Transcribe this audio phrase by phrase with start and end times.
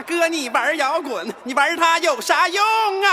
[0.00, 2.58] 大哥，你玩摇滚，你玩它有啥用
[3.02, 3.10] 啊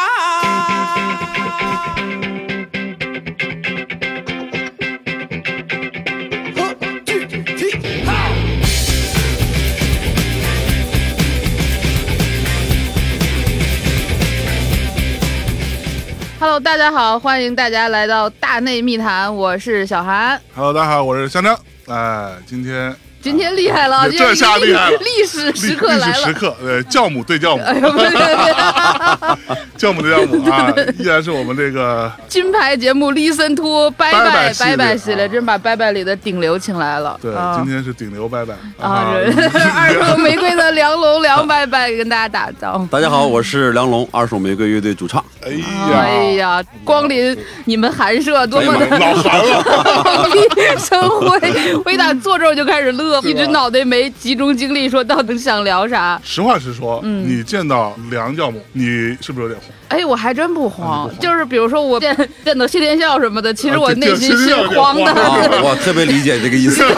[16.39, 20.41] ？Hello，大家好，欢迎大家来到大内密谈，我是小韩。
[20.55, 21.59] Hello，大家好，我是香蕉。
[21.87, 22.95] 哎，今天
[23.27, 24.97] 今天厉害了，这下厉害了。
[24.99, 26.07] 历史时刻来了。
[26.07, 35.27] 历史时刻，对，教母对教母，哎呦，不对不是 教母对教母 啊，依然是我们这个金牌节目 Listen to 拜拜拜拜拜系列，啊。
[35.27, 37.19] 真把拜拜里的顶流请来了。
[37.21, 37.57] 对，啊。
[37.61, 38.53] 今天是顶流拜拜。
[38.79, 39.13] 啊，
[39.51, 42.85] 这 二手玫瑰的梁龙梁拜拜跟大家打招呼。
[42.85, 45.21] 大家好，我是梁龙，二手玫瑰乐队主唱。
[45.45, 45.51] 哎
[45.93, 49.63] 哎呀，光临你们寒舍多么的老寒了，
[50.03, 50.41] 光临
[50.79, 51.53] 生辉，
[51.83, 56.19] 我一打坐这我就开始乐，一直脑袋没集中精力，说到底想聊啥。
[56.23, 59.69] 实话实说，嗯你见到梁教母，你是不是有点慌？
[59.89, 65.13] 哎，我还真不啊慌不，慌就是比如说我见见到谢天笑什么的，其实我内心是慌的，
[65.63, 66.83] 我特别理解这个意思。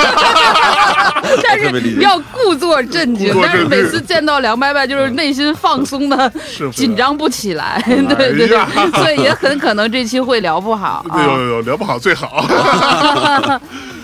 [1.44, 3.34] 但特别理解是要故作镇静故。
[3.34, 7.82] 作但是镇静每次见到梁伯伯，就是内心放松的，是不是紧张不起来。
[7.86, 8.58] 对对对
[8.94, 11.40] 所以也很可能这期会聊不好有有啊。
[11.50, 12.44] 有聊不好最好，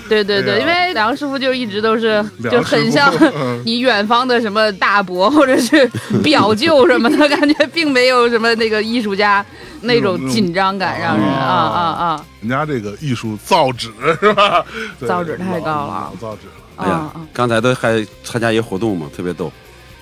[0.07, 3.11] 对对对，因为梁师傅就一直都是就很像
[3.65, 5.85] 你远方的什么大伯或者是
[6.23, 9.45] 表舅什么的感觉，并没有什么那个艺术家
[9.81, 14.63] 那种紧张感，让人啊啊啊人家这个艺术造纸是吧？
[15.05, 16.41] 造纸太高了造纸。
[16.77, 19.51] 哎呀刚才都还参加一个活动嘛，特别逗。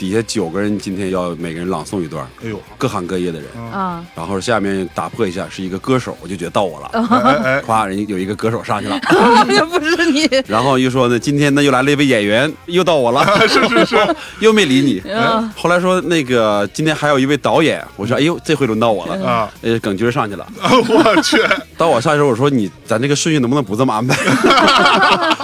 [0.03, 3.47] 底下九个人今天要每个人朗诵一段，哎呦，各行各业的人。
[3.71, 4.03] 啊！
[4.13, 6.89] 然后下面打破一下是一个歌手，我就觉得到我了。
[6.91, 8.99] 哎哎哎，夸人家有一个歌手上去了，
[9.47, 15.01] 也不是你，然后又说呢，今天呢又来了一位演员，又到我了，是 是是， 又没理你。
[15.05, 19.25] 嗯后来说那个今天还有一位导演，我说哎呦，这回轮到我了。
[19.25, 21.37] 啊，呃，耿军上去了， 我去，
[21.77, 24.17] 到我上去时候，我说你咱这个顺序能不能不这么安排？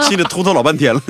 [0.03, 1.01] 心里突突老半天了。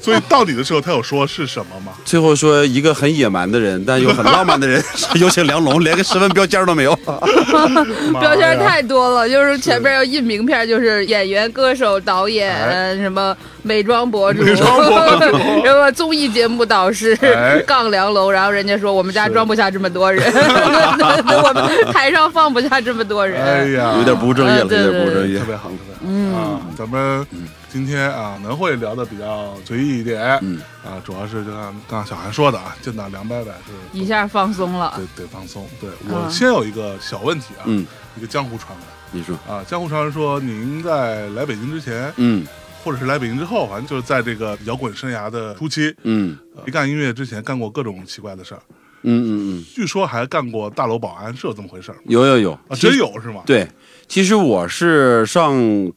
[0.00, 1.92] 所以到底的时候他有说是什么吗？
[2.04, 4.82] 最后说一个很野蛮的人，但又很浪漫的人，
[5.16, 6.94] 有请梁龙，连个身份标签都没有。
[8.20, 15.36] 标签太多了，就是前面要印名片，就是演员、歌手、导演，哎什么美妆博主，美妆博主
[15.66, 23.66] 什么综艺节目导师哎，杠梁龙，然后人家说我们家装不下这么多人，我们台上放不下这么多人哎。
[23.70, 25.44] 呀，有点不务正业了，有点不务正业特。
[25.44, 26.00] 别好，特别好。
[26.06, 27.26] 嗯啊，咱们
[27.72, 30.38] 今天啊，能会聊的比较随意一点。
[30.42, 35.66] 嗯啊，主要是就像刚刚小韩说的啊，见到梁伯伯是一下放松了，得得放松。
[35.80, 37.86] 对我嗯先有一个小问题啊，嗯，
[38.16, 42.44] 一个江湖传闻你说，啊，江湖传闻说您在来北京之前，嗯
[42.82, 46.36] 或者是来北京之后，反正就是在这个摇滚生涯的初期，嗯
[46.66, 48.62] 没干音乐之前干过各种奇怪的事儿，
[49.02, 49.30] 嗯嗯
[49.60, 52.00] 嗯，据说还干过大楼保安，是有这么回事儿吗？
[52.06, 52.96] 有有有啊，真。
[52.96, 53.42] 有是吗？
[53.46, 53.68] 对，
[54.08, 55.54] 其实我是上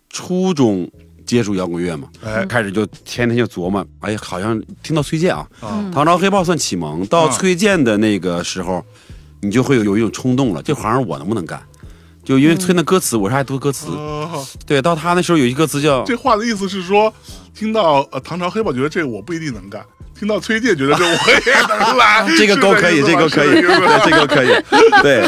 [0.10, 0.90] 初中
[1.26, 8.84] 接触摇滚乐嘛，哎开始就天天就琢磨，哎呀，好像听到崔健啊，啊，唐朝黑豹算启蒙，到啊崔健的那个时候，
[9.42, 11.62] 你就会有有一种冲动了，这行我能不能干？
[12.24, 13.88] 就因为崔健的歌词，我是爱读歌词。
[13.88, 17.14] 哦，对，到他那时候有一歌词叫这话的意思是说，
[17.54, 19.84] 听到呃唐朝黑豹觉得这个我不一定能干，
[20.18, 24.48] 听到崔健觉得这我也能来， 这个都可以，这个可以，对，这个可以。
[25.02, 25.28] 对，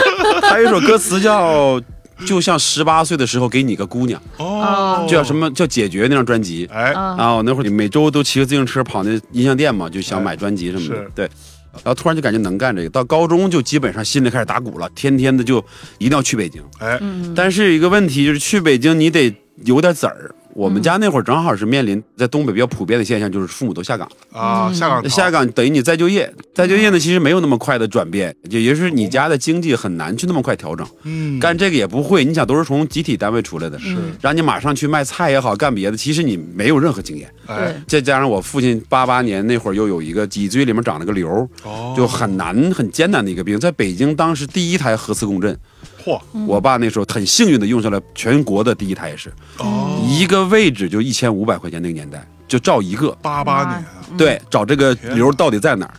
[0.50, 1.78] 还有一首歌词叫
[2.26, 5.36] “就像十八岁的时候给你个姑娘哦，叫什？
[5.36, 6.66] 么叫解决那张专辑。
[6.72, 10.96] 哎，嗯啊，我那会儿每周都骑个自行车跑那音像店嘛，就想买专辑什么的。
[10.96, 11.26] 是对，
[11.74, 15.58] 然后突然就感觉能干这个，到高中就基本上心里开始打鼓了，天天的就
[15.98, 16.64] 一定要去北京。
[16.80, 16.98] 哎，
[17.36, 20.34] 但是有一个问题就是去北京你得有点子儿。
[20.56, 24.10] 我们家那会儿正好是面临在东北比较普遍的现象，就是父母都下岗。
[24.32, 30.88] 啊，下岗，下岗等于你再就业，再就业呢其实没有那么快的转变，也就是你家的经济很难去那么快调整。
[31.04, 37.30] 嗯，干这个也不会，你想都是从集体单位出来的，是，让你马上去卖菜也好，干别的，其实你没有任何经验。
[37.48, 41.30] 哎，再加上我父亲八八年那会儿又有一个脊椎里面长了个瘤，
[41.64, 45.58] 哦，就很难很艰难的一个病，在北京当时第一台核磁共振，
[46.04, 53.86] 嚯，我爸那时候很幸运的用上了全国的第一台，也是哦，一个位置就一千五百块钱那个年代，就照一个，八八年啊，
[54.18, 55.94] 对，找这个瘤到底在哪儿，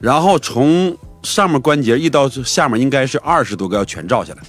[0.00, 4.42] 然后从上面关节一到下面应该是二十多个要全照下来，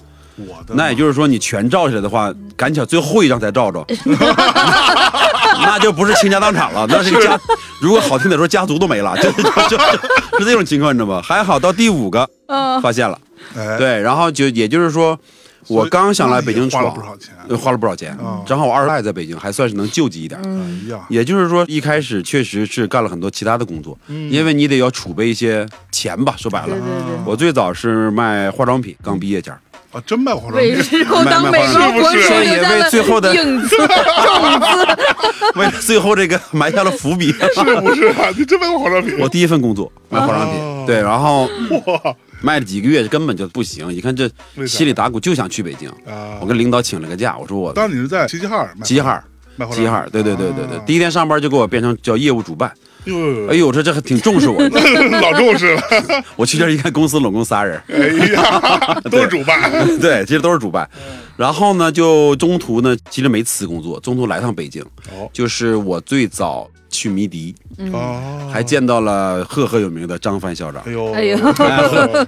[0.47, 0.73] 我的。
[0.73, 3.85] 那也就是说你全照下来的话，赶巧最后一张才照着，
[5.61, 7.39] 那就不是倾家荡产了，那是家，
[7.79, 11.21] 如果好听点说家族都没了，就就就就是这种情况，你知道吗？
[11.21, 13.17] 还好到第五个嗯发现了，
[13.55, 15.19] 哎，对，然后就也就是说。
[15.69, 17.33] 我刚想来北京闯花了不，少钱。
[17.47, 18.43] 呃花了不少钱啊。
[18.45, 20.37] 正好我二代在北京，还算是能救济一点。
[20.43, 26.35] 哎呀，也就是说，一开始确实是干了很多其他的工作，嗯因为你得要储备一些钱吧。
[26.37, 27.15] 说白了对，对对。
[27.25, 29.53] 我最早是卖化妆品，刚毕业前。
[29.93, 35.55] 啊，真卖化妆品，日后当美国是不是国手也为最后的影子种子。
[35.55, 37.31] 为了最后这个埋下了伏笔。
[37.31, 38.27] 是不是啊？
[38.37, 39.17] 你真卖过化妆品？
[39.17, 41.43] 我第一份工作卖化妆哦品，对，然后
[41.85, 44.29] 哇卖了几个月根本就不行，一看这
[44.67, 45.89] 心里打鼓，就想去北京。
[46.05, 46.37] 啊！
[46.41, 49.23] 我跟领导请了个假，我说我当你是在齐齐哈尔卖齐齐哈尔，
[49.69, 52.71] 齐齐哈尔，对对对对对啊，第一天上班就给我变成叫业务主办。
[53.05, 54.79] 哟呦哎呦，这这还挺重视我的。
[55.21, 55.81] 老重视了。
[56.35, 59.71] 我去这儿一看，公司拢共仨人，哎呀， 都是主办。
[59.99, 60.89] 对，其实都是主办。
[61.35, 65.29] 然后呢，就中途呢，其实没辞工作，中途来趟北京，哦。
[65.33, 67.53] 就是我最早去迷笛，
[67.91, 70.81] 哦，还见到了赫赫有名的张帆校长。
[70.85, 70.91] 哎。
[70.91, 71.11] 呦。
[71.13, 71.37] 哎呦。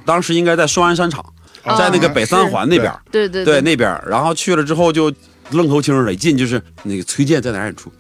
[0.05, 1.23] 当时应该在双安商场，
[1.63, 1.75] 哦。
[1.77, 3.97] 在那个北三环那边，对对对，那边。
[4.07, 5.11] 然后去了之后就
[5.51, 7.91] 愣头青儿的，一进就是那个崔健在哪儿演出，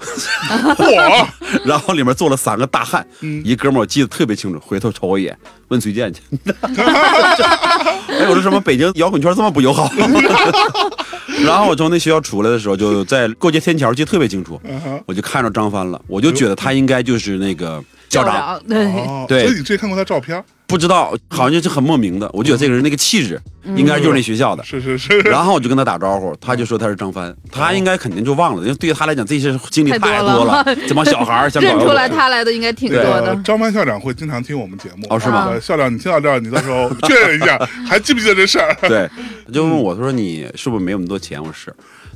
[0.75, 1.25] 嚯，
[1.63, 3.41] 然后里面坐了三个大汉，嗯。
[3.45, 5.37] 一哥们儿我记得特别清楚，回头瞅我一眼，
[5.67, 6.21] 问崔健去。
[8.07, 9.91] 哎，我说什么北京摇滚圈这么不友好？
[11.43, 14.59] 然后我从那学校出来的时候，就在过街天桥，记得特别清楚，
[15.05, 19.43] 我就看着张帆了，我就觉得他应该就是那个校长，长，对，哦，对。
[19.43, 20.43] 所以你之前看过他照片？
[20.67, 23.39] 不知道好像就是很莫名的，我觉得这个人那个气质
[23.75, 24.63] 应该就是那学校的。
[24.63, 25.19] 是 是是。
[25.19, 30.75] 然后我就跟他打招呼，他就说他是张帆，他应该肯定就忘了，因为对于他来讲这些经历太多了了。
[30.87, 33.35] 这帮小孩儿想认出来他来的应该挺多的呃。
[33.43, 37.57] 张帆校长会经常听我们节目哦是吗呃校长，你听到这儿，你到时候确认一下，
[37.87, 38.75] 还记不记得这事儿？
[38.87, 39.09] 对，
[39.45, 41.39] 他就问我，他说你是不是没有那么多钱？
[41.39, 41.73] 我说是。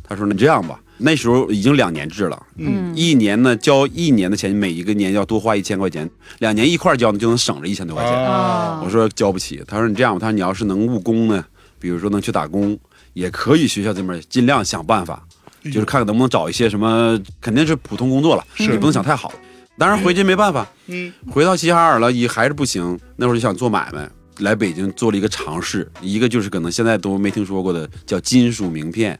[0.07, 6.09] 他说那这样吧，那时候已经两年制了，嗯，一年呢交一年的钱，每一个年要多花一千块钱，
[6.39, 8.13] 两年一块儿交呢就能省着一千多块钱。
[8.13, 11.43] 啊，我说交不起，他说你这样吧，他说你要是能务工呢，
[11.79, 12.77] 比如说能去打工，
[13.13, 15.25] 也可以学校这边尽量想办法，
[15.63, 18.67] 就是看看能不能找一些什么，肯定是普通工作了，是。
[18.67, 19.33] 你不能想太好。
[19.77, 24.09] 当然回去没办法，嗯，回到齐齐哈尔了也还是不行，那会儿就想做买卖，
[24.39, 29.17] 来北京做了一个尝试，一个就是可能现在都没听说过的叫金属名片，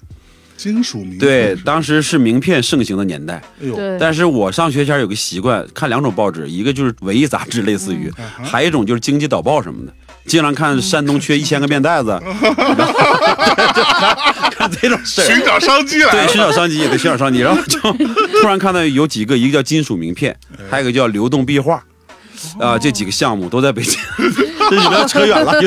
[0.60, 3.36] 金属名片对，当时是名片盛行的年代。
[3.62, 9.94] 哎呦，对，但是我上学前有个习惯，看两种报纸，一个就是文艺杂志，类似于，嗯还有一种就是经济导报什么的。
[10.26, 12.94] 经常看山东缺一千个面袋子，然后
[14.52, 16.28] 看看这种事儿， 寻找商机来对，了。
[16.28, 17.40] 寻找商机，对，寻找商机。
[17.40, 20.36] 然后就突然看到有几个，一个叫金属名片，
[20.70, 21.82] 还有一个叫流动壁画，
[22.60, 24.00] 啊，这几个项目都在北京。
[24.70, 25.60] 这有点扯远了，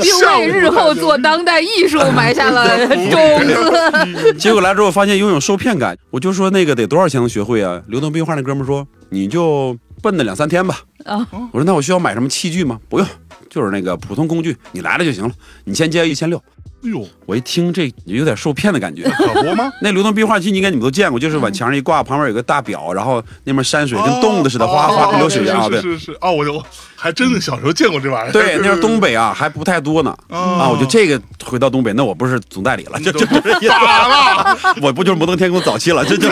[0.00, 4.34] 并为日后做当代艺术 埋下了种子。
[4.34, 7.80] 结果来之后发现拥有受骗感，我就说那个得多少钱能学会啊？
[7.86, 10.80] 流动壁画那哥们说你就奔那两三天吧。
[11.04, 12.80] 啊我说那我需要买什么器具吗？
[12.88, 13.06] 不用，
[13.48, 15.30] 就是那个普通工具，你来了就行了。
[15.64, 16.42] 你先交一千六。
[16.84, 19.02] 哎呦，我一听这有点受骗的感觉。
[19.02, 19.72] 可不吗？
[19.82, 25.68] 那流动壁画机应该你们都见过，就是往墙上一挂，旁边有个大表，然后那边山水跟冻的似的，哗哗跟流水一样。
[25.68, 26.62] 对是是是是哦，我就
[26.94, 28.32] 还真的小时候见过这玩意儿。
[28.32, 30.16] 对， 那是东北啊，还不太多呢。
[30.28, 34.58] 啊，我就这个回到东北，那我不是总代理了，就就就是咋了？
[34.80, 36.28] 我不就是摩登天空早期了，这就。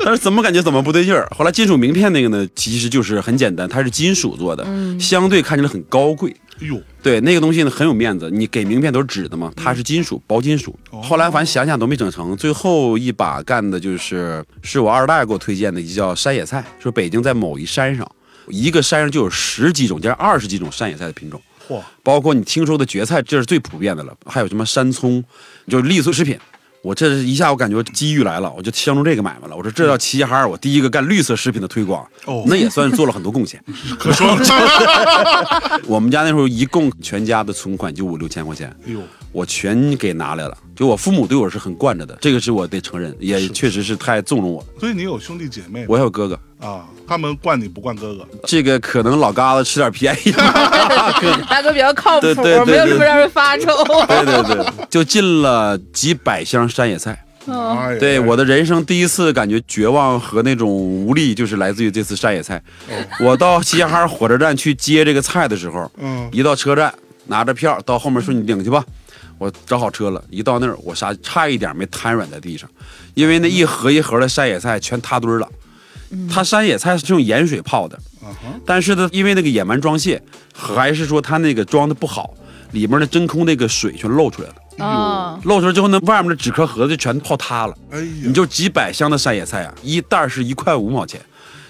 [0.00, 1.28] 但是怎么感觉怎么不对劲儿？
[1.36, 4.64] 后来金属名片那个呢，其实就是很简单，它是金属做的，
[4.98, 6.34] 相对看起来很高贵。
[6.60, 10.78] 哎呦，对，那个东西呢很有面子，你给名片都是纸的嘛，它是金属，薄金属。
[11.02, 18.06] 后来反正想想都没整成，最后一把干的就是是我二大爷给我推荐的，一叫山野菜，说北京在某一山上，
[18.48, 21.40] 一个山上就有十几种，加二十几种山野菜的品种。
[21.66, 25.24] 嚯，包括你听说的蕨菜，这是最普遍的了，还有什么山葱，
[25.66, 26.38] 就是绿色食品。
[26.82, 29.56] 我这一下我感觉机遇来了，我就相中这个买卖了。
[29.56, 33.62] 我说这叫齐齐哈尔，我第一个干绿色食品的推广，哦那也算是做了很多贡献。
[33.98, 34.28] 可说。
[35.86, 39.00] 我们家那时候一共全家的存款就五六千块钱，哎呦，
[39.32, 40.56] 我全给拿来了。
[40.74, 44.66] 就我父母对我是很惯着的，这个是我得承认，也确实是太纵容我了。
[44.78, 46.84] 所以你有兄弟姐妹我还有哥哥，啊？
[47.06, 48.28] 他们惯你不惯哥哥？
[48.44, 50.30] 这个可能老嘎子吃点便宜。
[51.50, 53.66] 大哥比较靠谱对对，对没有什么让人发愁。
[54.06, 57.24] 对对对，就进了几百箱山野菜。
[57.98, 62.62] 对我的人生第一次感觉绝望和那种无力，就是来自于这次山野菜。
[63.20, 66.92] 我到齐齐哈尔火车站去接这个菜的时候，嗯，一到车站
[67.26, 68.84] 拿着票到后面说你领去吧，
[69.38, 72.68] 我找好车了，一到那儿我啥差一点没瘫软在地上，
[73.14, 75.48] 因为那一盒一盒的山野菜全塌堆儿了。
[76.30, 77.98] 它山野菜是用盐水泡的，
[78.64, 80.22] 但是呢，因为那个野蛮装卸，
[80.54, 82.32] 还是说它那个装的不好，
[82.72, 84.54] 里面的真空那个水全漏出来了。
[84.84, 87.76] 啊，露出来之后呢，外面的纸壳盒子全泡塌了。
[87.90, 91.20] 哎呀你，就几百箱的山野菜啊，一袋是一块五毛钱，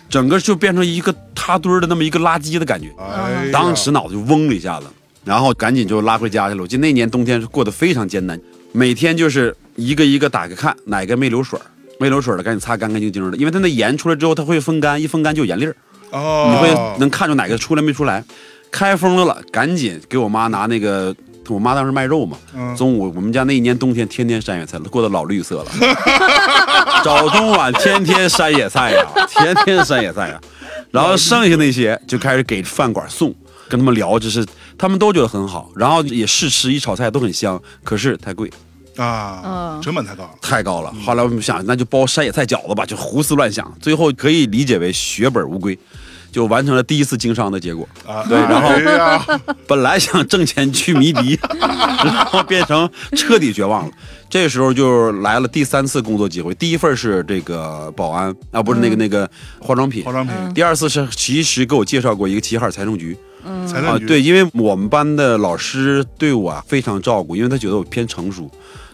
[0.08, 2.94] 整个就变成一个塌堆儿的那么一个垃圾的感觉。
[2.96, 4.86] 哎，当时脑子就嗡了一下子，
[5.28, 6.62] 然后赶紧就拉回家去了。
[6.62, 8.40] 我记得那年冬天是过得非常艰难，
[8.72, 11.62] 每天就是一个一个打开看哪个没流水儿，
[12.00, 15.76] 没流水儿的赶紧擦干干净净的，因为它那盐出来之后它会风干，一风干就有盐粒儿，
[16.12, 18.24] 哦，你会能看出哪个出来没出来。
[18.70, 21.14] 开封了了，赶紧给我妈拿那个，
[21.48, 22.76] 我妈当时卖肉嘛，嗯。
[22.76, 25.70] 中午我们家那一年冬天天天山野菜，过得老绿色了，
[27.02, 30.40] 早中晚天天山野菜呀，天天山野菜呀，
[30.90, 33.34] 然后剩下那些就开始给饭馆送，
[33.68, 34.44] 跟他们聊，就是
[34.76, 38.50] 他们都觉得很好，然后也试吃一炒菜都很香，可是太贵。
[38.96, 40.30] 啊，嗯成本太高了。
[40.42, 45.78] 太高了，后来我们想，那就包山野菜饺子吧，就胡思乱想，最后可以理解为血本无归，
[46.32, 47.88] 就完成了第一次经商的结果。
[48.04, 53.92] 啊，对然后哎， 本来想挣钱去迷笛， 然后变成彻底绝望了。
[54.28, 60.10] 这时候就来了第三次工作机会，第一份是这个保安啊，不是那个那个化妆品化。
[60.10, 63.16] 妆品、第二次是其实给我介绍过一个齐齐哈尔财政局
[63.48, 68.50] 啊，对，因为我们班的老师对我啊非常照顾，因为他觉得我偏成熟，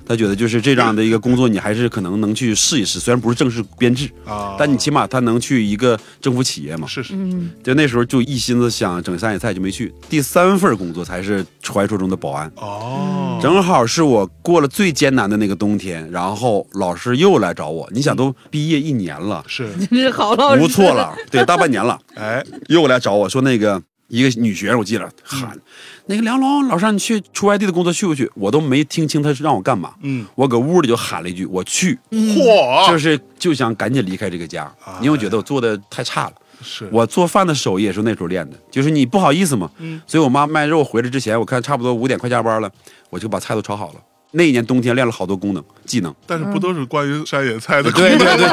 [0.07, 6.87] 他觉得就是这样的一个工作，你还是可能能去试一试，虽然不是正式编制，啊，但你起码他能去一个政府企业嘛。
[6.87, 12.51] 是是，嗯就那时候就一心思想整山野菜就没去，第三份工作才是传说中的保安。
[12.57, 25.59] 哦，正好是我过了最艰难的那个冬天，然后老师又来找我，你想都毕业一年了，是， 真是好老师，不错了，对，大半年了，哎，又来找我说那个一个女学生，我记得喊
[26.07, 28.31] 那个梁龙老师，你去出外地的工作去不去？
[28.35, 34.71] 我都没听清他是让我干嘛，嗯，我搁屋里就喊了一句我去，嚯，就是就想赶紧离开这个家，
[35.01, 36.33] 因为我觉得我做的太差了。
[36.63, 36.89] 是。
[36.93, 40.01] 我做饭的手艺也是那时候练的，就是你不好意思嘛，嗯。
[40.07, 42.71] 所以我妈卖肉回来之前，我看差不多五点快下班了，
[43.11, 44.01] 我就把菜都炒好了。
[44.37, 47.91] 那一年冬天练了好多功能技能，但是不都是关于山野菜的？
[47.93, 48.49] 对对对，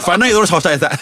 [0.00, 0.96] 反正也都是炒山野菜。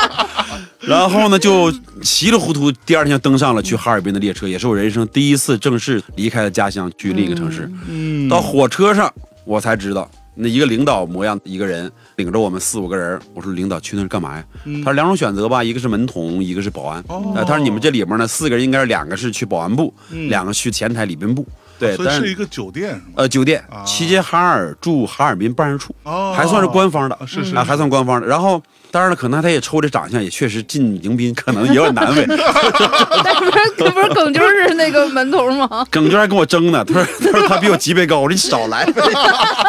[0.80, 7.70] 然后呢，就稀里糊涂，第二天就登上了去哈尔滨的列车，也是我人生第一次正式离开了家乡去另一个城市。
[7.88, 9.10] 嗯，到火车上，
[9.46, 14.44] 我才知道，那一个领导模样一个人领着我们四五个人，我说领导去那儿干嘛呀？
[14.84, 17.02] 他说两种选择吧，一个是门童，一个是保安。
[17.08, 21.46] 哦呃，他说你们这里面呢，四个人应该是两个是去保安部，嗯两个去前台礼宾部。
[21.78, 23.00] 对，但所以是一个酒店？
[23.16, 28.26] 呃酒店啊，齐齐哈尔驻哈尔滨办事处，哦还算是官方的，是是啊，还算官方的。
[28.26, 28.62] 然后。
[28.94, 32.24] 当然了，可能他也抽这长相，也确实进迎宾可能也有点难为。
[32.30, 35.84] 那不是那不是耿军是那个门头吗？
[35.90, 38.86] 耿军还跟我争呢，他说 他说他比我级别高，我说你少来，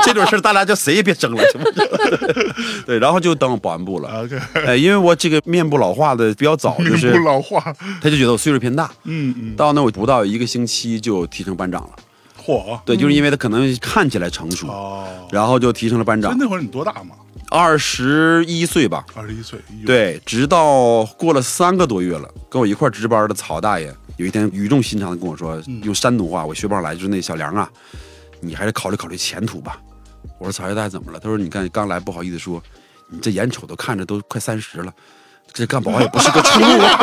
[0.03, 2.53] 这种事儿大家就谁也别争了，行不行？
[2.85, 4.21] 对，然后就当保安部了。
[4.21, 8.91] OK，哎，因为我这个面部老化的比较早，就是不老化，他就觉得我岁数偏大。
[9.05, 11.89] 嗯嗯，到那我不到一个星期就提升班长了。
[12.45, 17.15] 嚯，对，就是因为他可能看起来成熟，哦，然后就提升了班长，那会儿你多大嘛？
[17.49, 19.05] 二十一岁吧。
[19.13, 27.69] 二十一岁，对，直到过了三个多月了，跟我一块值班的曹大爷有一天语重心长的跟我说，用山东话，我学不上来，就是那小梁啊，
[28.41, 29.77] 你还是考虑考虑前途吧。
[30.39, 31.19] 我说曹大爷怎么了？
[31.19, 32.61] 他说你看刚来不好意思说，
[33.09, 34.91] 你这眼瞅都看着都快三十了，
[35.53, 36.99] 这干保安也不是个出路啊。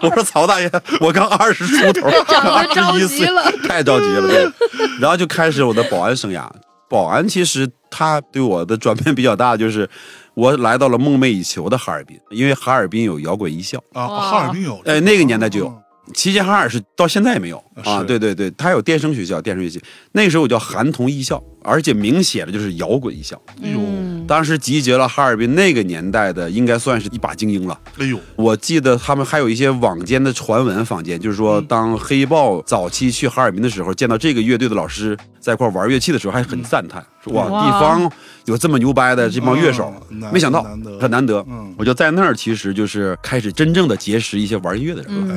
[0.02, 0.70] 我说曹大爷，
[1.00, 4.28] 我刚二十出头，二着十一岁急了， 太着急了。
[4.28, 4.50] 对
[4.98, 6.48] 然后就开始我的保安生涯。
[6.90, 9.88] 保安其实他对我的转变比较大，就是
[10.34, 15.82] 我来到了梦寐以求的哈尔滨，因为哈尔滨有摇滚艺校，啊，哈尔滨有，哎，那个年代就有哦。
[16.12, 23.40] 齐齐哈尔是到现在也没有啊，对对对，他有电声学校、电声学校，那个时候我叫韩童艺校，而且明写的就是摇滚艺校。
[23.62, 27.78] 哎呦，嗯当时集结了哈尔滨那个年代的，应该算是一把精英了。
[27.98, 38.10] 哎呦，我记得他们还有一些网间的传闻，坊间就是说，当黑豹早期去哈尔滨的时候，见到这个乐队的老师在一块玩乐器的时候，还很赞叹，说哇，地方
[38.44, 39.92] 有这么牛掰的这帮乐手
[40.32, 40.62] 没想到
[41.00, 41.44] 很难得。
[41.48, 41.74] 嗯。
[41.78, 45.34] 我就在那儿，其实就是开始真正的结识一些玩音乐的人了。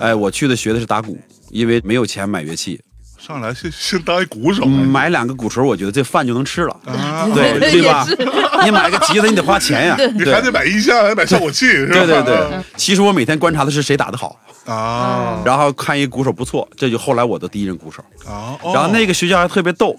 [0.00, 1.18] 哎，哎，我去的学的是打鼓，
[1.50, 2.80] 因为没有钱买乐器，
[3.26, 6.76] 上来先先当一鼓手，嗯买两个鼓槌，我觉得这饭就能吃了。
[6.84, 8.06] 啊，对 对吧？
[8.64, 9.96] 你买个吉他，你得花钱呀。
[10.14, 11.94] 你还得买音箱，还得买效果器，是吧？
[11.94, 15.42] 对对对，其实我每天观察的是谁打得好，啊。
[15.44, 18.04] 然后看一鼓手不错，这就后来我的第一任鼓手。
[18.30, 19.96] 啊，然后那个，学校还特别逗，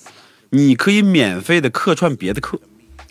[0.51, 2.59] 你可以免费的客串别的课，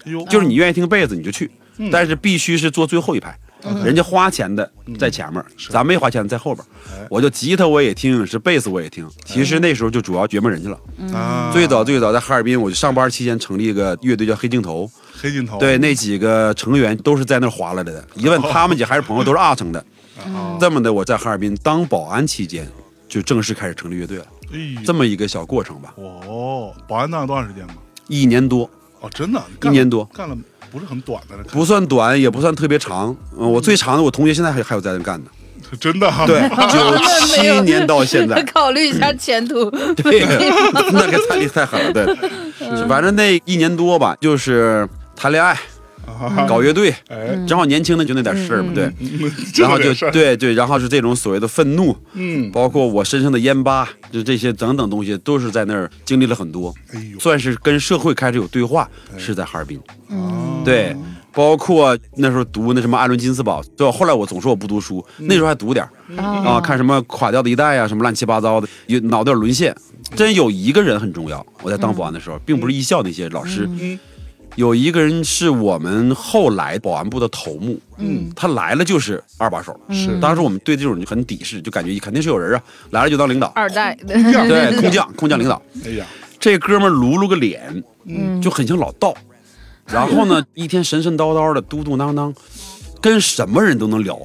[0.06, 1.50] 哎呦，就是你愿意听贝斯你就去，
[1.90, 3.36] 但是必须是坐最后一排。
[3.84, 7.06] 人家花钱的在前面，咱没花钱的在后边哎。
[7.10, 9.08] 我就吉他我也听，是贝斯我也听。
[9.24, 10.78] 其实那时候就主要掘磨人去了。
[11.12, 14.90] 啊，最早最早在哈尔滨，我就上班期间成立一个乐队叫黑镜头，
[15.20, 18.06] 黑镜头，对，那几个成员都是在那儿划来的。
[18.14, 19.84] 一问他们几还是朋友，都是阿城的。
[20.18, 22.68] 啊，这么的，我在哈尔滨当保安期间，
[23.08, 24.26] 就正式开始成立乐队了。
[24.84, 27.74] 这么一个小过程吧，哦，保安当了多长时间吧？
[28.06, 30.04] 一年多，哦，真的，一年多。
[30.12, 30.36] 干了
[30.74, 33.14] 不是很短的，不算短，也不算特别长。
[33.38, 35.30] 嗯，我最长的，我同学现在还还有在那干呢。
[35.80, 39.70] 真的哈，对， 九七年到现在，考虑一下前途。
[40.02, 40.20] 对，
[40.92, 42.04] 那个太厉太狠了，对，
[42.88, 45.60] 反正那一年多吧，就是谈恋爱、啊
[46.48, 59.80] 搞乐队，哎，正好年轻的就那点事儿嘛，对，嗯然后就对对，然后是这种所谓的愤怒，嗯，包括我身上的烟疤，就这些等等东西，都是在那儿经历了很多，哎呦，算是跟社会开始有对话，是在哈尔滨。
[60.08, 60.62] 哦。
[60.64, 60.96] 对，
[61.32, 63.92] 包括那时候读那什么艾伦金斯堡，对吧？
[63.92, 69.74] 后来我总说我不读书，那时候还读点儿啊，看什么垮掉的一代啊，什么乱七八糟的，有脑袋沦陷。
[70.14, 73.98] 真有一个人很重要，我在当保安的时候，并不是艺校那些老师，嗯
[74.56, 79.78] 有一个人是我们后来保安部的头目，嗯，他来了就是二把手。
[79.90, 80.16] 是。
[80.20, 85.60] 当时我们对这种就很鄙视，就感觉肯定是有人啊，来了就当领导，二代，对，空降空降领导。
[85.84, 86.06] 哎呀，
[86.38, 88.40] 这哥们儿撸撸个脸，嗯。
[88.40, 89.14] 就很像老道。
[89.86, 92.34] 然后呢， 一天神神叨叨的，嘟嘟囔囔，
[93.00, 94.18] 跟什么人都能聊。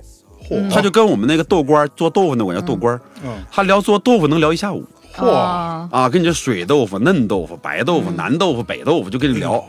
[0.48, 4.86] 嚯，他就跟我们那个豆官做豆腐那我叫豆官，嗯，他聊做豆腐能聊一下午。
[5.15, 5.89] 嚯，啊。
[5.91, 9.63] 啊，跟你这水豆腐、嫩豆腐、白豆腐、南豆腐、北豆腐就跟你聊。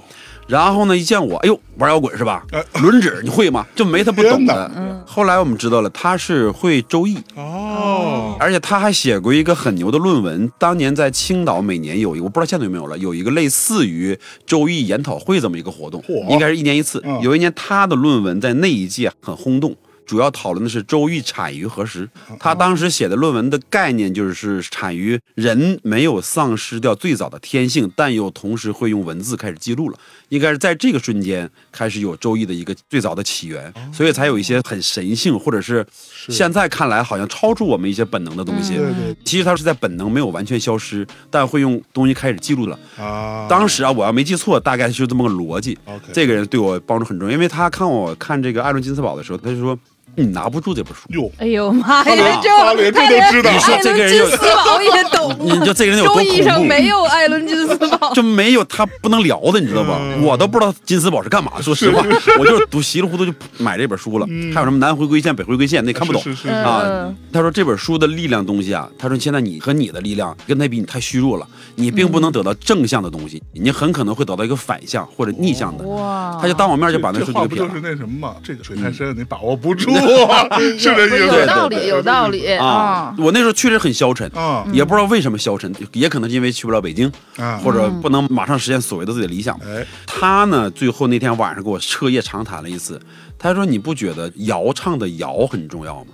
[0.51, 2.61] 然后呢，一见我，哎呦，玩摇滚是吧哎？
[2.83, 3.65] 轮指你会吗？
[3.77, 5.05] 就没他不懂的。
[5.07, 10.51] 后来我们知道了，他是会周易，哦，而且他还写过一个很牛的论文。
[10.59, 17.21] 当年在青岛每年有一个，我不知道现在有没有了，有一个类似于周易研讨会这么一个活动，应该是一年一次嗯。
[17.23, 19.77] 有一年他的论文在那一届很轰动。
[20.11, 22.09] 主要讨论的是周易产于何时。
[22.41, 29.97] 他当时写的论文的概念就是产于人没有丧失掉最早的天性，但又同时会用文字开始记录了。
[30.31, 35.87] 应该是在这个瞬间开始有周易的一个最早的起源，所以才有一些很神性，或者是
[36.29, 38.75] 现在看来好像超出我们一些本能的东西。
[38.75, 42.77] 对对其实它是在本能没有完全消失，但会用东西开始记录了。
[42.99, 45.79] 啊，当时啊，我要没记错，大概是这么个逻辑。
[46.13, 49.79] 这个人对我帮助很重要，因为他看我看这个艾伦金斯堡的时候，他就说
[50.17, 51.01] 你拿不住这本书。
[51.11, 52.41] 哟，哎呦妈呀！
[52.43, 56.25] 这都知道艾你说这个人有伦金斯堡 也懂，你就这个人有多 恐
[56.57, 58.13] 怖没有艾伦金斯堡。
[58.13, 59.97] 就没有他不能聊的，你知道吧？
[60.01, 61.63] 嗯我都不知道金斯堡是干嘛的。
[61.63, 62.05] 说实话，
[62.39, 64.27] 我就是读稀里糊涂就买这本书了。
[64.53, 67.17] 还有什么南回归线、北回归线，那看不懂是是是啊嗯。
[67.33, 71.47] 他说这本书的力量东西啊，他说现在你和你的力量跟他比，你太虚弱了，
[71.77, 75.85] 你并不能得到正向的东西，你很可能会得到一个反向或者逆向的。
[75.87, 77.91] 哇他就当我面就把那书就给撇了话不就是。
[77.91, 78.35] 那什么嘛？
[78.43, 80.00] 这个水太嗯深，你把握不住啊，
[80.79, 81.27] 是这意思。
[81.27, 83.15] 有道理，有道理啊啊，！
[83.19, 89.59] 我那时候确实很消沉啊也不知道为什么消沉，也可能是因为去不了北京，啊或者不能马上实现所谓的自己的理想
[90.07, 93.01] 他呢，最后那天晚上给我彻夜长谈了一次。
[93.39, 96.11] 他说：“你不觉得谣唱的谣很重要吗？”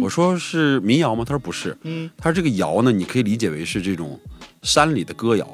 [0.00, 4.18] 我说：“是民谣吗？”他说：“不是。”嗯，他说：“这个谣呢，你可以理解为是这种
[4.62, 5.46] 山里的歌谣。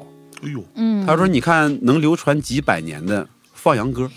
[0.43, 4.09] 哎呦，嗯他说：“你看，能流传几百年的放羊歌，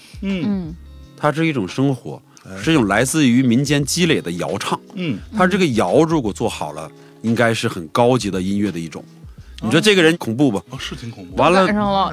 [1.16, 2.22] 它是一种生活，
[2.62, 4.78] 是一种来自于民间积累的谣唱。
[4.94, 6.90] 嗯，他这个谣如果做好了，
[7.22, 9.04] 应该是很高级的音乐的一种。
[9.60, 10.58] 你说这个人恐怖不？
[10.70, 11.36] 哦，是挺恐怖。
[11.36, 11.66] 完了。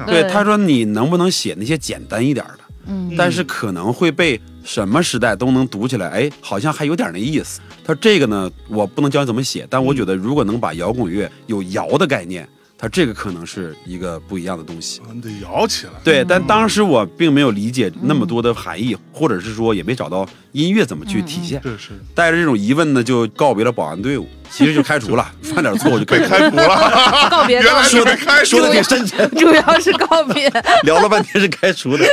[0.06, 2.60] 对他说你能不能写那些简单一点的？
[2.86, 7.60] 嗯但是可能会被什么时代都能读起来，哎，好像还有点那意思。
[7.84, 12.48] 他说这个呢，我不能教你怎么写，但我觉得如果能把摇滚乐有摇的概念，
[12.82, 15.00] 它这个可能是一个不一样的东西。
[15.00, 15.92] 啊你得摇起来。
[16.02, 21.60] 对，但当时我并没有理解那么多的含义，或者是说也没找到音乐怎么去体现。
[21.62, 26.26] 是是，带着这种疑问呢，就告别了保安队伍，其实就开除了， 犯点错误就开被。
[26.26, 28.72] 开除了， 告别原来说的开除说的。
[28.72, 30.50] 挺深沉，主要是告别。
[30.84, 32.06] 聊了半天是开除的，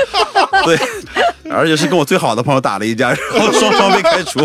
[0.65, 0.77] 对，
[1.49, 4.39] 而且是跟我最好的朋友打了一架，然后双双被开除，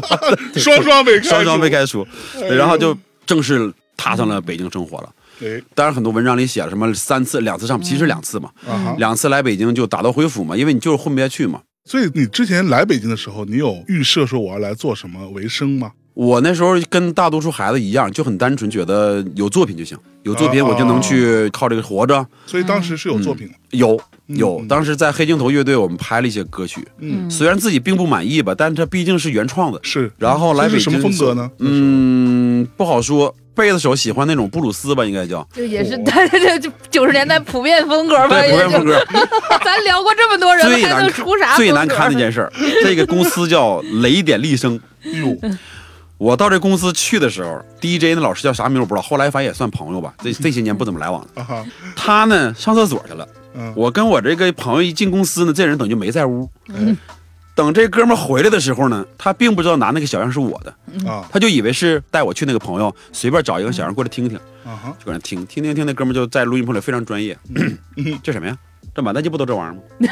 [0.57, 2.07] 双双被开除双双被开除，
[2.49, 5.09] 然后就正式踏上了北京生活了。
[5.43, 8.51] 哎，当然，很多文章里写了什么三次、两次上，其实两次嘛。
[8.99, 11.61] 两次来北京就打道回府嘛，因为你就是混不下去嘛。
[11.85, 15.93] 所以你之前来北京的时候，你有预设说我要来做什么为生吗？
[16.15, 22.25] 我那时候跟大多数孩子一样，就很单纯，觉得有作品就行，有作品哦我就能去靠这个活着。
[22.47, 23.55] 所以当时是有作品的。
[23.71, 29.81] 有有嗯，当时在黑镜头乐队我们拍了一些歌曲，嗯，虽然自己并不满意吧，但这毕竟是原创的。
[29.83, 30.13] 是。
[30.19, 31.51] 然后来北京是什么风格呢？
[31.59, 33.35] 嗯，不好说。
[33.55, 39.05] 贝斯手喜欢那种布鲁斯吧，应该叫就也是， 对对对，就九十年代普遍风格吧，对普遍风格。
[39.65, 44.81] 咱聊过这么多人，最难还能出啥最难风格堪的一件事儿， 这个公司叫雷点立声。
[45.03, 45.37] 哟，
[46.19, 50.15] 我到这公司去的时候，DJ 那老师叫啥名我不知道，后来反正也算朋友吧。
[50.23, 51.67] 这这些年不怎么来往了。
[51.97, 56.49] 他呢上厕所去了，嗯，我跟我这个朋友一进公司呢，这人等就没在屋。
[57.55, 60.75] 等这哥们回来的时候呢，他并不知道拿那个小样是我的，
[61.11, 65.85] 啊他就以为是带我去那个朋友随便找一个小样过来听听，啊哈，就搁那听听听听。
[65.85, 67.37] 那哥们就在录音棚里非常专业，
[68.23, 68.57] 这什么呀？
[68.95, 69.81] 这满大街不都这玩意儿吗？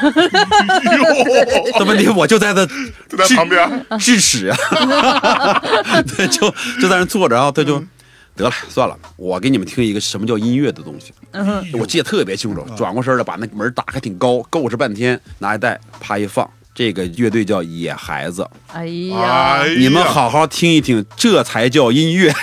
[0.96, 2.66] 哟，这问题我就在他
[3.08, 4.56] 就在旁边，智齿啊，
[6.16, 6.48] 对，就
[6.80, 7.78] 就在那坐着，然后他就
[8.36, 11.12] 得了，算了，我给你们听一个什么叫音乐的东西。
[11.74, 16.48] 我记得特别清楚，转过身来把那门打开挺高，够着半天，拿一袋啪一放，
[16.80, 22.32] 这个乐队叫野孩子，哎呀，你们好好听一听，这才叫音乐。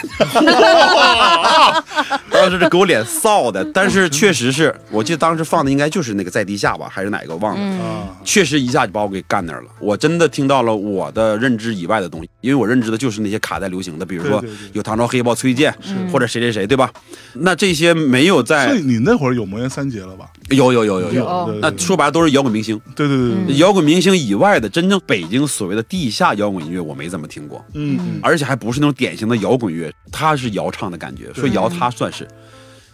[2.30, 7.84] 当时这给我脸臊的，但是确实是我记得当时放的应该就是那个在地下吧，还是哪个忘了。
[7.84, 9.68] 啊，确实一下就把我给干那儿了。
[9.80, 15.74] 我真的听到了我的认知以外的东西，因为我认知的就是那些卡带流行的，比如说有唐朝黑豹、崔健，
[16.12, 16.92] 或者谁谁谁，对吧？
[17.34, 20.28] 那这些没有所在以你那会儿有魔岩三杰了吧？
[20.50, 22.80] 有有有有有，那说白了都是摇滚明星。
[22.96, 32.28] 对对对对，摇滚明星以外的真正北京所谓的地下摇滚音乐，我没怎么听过，嗯嗯，而且还不是那种典型的摇滚乐，它是摇唱的感觉，说摇它算是。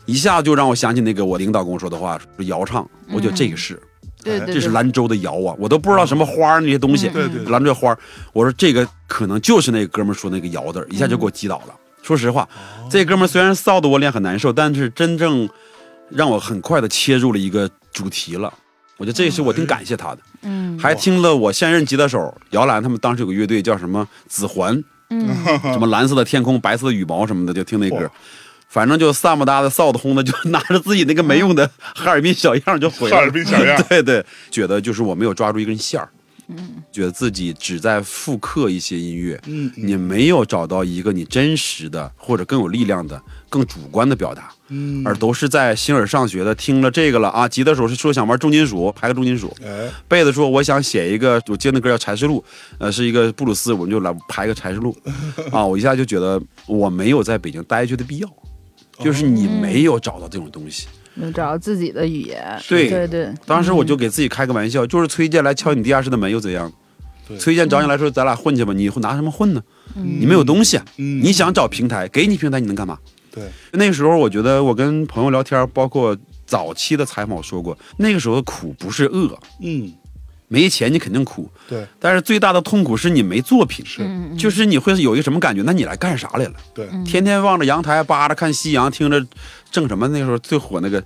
[0.06, 3.82] 一下就让我想起那个我领导跟我说的话，说摇唱，我觉得这个是，
[4.22, 7.50] 对对，这是兰州的摇啊，我都不知道什么花儿那些东西，对对对。
[7.50, 7.98] 兰州花儿，
[8.34, 11.74] 我说这个可能就是那个哥们说那个摇字，一下就给我击倒了。
[12.02, 12.46] 说实话，
[12.90, 15.48] 这哥们虽然臊得我脸很难受，但是真正
[16.10, 18.54] 让我很快的切入了一个主题了。
[18.98, 20.78] 我觉得这是我挺感谢他的，嗯。
[20.80, 25.28] 还听了我现任吉他手姚兰他们当时有个乐队叫什么紫环，嗯，
[25.74, 28.10] 什么蓝色的天空、白色的羽毛什么的，就听那歌。
[28.70, 33.18] 反正就散不搭的、臊子轰的，就 拿着自己那个没用的哈尔滨小样就回来了。
[33.18, 36.10] 哈尔滨小样 对对，觉得就是我没有抓住一根线儿，
[36.48, 39.88] 嗯，觉得自己只在复刻一些音乐，嗯嗯。
[39.88, 52.40] 你没有找到一个你真实的或者更有力量的、更主观的表达，嗯，而都是在形而上学的听了这个了啊，吉他手是说想玩重金属，排个重金属，哎，贝子说我想写一个，我接那歌叫《柴氏路》，
[52.78, 54.96] 呃，是一个布鲁斯，我们就来排个《柴氏路》，
[55.56, 58.30] 啊，我一下就觉得我没有在北京待下去的必要，
[59.00, 60.88] 就是你没有找到这种东西。
[61.16, 63.08] 能找到自己的语言，对对。
[63.08, 66.72] 对，当时我就给自己开个玩笑，就是崔健来敲你地下室的门又怎样？
[67.40, 69.64] 崔健找你来说咱俩混去吧，你拿什么混呢？
[69.96, 71.22] 你没有东西，嗯。
[71.24, 72.98] 你想找平台，给你平台你能干嘛？
[73.32, 79.92] 对，那个时候我觉得我跟朋友聊天，包括早期的采访我说过，那个时候的苦不是饿，嗯，
[80.50, 81.84] 没钱你肯定苦，对。
[82.00, 85.64] 但是最大的痛苦是你没作品，是嗯就是你会有一个什么感觉？
[85.66, 86.54] 那你来干啥来了？
[86.76, 89.26] 对，天天望着阳台，扒着看夕阳，听着
[89.74, 91.04] 正什么那时候最火那个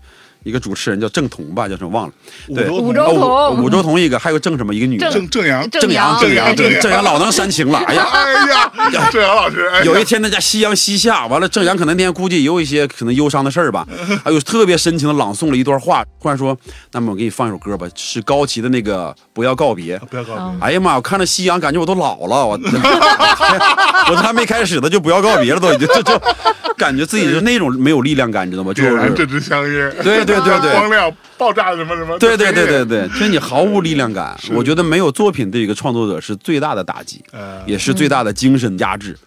[0.47, 2.13] 一个主持人叫郑彤吧，叫什么忘了？
[2.55, 2.69] 对。
[2.69, 6.55] 五五周哦彤五周彤一个，还有郑什么一个女的，郑郑阳，郑阳郑阳。
[6.55, 7.79] 郑阳老能煽情了。
[7.79, 8.05] 哎呀，
[8.77, 13.85] 哎呀， 郑阳老师，有一天那家夕阳西下，完了郑阳可能那天估计也有一些可能忧伤的事儿吧，
[14.23, 16.57] 哎呦特别深情的朗诵了一段话，突然说
[16.93, 20.95] ：“那么我给你放一首歌吧，是高旗的那个《不要告别》。”不要告别，哎呀妈！
[20.95, 22.59] 我看着夕阳，感觉我都老了，我
[24.11, 26.21] 我还没开始呢，就不要告别了，都已经就就
[26.77, 28.73] 感觉自己是那种没有力量感，你知道吗？
[28.73, 34.37] 就是这支香烟，对对对对光亮爆炸什么什么，对对对对对，就是你毫无力量感。
[34.53, 37.61] 我觉得没有作品对一个创作者是最大的打击，呃。
[37.65, 39.17] 也是最大的精神压制。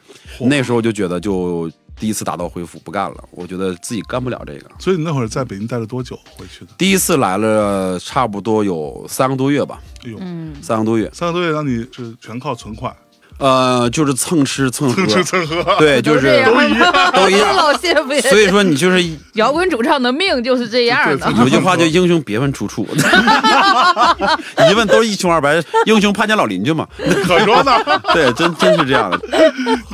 [0.41, 4.71] 那时候就觉得就第一次打道回府不干了，我觉得自己干不了这个。
[4.79, 6.71] 所以你那会儿在北京待了多久回去的？
[6.79, 10.19] 第一次来了差不多有三个多月吧，哎呦，
[10.63, 12.95] 三个多月，三个多月，那你是全靠存款，
[13.41, 15.07] 呃，就是蹭吃蹭喝。
[15.07, 17.13] 蹭，吃蹭喝，对，就是都一样。
[17.13, 17.57] 都一样。
[17.57, 18.21] 老谢不也？
[18.21, 19.03] 所以说你就是
[19.35, 21.33] 摇滚主唱的命就是这样的。
[21.39, 22.87] 有句话叫“英雄别问出处”，
[24.71, 26.87] 一问都是一穷二白，英雄怕见老邻居嘛。
[27.27, 27.73] 可说呢，
[28.13, 29.21] 对，真真是这样的。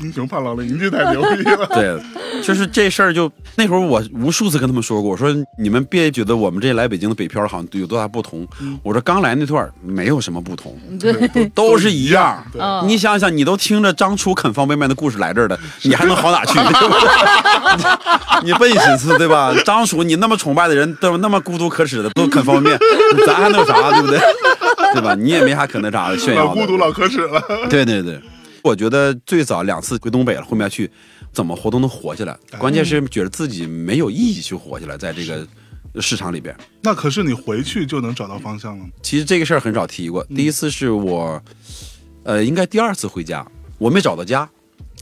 [0.03, 8.47] 英雄怕老邻居太牛逼了，对，就是这事儿就那会儿我无数次跟他们说过，我说你们别觉得我们这来北京的北漂好像有多大不同。
[8.83, 12.45] 我说刚来那段没有什么不同，对，都是一样。
[12.87, 16.59] 你想想，你都听着张楚啃方便面的故事来这儿的，你还能好哪去？
[18.43, 19.55] 你笨寻思对吧？
[19.65, 23.91] 张楚，你那么崇拜的人，都那么孤独可耻的，都啃方便面，咱还能有啥？
[23.91, 24.19] 对不对？
[24.95, 25.15] 对吧？
[25.15, 26.49] 你也没啥可那啥的炫耀的。
[26.49, 28.21] 老孤独老可耻了，对对对，
[28.63, 30.91] 我觉得最早两次回东北了，后面去
[31.33, 35.47] 怎么活都能活下来，关键是觉得自己没有意义去活下来，在这个
[36.01, 36.55] 市场里边。
[36.83, 38.85] 那可是你回去就能找到方向了？
[39.03, 41.43] 其实这个事儿很少提过，第一次是我，
[42.27, 43.47] 呃，应该第二次回家，
[43.79, 44.49] 我没找到家。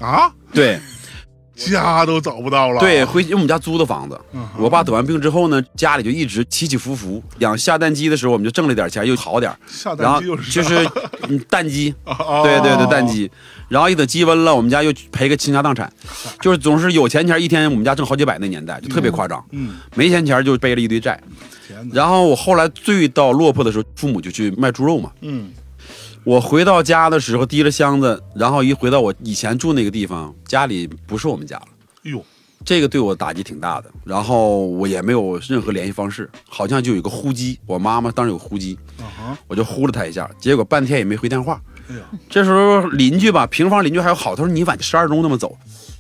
[0.00, 0.78] 啊，对
[1.54, 7.22] 家都找不到了，对，回因为我们家租的房子嗯，我爸得完病之后呢，家里就一直起起伏伏。
[7.38, 10.88] 养下蛋鸡的时候，我们就挣了点钱，又好点儿下然后蛋机又是就是
[11.28, 13.30] 嗯蛋鸡，哦对对对，蛋鸡。
[13.68, 15.90] 然后一等鸡瘟了，我们家又赔个倾家荡产，
[16.42, 19.42] 就是总是有钱钱一天我们家挣好几百那年代，就特别夸张。
[19.52, 21.18] 嗯，没钱钱就背了一堆债。
[21.66, 25.12] 天哪，然后我后来最到落魄的时候，父母就去卖猪肉嘛。
[25.20, 25.50] 嗯，
[26.24, 31.66] 我回到家的时候提着箱子，然后一回到我以前住那个地方，家里不是我们家了。
[32.04, 32.24] 哎呦，
[32.64, 33.90] 这个对我打击挺大的。
[34.04, 38.78] 然后我也没有任何联系方式，好像就有一个呼机，我妈妈当时有呼机，
[39.46, 41.60] 我就呼了她一下，结果半天也没回电话。
[42.30, 45.54] 这时候邻居吧，平房邻居还有好，他说你往十二中那么走，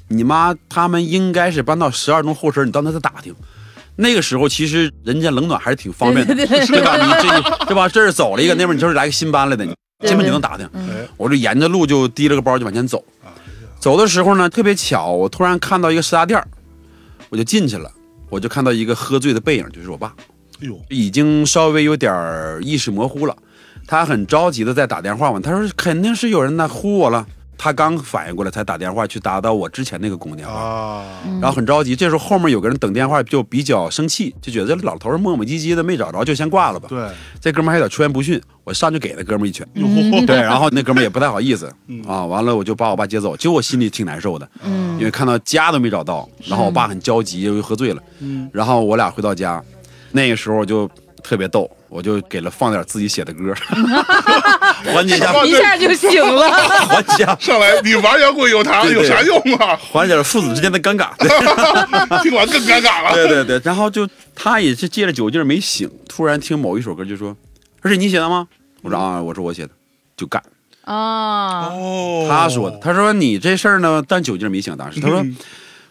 [0.08, 3.34] 你妈他们应该是搬到十二中后身，你到那再打听。
[3.96, 6.46] 那个时候其实人家冷暖还是挺方便的，对
[6.82, 6.96] 吧？
[6.96, 7.86] 你这对吧？
[7.86, 9.66] 这儿走了一个，那边你就是来个新搬来的，
[10.00, 10.68] 基本就能打听。
[10.74, 13.04] 哎，我就沿着路就提了个包就往前走。
[13.78, 16.48] 走的时候呢，特别巧，我突然看到一个食杂店儿
[17.28, 17.90] 我就进去了，
[18.30, 20.14] 我就看到一个喝醉的背影，就是我爸，
[20.60, 23.36] 哎呦，已经稍微有点意识模糊了。
[23.86, 27.26] 他很着急的在打电话嘛，他说肯定是有人在呼我了。
[27.56, 31.04] 他刚反应过来，才打电话去打到我之前那个公共电话，啊，
[31.40, 31.94] 然后很着急。
[31.96, 36.88] 这时候后面有个人等电话，就比较生气，就觉得这老头儿磨磨唧唧的没找着，就先挂了吧。
[36.88, 37.08] 对，
[37.40, 39.66] 这哥们儿还有点出言不逊，我上去给那哥们儿一拳。
[39.74, 39.86] 哟，
[40.26, 49.62] 对，然后那哥们儿也不太好意思嗯啊，完了我就把我爸接走，就我心里挺难受的，嗯因为看到家都没找到，然后我爸很焦急，又喝醉了，嗯，然后我俩回到家，
[50.12, 50.88] 那个时候就
[51.22, 53.54] 特别逗，我就给了放点自己写的歌，
[54.92, 56.50] 缓解一下，一下就醒了。
[56.88, 59.76] 缓解，上来你玩摇滚有啥对对有啥用啊？
[59.76, 61.10] 缓解了父子之间的尴尬。
[62.20, 63.14] 听完更尴尬了。
[63.14, 67.36] 对对对，然后就他也是借着酒劲儿没醒，突然听某一首歌就说
[67.80, 68.48] ：“这是你写的吗？”
[68.82, 69.70] 我说：“啊，我说我写的。”
[70.18, 70.42] 就干。
[70.82, 74.76] 啊，哦，他说的，他说你这事儿呢，但酒劲儿没醒。
[74.76, 75.36] 当时他说嗯，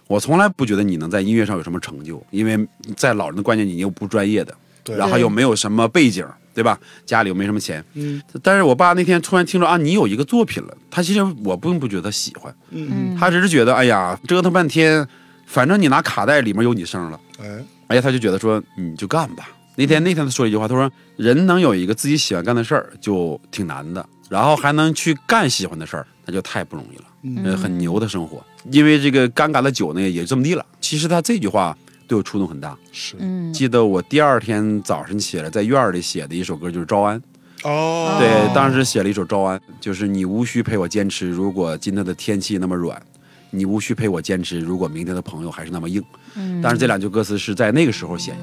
[0.08, 2.60] 我从来不觉得你能在音乐上有什么成就，因为
[2.98, 6.78] 在老人的观念，你又不专业的，对然后又没有什么背景，对吧？
[7.06, 7.84] 家里又没什么钱。
[7.94, 15.08] 嗯但是我爸那天突然听说啊，你有一个作品了，他其实我并不觉得他喜欢，嗯，他只是觉得哎呀，折腾半天，
[15.48, 19.50] 反正你拿卡带里面有你声了，哎，哎呀，他就觉得说你就干吧。
[19.76, 27.04] 那天那天他说了一句话，他说人能有一个自己喜欢干的事儿就挺难的，然后还能去干喜欢的事儿，那就太不容易了。
[27.24, 28.44] 嗯呃，很牛的生活。
[28.72, 30.66] 因为这个尴尬的酒呢，也就这么地了。
[30.80, 31.76] 其实他这句话
[32.14, 32.78] 对我触动很大。
[32.92, 37.20] 是嗯，记得我第二天早晨起来，在院儿里写的一首歌就是《招安》。
[37.64, 43.02] 哦，对，当时写了一首《招安》，就是你无需陪我坚持，如果今天的天气那么软，
[43.50, 46.04] 你无需陪我坚持，如果明天的朋友还是那么硬。
[46.36, 48.38] 嗯但是这两句歌词是在那个时候写的。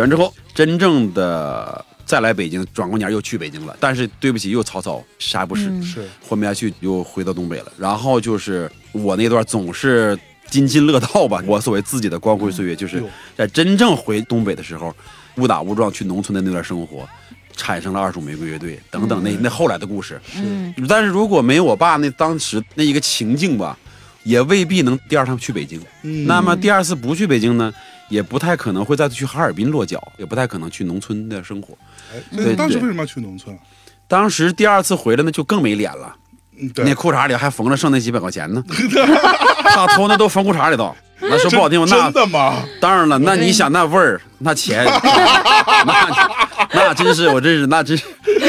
[0.00, 3.76] 完之后，真正的再来北京，转过年又去北京了。
[3.78, 7.72] 但是对不起，又曹操，啥也不是，是混不下去，又回到东北了。
[7.78, 13.02] 然后就是我那段总是津津乐道吧，我所谓自己的光辉岁月，就是
[13.36, 14.94] 在真正回东北的时候，
[15.36, 17.08] 误打误撞去农村的那段生活。
[17.56, 23.76] 产生了二手玫瑰乐队等等那那后来的故事，嗯但是如果没有我爸那当时那一个情境吧，
[24.22, 25.78] 也未必能第二趟去北京。
[26.02, 27.70] 嗯那么第二次不去北京呢，
[28.10, 31.72] 也不太可能会再去哈尔滨落脚，也不太可能去农村的生活。
[32.12, 33.58] 哎，那对对当时为什么要去农村啊？
[34.06, 36.14] 当时第二次回来呢，就更没脸了，
[36.58, 38.62] 嗯，那，裤衩里还缝了剩那几百块钱呢，
[39.64, 40.94] 他偷那都缝裤衩里头。
[41.22, 42.64] 那说不好听，那真的吗？
[42.80, 44.86] 当然了，那你想那味儿，那钱，
[45.86, 46.08] 那
[46.72, 48.04] 那真是我真是那真是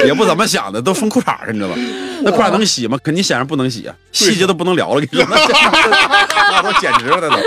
[0.05, 1.75] 也不怎么想的，都缝裤衩上，你知道吧？
[2.23, 2.97] 那裤衩能洗吗？
[3.03, 5.35] 肯定显然不能洗啊，细节都不能聊了，跟你说，
[6.51, 7.37] 那都简直了，那都。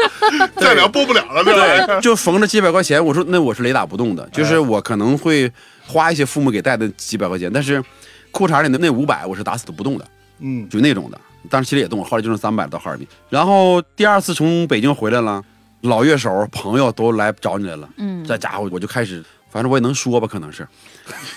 [0.60, 5.50] 再聊播不了了，对，就缝着几百块钱，我说那我是雷打不动的，就是我可能会
[5.86, 7.82] 花一些父母给带的几百块钱，但是
[8.30, 10.06] 裤衩里的那五百我是打死都不动的，
[10.40, 11.20] 嗯，就那种的。
[11.50, 13.06] 当时其实也动了，后来就剩三百到哈尔滨。
[13.28, 15.42] 然后第二次从北京回来了，
[15.82, 20.66] 老乐手朋友都来找你来了，嗯这家伙我就开始，反正我也能说吧，可能是，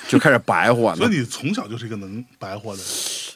[0.07, 2.87] 就开始白活， 所以你从小就是一个能白活的人，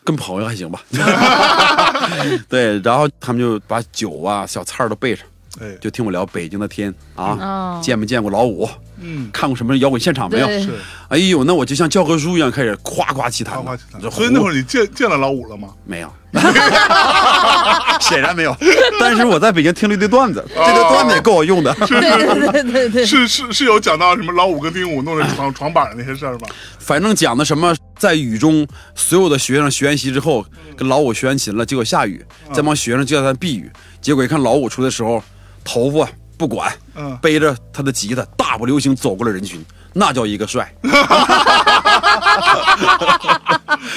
[0.03, 0.81] 跟朋友还行吧。
[2.49, 5.25] 对，然后他们就把酒啊、小菜都备上，
[5.59, 8.69] 哎，就听我聊北京的天啊，哦见没见过老五？
[9.03, 10.47] 嗯，看过什么摇滚现场没有？
[10.47, 10.69] 是
[11.09, 14.11] 哎呦，那我就像教科书一样开始夸夸其谈了，夸夸其谈。
[14.11, 15.69] 所以那会儿儿你见见了老五了吗？
[15.83, 16.13] 没有，
[17.99, 18.55] 显然没有。
[18.99, 21.73] 但是我在北京听了一堆段子，这堆段子也够我用的。
[21.87, 26.47] 对对对对对，是是是有讲到什么老五跟丁武弄的床 床板的那些事儿吗？
[26.79, 30.45] 反正讲的什么，在雨中，所有的学生学完习之后，
[30.77, 35.21] 跟老五学完琴了，结果下雨，这帮学生就叫他避雨，结果一看老五出的时候，
[35.63, 40.73] 头发不管，嗯，背着他的吉他，大步流星走过了人群，那叫一个帅，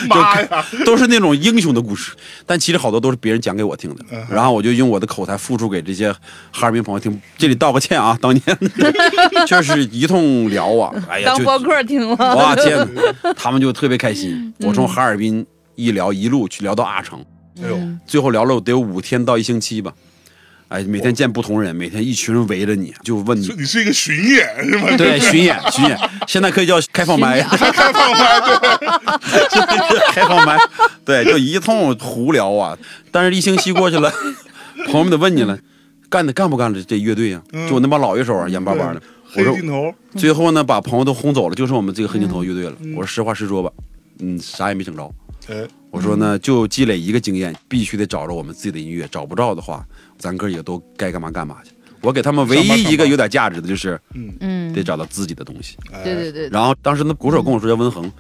[0.08, 0.64] 妈呀！
[0.84, 2.12] 都是那种英雄的故事。
[2.46, 6.12] 但其实好多都是别人讲给我听的，嗯然后我就用我的口才复述给这些
[6.52, 7.20] 哈尔滨朋友听。
[7.38, 8.42] 这里道个歉啊，当年
[9.48, 12.14] 确实一通聊啊，哎呀，就当播客听了。
[12.34, 14.52] 哇 天哪，他们就特别开心。
[14.60, 15.46] 我从哈尔滨
[15.76, 17.24] 一聊一路去聊到阿城，
[17.62, 19.92] 哎呦，最后聊了得有五天到一星期吧。
[20.68, 23.46] 哎，每天见不同人，每天一群人围着你，就问你。
[23.56, 24.96] 你是一个巡演是吗？
[24.96, 25.96] 对，巡演巡演，
[26.26, 30.58] 现在可以叫开放麦，开放麦对，开放麦，
[31.04, 32.76] 对，就一通胡聊啊。
[33.10, 34.12] 但是，一星期过去了，
[34.86, 35.56] 朋友们得问你了，
[36.08, 37.68] 干的干不干这这乐队呀、嗯。
[37.68, 39.00] 就我那帮老乐手啊，眼巴巴的。
[39.36, 42.74] 我说最后呢，把朋友都轰走了，就剩我们这个黑镜头乐队了。
[42.80, 42.94] 嗯。
[42.96, 43.70] 我说实话实说吧，
[44.20, 45.12] 嗯，啥也没整着。
[45.48, 45.56] 哎，
[45.90, 49.84] 我说呢，就积累一个经验，必须得找着我们自己的音乐，找不着的话，
[50.18, 51.70] 咱哥几个都该干嘛干嘛去。
[52.00, 55.76] 我给他们唯一一个有点价值的就是嗯嗯，得找到自己的东西。
[55.90, 58.12] 哎对对对，然后当时那鼓手跟我说叫温恒，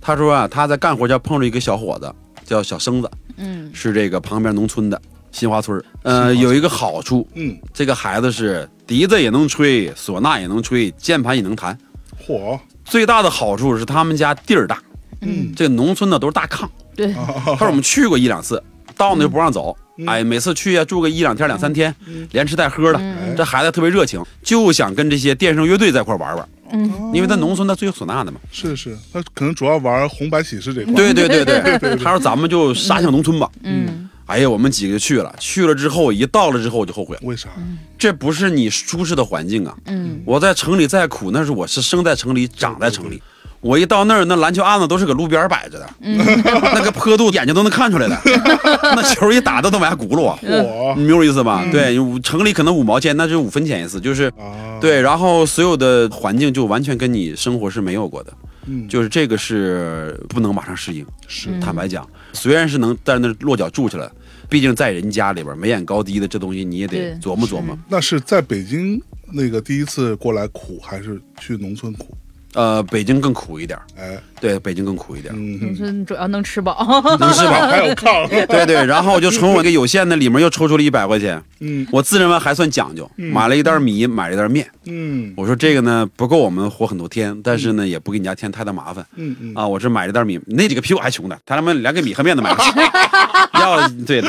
[0.00, 2.12] 他说啊，他在干活前碰着一个小伙子
[2.44, 5.84] 叫小生子，嗯是这个旁边农村的新华村儿。
[6.02, 11.78] 呃，有一个好处，嗯，这个孩子是笛子也能吹，唢呐也能吹，键盘也能弹。
[12.26, 14.82] 嚯，最大的好处是他们家地儿大，
[15.20, 16.68] 嗯，这个农村的都是大炕。
[16.96, 18.60] 对，他说我们去过一两次，
[18.96, 19.76] 到那就不让走。
[20.06, 21.94] 哎，每次去呀、住个一两天、两三天，
[22.32, 23.00] 连吃带喝的。
[23.36, 26.48] 这孩子特别热情，就想跟这些电声乐队在一块玩玩。
[26.70, 28.38] 嗯，因为在农村他最有唢呐的嘛。
[28.52, 31.44] 是是，他可能主要玩红白喜事这块，对对对
[31.78, 33.50] 对，他说咱们就杀向农村吧。
[33.62, 37.48] 嗯哎呀，我们几个就去了，去了之后一到了之后我就后悔了，为啥？
[37.96, 39.74] 这不是你舒适的环境啊。
[39.86, 43.22] 嗯我在城里再苦，那是我是生在城里，长在城里。
[43.60, 48.16] 我一到那儿，那篮球案子都是搁路边摆着的， 那个坡度眼睛都能看出来的，
[48.94, 51.64] 那球一打都能往下轱辘啊，嚯你明白我意思吧？
[51.72, 58.32] 对，城里可能五毛钱，那就五分钱一次，就是啊，，对，然后所有的环境就完全跟你生活是没有过的，
[58.66, 61.04] 嗯，就是这个是不能马上适应。
[61.26, 64.10] 是坦白讲，虽然是能在那落脚住去了，
[64.48, 67.76] 毕竟在人家里边眉眼高低的这东西你也得琢磨琢磨。
[67.88, 72.16] 那是在北京那个第一次过来苦，还是去农村苦？
[72.54, 76.74] 呃，北京更苦一点，哎，对，北京更苦一点农村主要能吃饱。
[77.20, 77.52] 能吃饱。
[77.68, 81.86] 还有炕， 对对，然后我就从我这有限的里面又抽出了一百块钱，嗯。
[81.92, 84.66] 我自认为还算讲究，买了一袋米，买了一袋面。
[84.86, 85.32] 嗯。
[85.36, 89.04] 我说这个呢不够我们活很多天，但是呢也不给你家添太大麻烦。
[89.16, 92.70] 嗯嗯，啊，我这买了一袋米，那几个比我还穷的，他他妈连个米和面都买不起。
[93.60, 94.28] 要对太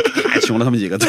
[0.49, 0.97] 穷了，他们几个。
[0.97, 1.07] 对，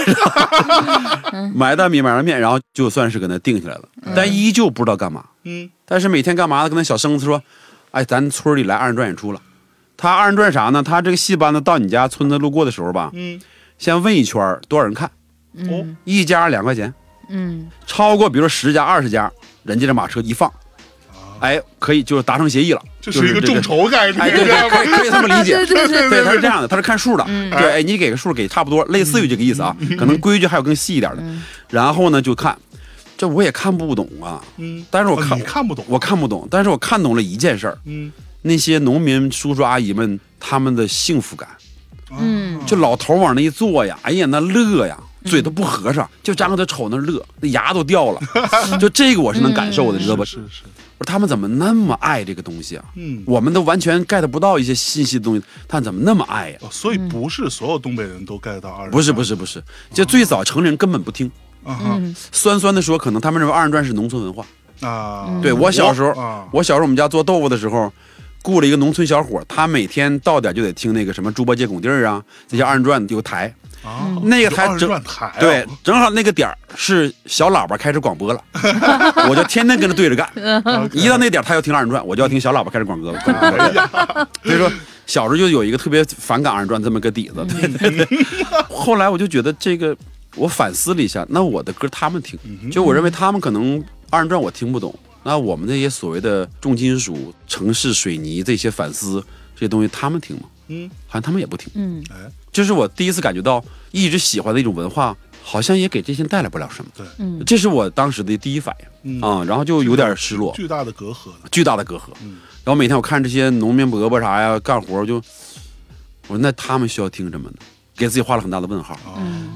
[1.55, 5.25] 买大米，买了面，然后就算是搁那定下来了，但依旧不知道干嘛。
[5.45, 6.69] 嗯但是每天干嘛呢？
[6.69, 7.43] 跟那小生子说，
[7.93, 9.41] 哎，咱村里来二人转演出了。
[9.97, 10.83] 他二人转啥呢？
[10.83, 13.41] 他这个戏班子到你家村子路过的时候吧，嗯，
[13.79, 15.11] 先问一圈多少人看，
[15.71, 16.93] 哦，一家两块钱，
[17.29, 19.31] 嗯超过比如说十家、二十家，
[19.65, 20.53] 人家这马车一放，
[21.41, 25.57] 哎，可以就是达成协议了，这就是一个众筹概念，哎，对对，可以可以这么理解。
[25.57, 27.25] 对对对对，他是这样的，他是看数的。
[27.29, 31.23] 嗯对，哎，你给个数给差不多，类似于这个意思啊，可能规矩还有更细一点的。
[31.69, 32.57] 然后呢，就看，
[33.17, 41.49] 这我也看不懂啊，嗯，但是我看哦看不懂，我看不懂，但是我看懂了一件事儿，嗯那些农民叔叔阿姨们他们的幸福感，
[42.19, 44.97] 嗯就老头往那一坐呀，哎呀那乐呀。
[45.27, 48.21] 嘴都不合上，就张着瞅那乐，那牙都掉了，
[48.81, 50.25] 就这个我是能感受的，你知道吧？
[50.25, 50.63] 是是，
[51.01, 52.85] 我说他们怎么那么爱这个东西啊？
[52.95, 53.23] 嗯。
[53.27, 59.63] 我们都完全 get 不到一些信息的东西，他怎么那么爱呀、哦所以不是所有东北人都 get 到二人转，不是不是不是，
[59.95, 61.27] 就最早城里人根本不听，
[61.65, 61.97] 啊哈。
[61.99, 62.15] 嗯。
[62.31, 64.45] 酸酸的说，可能他们认为二人转是农村文化。
[64.87, 67.91] 啊，对我小时候，啊，我小时候我们家做豆腐的时候，
[68.43, 78.45] 雇了一个农村小伙，他每天到点就得听那个什么猪八戒拱地儿啊，这些二人转有台，啊，那个台正台啊，对，正好那个点儿是小喇叭开始广播了，
[79.29, 80.31] 我就天天跟着对着干。
[80.93, 83.13] 一到那点儿他要听二人转，我就要听小喇叭开始广播。
[83.25, 84.71] 广播所以说
[85.07, 87.45] 小时候就有一个特别反感二人转这么个底子。
[87.47, 88.25] 对对对。
[88.69, 89.97] 后来我就觉得这个，
[90.37, 92.39] 我反思了一下，那我的歌他们听，
[92.71, 100.43] 就我认为他们可能二人转我听不懂，那我们这些所谓的重金属、城市水泥这些反思这些东西，他们听吗？
[100.71, 101.71] 嗯，好像他们也不听。
[101.75, 102.17] 嗯哎，
[102.53, 106.91] 这是我第一次感觉到一直喜欢的一种文化，好像也给这些人带来不了什么。
[106.97, 111.31] 对，嗯这是我当时的第一反应嗯啊、然后就有点失落，巨大的隔阂。
[111.51, 112.09] 巨大的隔阂。
[112.23, 115.17] 嗯然后每天我看这些农民伯伯啥呀干活，我就
[116.29, 117.57] 我说那他们需要听什么呢？
[117.97, 118.99] 给自己画了很大的问号。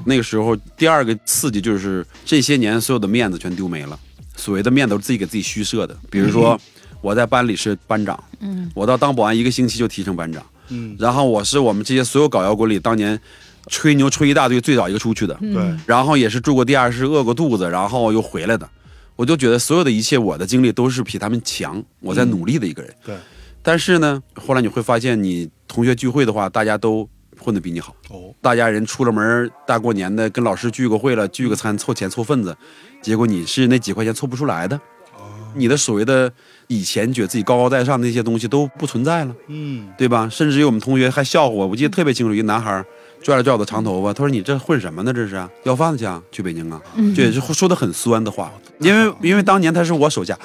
[0.05, 3.97] 那个时候，第二个刺激就是这些年所有的面子全丢没了，
[4.35, 5.95] 所谓的面子都是自己给自己虚设的。
[6.09, 6.59] 比如说，
[7.01, 13.19] 我在班里是班长，嗯我到当保安一个星期就提升班长，嗯，然后我是我们这些所有搞摇滚里当年
[13.67, 18.69] 吹牛吹一大堆最早一个出去的，对，然后也是住过地下室饿过肚子，然后又回来的。
[19.15, 22.93] 我就觉得所有的一切，我的经历都是比他们强，我在努力的一个人。
[23.05, 23.15] 对，
[23.61, 27.07] 但是呢，后来你会发现，你同学聚会的话，大家都
[27.39, 27.95] 混得比你好。
[28.09, 32.55] 哦，大家人出了门，大过年的跟老师聚个会了，聚个餐凑钱凑份子，
[33.01, 34.75] 结果你是那几块钱凑不出来的，
[35.17, 35.47] 哦。
[35.55, 36.29] 你的所谓的
[36.67, 40.27] 以前觉得自己高高在上的那些东西都不存在了，嗯，对吧？
[40.31, 42.83] 甚至有我们同学还笑话我，我记得特别清楚，一个男孩
[43.21, 45.11] 拽了拽我的长头发，他说：“你这混什么呢？
[45.13, 46.21] 这是啊要饭去啊？
[46.31, 46.79] 去北京啊？”
[47.15, 50.37] 这也是说的很酸的话，因为因为当年他是我手下，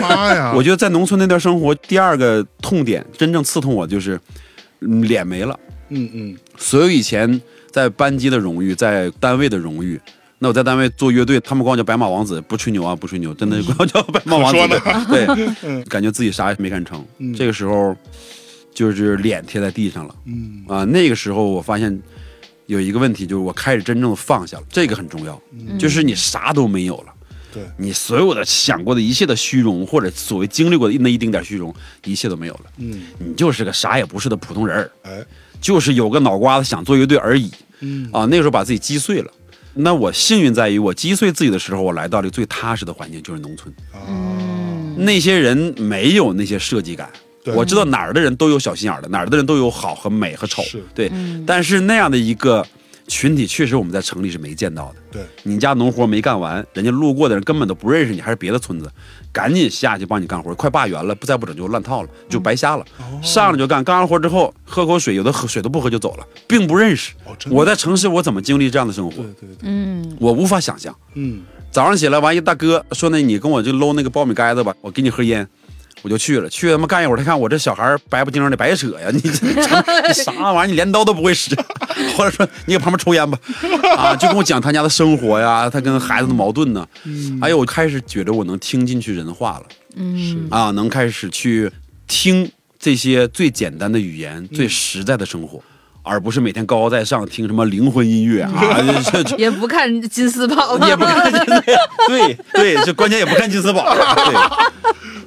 [0.00, 4.20] 妈呀， 我觉得在农村那段生活，第二个痛点真正刺痛我就是，
[4.80, 5.58] 嗯脸没了。
[5.88, 7.40] 嗯嗯，所有以前
[7.70, 10.00] 在班级的荣誉，在单位的荣誉。
[10.38, 14.80] 那我在单位做乐队，他们管我叫白马王子，不吹牛啊，不吹牛，真的 管我叫白马王子。
[15.08, 17.02] 对， 感觉自己啥也没干成。
[17.18, 17.96] 嗯这个时候，
[18.74, 20.84] 就是脸贴在地上了嗯啊。
[20.84, 22.02] 那个时候我发现
[22.66, 25.40] 有一个问题，就是我开始真正的放下了，这个很重要。
[25.78, 27.14] 就是你啥都没有了，
[27.54, 31.74] 对，你所有的想过的一切的虚荣，或者所谓经历过的那一丁点虚荣，
[32.04, 32.64] 一切都没有了。
[32.76, 34.90] 嗯，你就是个啥也不是的普通人儿。
[35.04, 35.24] 哎，
[35.62, 38.26] 就是有个脑瓜子想做乐队而已嗯啊。
[38.26, 39.32] 那个时候把自己击碎了。
[39.78, 43.72] 那我幸运在于，我击碎自己的时候，我来到了最踏实的环境，就是农村。
[43.92, 47.10] 哦，那些人没有那些设计感，
[47.54, 51.12] 我知道哪儿的人都有小心眼儿的，哪儿的人都有好和美和丑是，对。
[51.46, 52.66] 但是那样的一个
[53.08, 54.96] 群体，确实我们在城里是没见到的。
[55.12, 58.90] 对，你家农活没干完，人家路过的人根本都不认识你，还是别的村子，
[59.32, 62.84] 赶紧下去帮你干活，快罢园了，不再不整就乱套了，就白瞎了。
[63.22, 67.12] 上来就干，干完活之后喝口水，有的喝水都不喝就走了，并不认识。
[67.24, 69.24] 哦，我在城市，我怎么经历这样的生活对？
[69.40, 70.94] 对对，嗯我无法想象。
[71.14, 75.46] 嗯，早上起来完，一大哥说：“那你跟我就搂那个苞米杆子吧，我给你盒烟。”
[76.06, 79.08] 我就去了，去他妈干一会儿，他看我这小孩白不精的，白扯呀！
[79.12, 80.66] 你这你啥玩意儿？
[80.70, 81.52] 你连刀都不会使，
[82.16, 83.36] 或者说你搁旁边抽烟吧，
[83.98, 86.86] 啊，就跟我讲他家的生活呀，他跟孩子的矛盾呢。
[87.02, 91.68] 嗯哎呦，我开始觉得我能听进去人话了，嗯啊，能开始去
[92.06, 92.48] 听
[92.78, 95.60] 这些最简单的语言、最实在的生活，
[96.06, 98.52] 而不是每天高高在上听什么灵魂音乐啊，
[99.12, 101.62] 这这也不看金丝宝，也不看金丝，
[102.06, 104.34] 对对，这关键也不看金丝宝，对，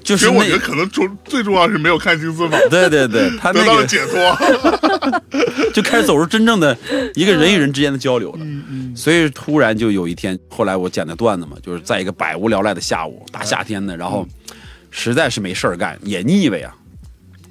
[0.03, 4.37] 就是其实我觉得可能重最重要是没有看金丝宝，对对对，他那个得到了解脱。
[5.73, 6.75] 就开始走入真正的
[7.13, 8.39] 一个人与人之间的交流了。
[8.95, 14.27] 所以突然就有一天，后来我剪的段子嘛，就是在一个百无聊赖的下午，大夏天的，然后
[14.89, 16.73] 实在是没事儿干，也腻歪呀，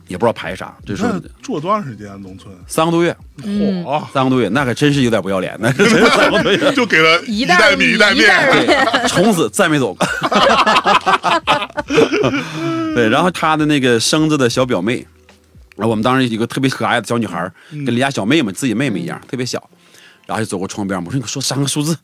[0.08, 2.16] 也不知道排啥，这是那住了多长时间啊？
[2.20, 2.52] 农村？
[2.66, 6.72] 三个多月，嚯，三个多月，那可真是有点不要脸，那是真是三个多月。
[6.74, 8.26] 就给了一袋米一袋面，
[8.66, 10.06] 对，从此再没走过。
[12.94, 15.06] 对，然后他的那个生子的小表妹，
[15.76, 19.62] 然后我们当时一个特别可爱的小女孩儿，跟邻家小妹妹自己妹妹一样，特别小，
[20.26, 21.94] 然后就走过窗边，我说你说三个数字，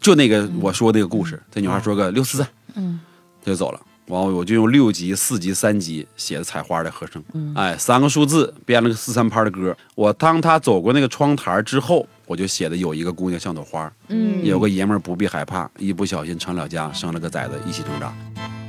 [0.00, 2.46] 就那个我说那个故事，这女孩说个六四三，
[2.76, 3.00] 嗯，
[3.44, 3.80] 就走了。
[4.10, 7.22] 完后我就用六级、四级、三级写的采花的和声，
[7.54, 9.74] 哎，三个数字编了个四三拍的歌。
[9.94, 18.12] 我当他走过那个窗台之后，我就写的有一个姑娘像朵花，嗯有个爷们儿不必害怕，一不小心成了家，生了个崽子一起成长。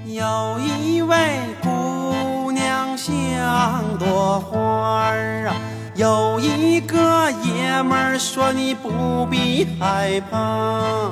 [0.06, 5.56] 有一位姑娘像朵花儿啊，
[5.96, 11.12] 有一个爷们儿说你不必害怕，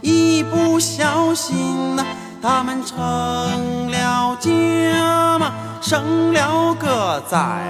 [0.00, 2.04] 一不小心呐、
[2.42, 2.98] 他们成
[3.90, 7.62] 了家嘛，生了个崽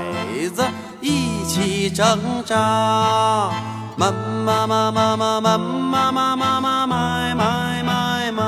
[0.55, 0.65] 子
[1.01, 3.51] 一起挣扎。
[3.97, 4.13] 妈
[4.45, 8.43] 妈妈妈妈妈妈妈妈妈买买买买。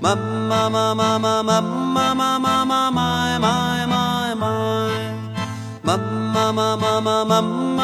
[0.00, 0.14] 妈
[0.48, 4.46] 妈妈妈妈妈妈妈妈妈买买买买，
[5.82, 5.96] 妈
[6.32, 7.83] 妈妈妈妈妈妈妈妈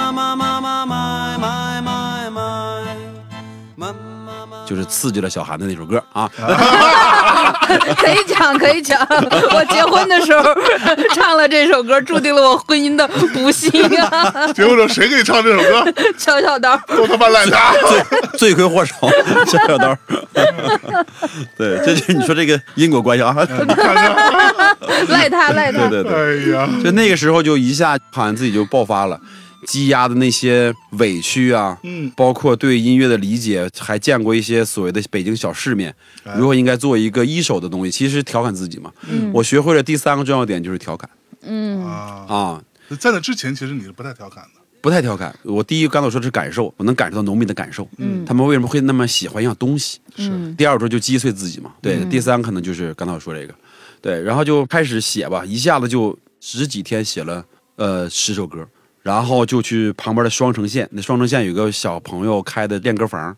[4.71, 6.31] 就是刺激了小韩的那首歌啊，
[7.99, 9.05] 可以讲，可以讲。
[9.53, 10.45] 我结婚的时候
[11.13, 13.69] 唱了这首歌，注定了我婚姻的不幸
[13.99, 14.47] 啊！
[14.55, 15.93] 结果说谁给你唱这首歌？
[16.17, 17.75] 小小刀，都他妈赖他！
[18.39, 18.95] 罪魁祸首
[19.45, 19.93] 小小刀。
[21.59, 23.35] 对，这就是你说这个因果关系啊。
[23.41, 24.15] 你看看，
[25.09, 25.89] 赖他，赖他。
[25.89, 29.19] 对对对，哎呀，就那个时候就一下好像自己就爆发了。
[29.67, 35.95] 积压的那些委屈啊，嗯，包括对音乐的理解，还见过一些所谓的北京小世面，
[36.25, 36.35] 哎。
[36.37, 38.93] 如何应该做一个一手的东西，其实调侃自己嘛。
[39.09, 39.31] 嗯。
[39.35, 41.09] 我学会了第三个重要点就是调侃。
[41.43, 41.85] 嗯。
[41.85, 42.63] 啊，啊，
[42.99, 45.35] 在那之前其实你是不太调侃的，不太调侃。
[45.43, 48.25] 我第一刚才我说的是感受，我能感受到农民的感受，嗯。
[48.25, 49.99] 他们为什么会那么喜欢一样东西？
[50.17, 50.55] 是。
[50.55, 51.97] 第二个说就击碎自己嘛，对。
[51.97, 52.09] 嗯。
[52.09, 53.55] 第三可能就是刚才我说这个，
[54.01, 57.45] 对，然后就开始写吧，一下子就十几天写了
[57.77, 58.67] 呃十首歌，
[59.03, 63.37] 然后就去旁边的双城县，那双城县有个小朋友开的练歌房，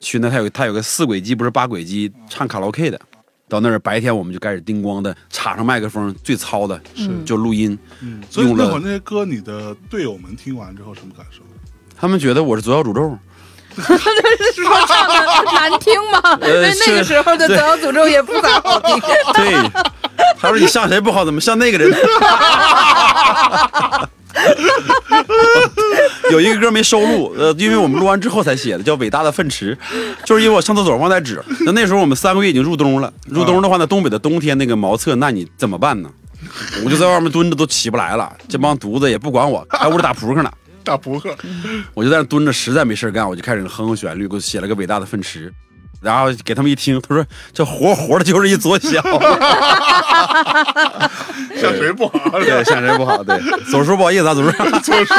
[0.00, 3.00] 去那他有他有个四轨机不是八轨机唱卡拉 OK 的。
[3.46, 11.42] 到那儿白天我们就开始叮咣的插上麦克风，最糙的是就录音，嗯，所以那会儿那些歌，你的队友们听完之后什么感受？
[11.94, 13.16] 他们觉得我是左小诅咒，
[14.54, 15.14] 说唱的
[15.52, 16.38] 难听吗？
[16.42, 19.00] 因呃那个时候的《左小诅咒》也不咋好听。
[19.34, 19.70] 对，
[20.38, 21.92] 他说你像谁不好，怎么像那个人？
[26.30, 29.76] 有一个歌没收录，呃，因为我们录完之后才写的，叫《伟大的粪池》，
[30.24, 31.42] 就是因为我上厕所忘带纸。
[31.60, 36.08] 那那时候我们三个月已经入冬了，入冬的话呢，东北的冬天那个茅厕，那你怎么办呢？
[36.84, 40.50] 我就在外面蹲着都起不来了，这帮犊子也不管我，在屋里打扑克呢。
[40.84, 41.34] 大扑克，
[41.94, 45.52] 我就在那蹲着，实在没事干，我就开始哼哼旋律，给我写了个伟大的粪池，
[46.00, 49.00] 然后给他们一听，他说这活活的就是一左小，
[51.56, 52.38] 像谁 不好？
[52.38, 55.14] 对，像谁不好，对，总叔不好意思啊，左叔，左叔，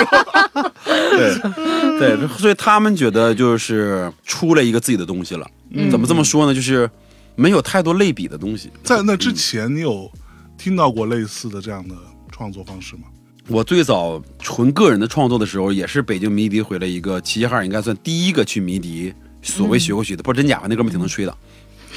[1.99, 5.47] 对对，所以他们觉得就是出了一个自己的东西了，
[5.89, 6.53] 怎么这么说呢？
[6.53, 6.89] 就是
[7.35, 8.71] 没有太多类比的东西。
[8.83, 10.11] 在那之前，你有
[10.57, 11.95] 听到过类似的这样的
[12.31, 13.03] 创作方式吗？
[13.47, 20.65] 我最早纯个人的创作的时候，也是北京迷笛回来一个齐齐哈尔应该算第一个去迷笛所谓学过曲的，不知道真假吧？
[20.67, 21.37] 那哥们挺能吹的。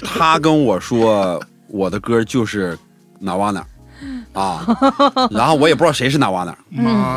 [0.02, 2.78] 他跟我说 我的歌就是
[3.18, 3.66] 哪哇哪儿
[4.32, 4.64] 啊，
[5.32, 6.56] 然后我也不知道谁是哪哇哪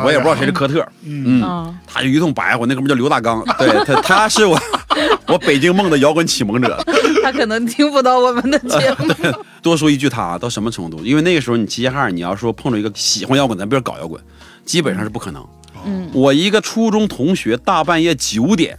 [0.04, 2.64] 我也不知道谁是科特，嗯，嗯他就一通白话。
[2.66, 4.58] 那哥们叫刘大刚，对他他是我
[5.28, 6.82] 我北京梦的摇滚启蒙者。
[7.22, 9.14] 他可能听不到我们的节目。
[9.62, 11.04] 多说一句他到什么程度？
[11.04, 14.20] 因为那个时候你齐齐哈尔，你要说碰着一个喜欢摇滚，咱别说搞摇滚，
[14.64, 15.44] 基本上是不可能。
[15.84, 18.78] 嗯我一个初中同学大半夜九点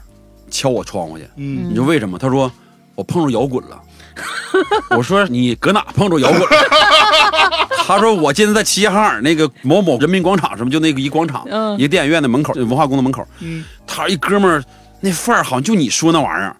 [0.49, 2.17] 敲我窗户去，嗯你说为什么？
[2.17, 2.51] 他说
[2.95, 3.81] 我碰着摇滚了。
[4.95, 6.47] 我说你搁哪碰着摇滚了？
[7.85, 13.25] 他说我今天在齐齐哈尔那个某某人民广场什么，就那个一广场，嗯一个电影院的门口，文化宫的门口。
[13.39, 14.63] 嗯他一哥们儿
[15.05, 16.55] 那范儿好像就你说那玩意儿，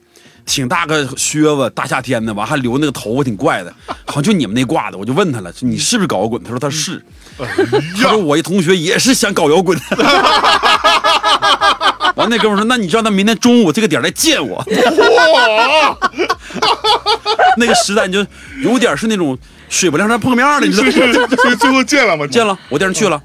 [0.45, 3.73] 挺大个靴子，大夏天的，完还留那个头发挺怪的，
[4.05, 4.97] 好像就你们那挂的。
[4.97, 6.43] 我就问他了，你是不是搞摇滚？
[6.43, 7.01] 他说他是。
[7.39, 7.47] 哎
[7.95, 9.79] 他说我一同学也是想搞摇滚。
[12.15, 14.61] 完那哥们说，那你让他明天中午这个点来见我。
[17.57, 18.23] 那个时代你就
[18.61, 19.37] 有点是那种
[19.69, 20.91] 水不亮山碰面的，你知道吗？
[21.59, 22.27] 最后见了吗？
[22.27, 23.19] 见了，我带人去了。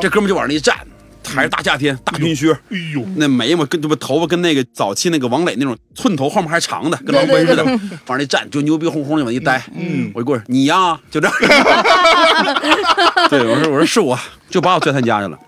[0.00, 0.76] 这哥们就往那一站，
[1.24, 2.52] 还是大夏天，大军靴。
[2.52, 7.64] 哎呦，那眉毛跟这不头发跟那个早期那个王磊那种寸头，后面还长的，跟狼奔似的，
[8.06, 9.62] 往那一站就牛逼哄哄的往那一待。
[9.74, 11.36] 嗯我就过去，你呀，就这样。
[13.30, 14.18] 对，我说我说是我，
[14.50, 15.38] 就把我拽他家去了，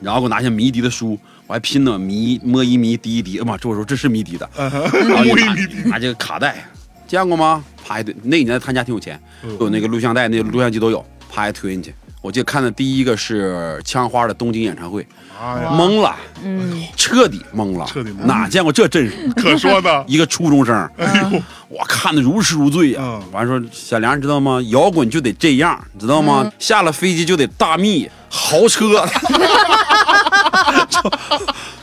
[0.00, 6.64] 然后给我拿下迷笛的书，我还拼呢迷摸一迷滴一滴，妈，这我说这是迷笛的，然后就拿摸一迷笛拿这个卡带，
[7.06, 7.64] 见过吗？
[7.84, 9.20] 啪一堆，那个年代他家挺有钱，
[9.60, 11.94] 有那个录像带，那个录像机都有，啪一推进去。
[12.22, 15.04] 我记得看的第一个是枪花的东京演唱会，
[15.40, 16.14] 哎呀，懵了，
[16.44, 19.28] 嗯彻底懵了，彻底懵哪见过这阵势？
[19.36, 24.62] 可说呢， 一个初中生，哎呦，我看的如痴如醉呀、嗯完说小梁，你知道吗？
[24.68, 26.48] 摇滚就得这样，你知道吗？
[26.60, 29.04] 下了飞机就得大蜜豪车，
[30.90, 31.00] 这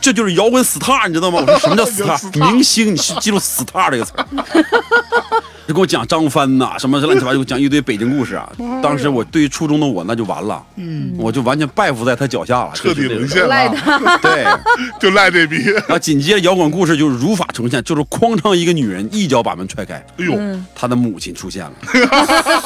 [0.00, 1.40] 这就是摇滚 star，你知道吗？
[1.40, 4.26] 我说什么叫 star？star 明星，你是记住 star 这个词儿。
[5.68, 8.50] 就给我讲张帆呐、什么乱七八糟，给我讲一堆北京故事啊。
[8.82, 13.70] 当时我对于初中的我那就完了，嗯，我就完全拜服在他脚下了，彻底沦陷了，
[14.20, 14.44] 对。
[14.98, 20.36] 就赖这逼，然后紧接着摇滚故事就是如法重现，就是哐当一个女人一脚把门踹开，哎呦，
[20.74, 21.72] 他的母亲出现了，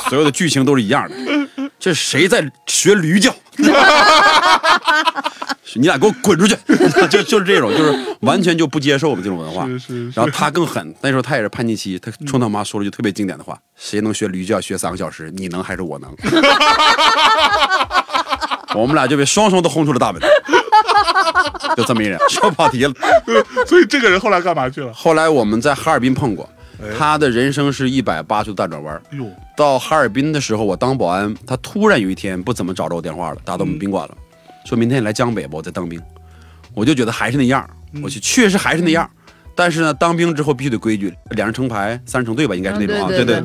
[0.09, 1.15] 所有的剧情都是一样的。
[1.79, 3.35] 这谁在学驴叫？
[5.75, 6.57] 你俩给我滚出去！
[7.11, 9.67] 就就是这种，就是完全就不接受我们这种文化。
[9.67, 15.33] 是是是然后他更狠，那时候他也是叛逆期，他冲他妈说了句特别经典的话：“谁能学驴叫学三个小时？
[15.37, 16.11] 你能还是我能？”
[18.75, 20.21] 我们俩就被双双都轰出了大门，
[21.77, 22.93] 就这么一人，说跑题了。
[23.69, 24.93] 所以这个人后来干嘛去了？
[24.93, 26.49] 后来我们在哈尔滨碰过
[26.83, 29.01] 哎，他的人生是一百八十度大转弯。
[29.13, 29.19] 哎，
[29.57, 34.17] 到哈尔滨的时候，我当保安，他突然有一天不怎么找着我电话了，打到我们宾馆了，
[34.65, 36.01] 说明天你来江北吧，我在当兵。
[36.75, 37.69] 我就觉得还是那样，
[38.03, 39.09] 我去确实还是那样，
[39.55, 43.43] 但是呢，当兵之后必须得规矩，两人成排，三人成队吧，应该是那种啊，对嗯对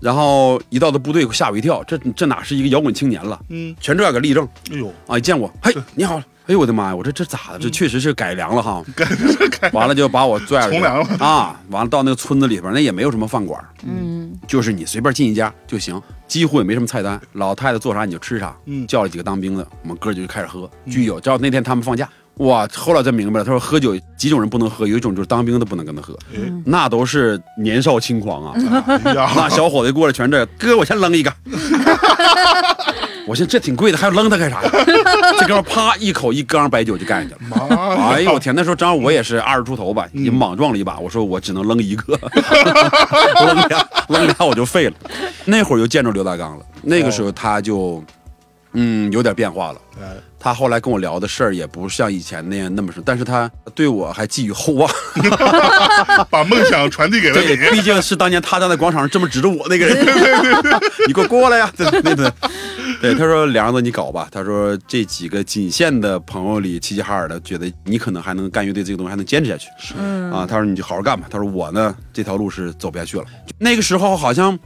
[0.00, 3.40] 然后一到的部队吓我一跳，这这哪是一个摇滚青年了？
[3.48, 4.46] 嗯，全这个立正。
[4.70, 5.18] 哎呦，啊！
[5.18, 7.58] 一见我，嘿，你好，哎呦我的妈呀，我说这咋的？
[7.58, 8.82] 这确实是改良了哈。
[9.72, 11.60] 完了就把我拽了啊！
[11.68, 18.56] 完了到那个村子里边，那也没有什么饭馆，嗯，就是你随便进一家就行，几乎也没什么菜单，老太太做啥你就吃啥。
[18.64, 21.20] 嗯叫了几个当兵的，我们哥就开始喝，巨有。
[21.20, 22.66] 知道那天他们放假，哇！
[22.74, 28.54] 后来才明白了，他说喝酒几种人不能喝，有一种就是当兵的不能跟他喝，嗯那都是年少轻狂啊。
[29.04, 31.30] 那小伙子过来全这，哥，我先扔一个。
[33.28, 34.70] 我寻思这挺贵的，还要扔它干啥呀？
[35.38, 37.40] 这哥们啪一口一缸白酒就干下去了。
[37.68, 38.54] 妈，哎呦我天！
[38.54, 40.98] 那时候正好我也是二十出头吧，嗯也莽撞了一把。
[40.98, 42.18] 我说我只能扔一个，
[43.44, 44.94] 扔俩，扔俩我就废了。
[45.44, 48.02] 那会儿就见着刘大刚了，那个时候他就，
[48.72, 49.80] 嗯，有点变化了。
[50.38, 54.88] 哎他后来跟我聊的事儿也不像以前那样那么深，但是他对我还寄予厚望。
[56.30, 60.06] 把梦想传递给了对，你，毕竟是当年他站在广场上这么指着我那个人，
[61.08, 61.70] 你给我过来呀！
[61.76, 62.32] 对对对，
[63.00, 69.68] 对，他说梁子你搞吧，他说这几个仅限的朋友里齐齐哈尔的，觉得你可能还能干乐队这个东西还能坚持下去，
[69.98, 73.24] 嗯啊，他说你就好好干吧，他说我呢这条路是走不下去了，
[73.58, 74.56] 那个时候好像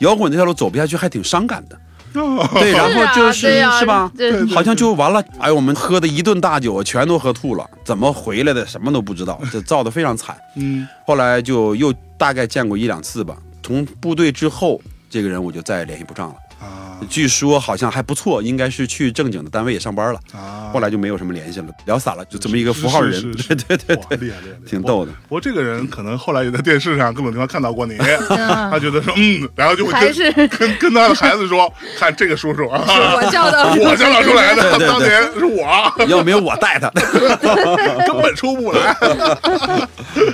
[0.00, 1.78] 摇滚这条路走不下去还挺伤感的。
[2.58, 4.10] 对，然后就是是吧？
[4.16, 5.22] 对好像就完了。
[5.38, 10.36] 哎，我们喝的一顿大酒，全都喝吐了，怎么回来的什么都不知道， 这造的非常惨。
[10.56, 13.36] 嗯，后来就又大概见过一两次吧。
[13.62, 14.80] 从部队之后，
[15.10, 16.34] 这个人我就再也联系不上了。
[17.00, 20.20] 啊据说好像还不错，应该是去正经的单位也上班了。
[20.32, 23.12] 啊，后来就没有什么联系了，聊散了，就这么一个符号人。
[23.12, 25.12] 是是是对对对对，厉害厉害，挺逗的。
[25.22, 27.96] 不过这个人可能后来也在电视上各种地方看到过你，
[28.30, 36.88] 嗯他觉得说嗯，然后就会跟是跟跟他的孩子说，看这个叔叔啊，我 教导我教导出来的，当年是我，要没有我带他，
[38.06, 38.96] 根本出不来。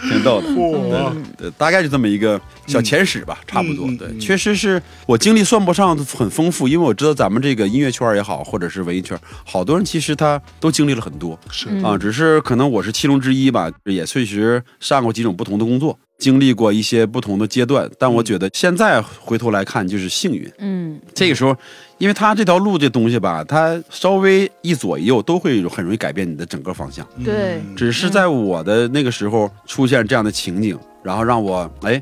[0.09, 0.49] 挺逗的。
[0.89, 3.87] 哇，对，大概就这么一个小前史吧，差不多。
[3.99, 17.91] 对，确实是我经历算不上很丰富，因为我知道咱们这个音乐圈也好，或者是文艺圈，好多人其实他都经历了很多是啊，只是可能我是其中之一吧，也确实上过几种不同的工作，经历过一些不同的阶段。
[17.99, 20.51] 但我觉得现在回头来看，就是幸运。
[20.59, 21.57] 嗯这个时候，
[21.99, 27.07] 因为他这条路这东西吧，他稍微一左一右都会很容易改变你的整个方向。
[27.25, 32.01] 对嗯只是在我的那个时候出现这样的情景，然后让我哎，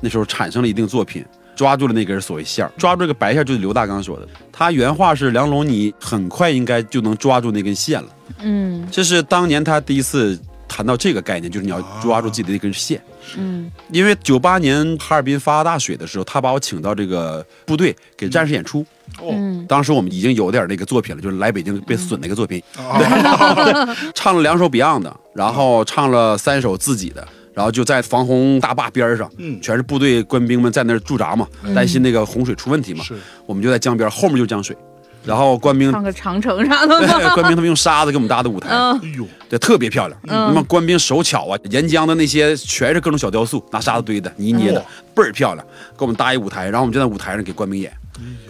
[0.00, 1.24] 那时候产生了一定作品，
[1.54, 8.08] 抓住了那根所谓线儿，抓住这个白线就是刘大刚说的，他原话是梁龙，你很快应该就能抓住那根线了。
[8.40, 8.86] 嗯。
[8.90, 13.02] 这是当年他第一次谈到这个概念，就是你要抓住自己的那根线。
[13.36, 13.70] 嗯。
[13.90, 18.84] 因为九八年哈尔滨发大水的时候，他把我请到这个部队给战士演出。
[19.18, 19.28] 哦。
[19.32, 19.66] 嗯。
[19.68, 33.14] 当时我们已经有点那个作品了，就是来北京被损那个作品， 啊，唱了两首 Beyond 的，然后唱了三首自己的，然后就在防洪大坝边上，嗯全是部队官兵们在那儿驻扎嘛，担心那个洪水出问题嘛，是
[33.46, 34.76] 我们就在江边，后面就是江水，
[35.24, 35.90] 然后官兵。
[35.92, 37.34] 上个长城啥的 对，吗？
[37.34, 40.18] 官兵他们用沙子给我们搭的舞台，嗯哎呦，对，特别漂亮。
[40.24, 45.66] 那么官兵手巧啊，沿江的那些全是各种小雕塑，拿沙子堆的、泥捏的哇，倍儿漂亮。
[45.96, 47.92] 给我们搭一舞台，然后我们就在舞台上给官兵演。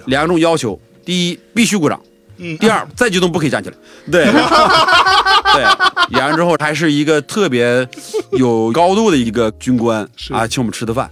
[0.06, 1.98] 两种要求：第一，必须鼓掌；
[2.42, 3.76] 嗯第二，再激动不可以站起来。
[4.10, 4.24] 对，
[5.54, 5.62] 对，
[6.18, 7.88] 演完之后还是一个特别
[8.32, 11.08] 有高度的一个军官是啊，请我们吃的饭，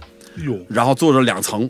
[0.67, 1.69] 然后坐着两层。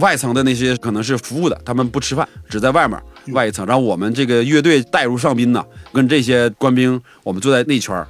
[0.00, 3.64] 外层的那些可能是服务的，他们不吃饭，只在外面外一层。
[3.64, 8.04] 然后我们这个乐队带入上宾呢，跟这些官兵，我们坐在内圈，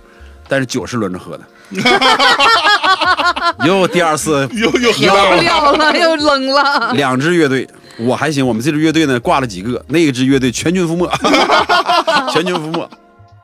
[0.49, 1.44] 但是酒是轮着喝的。
[3.64, 6.92] 又第二次又又喝了，又冷了。
[6.94, 7.68] 两支乐队，
[7.99, 11.09] 我还行，我们这支乐队呢挂了几个，那支乐队全军覆没，
[12.32, 12.88] 全军覆没。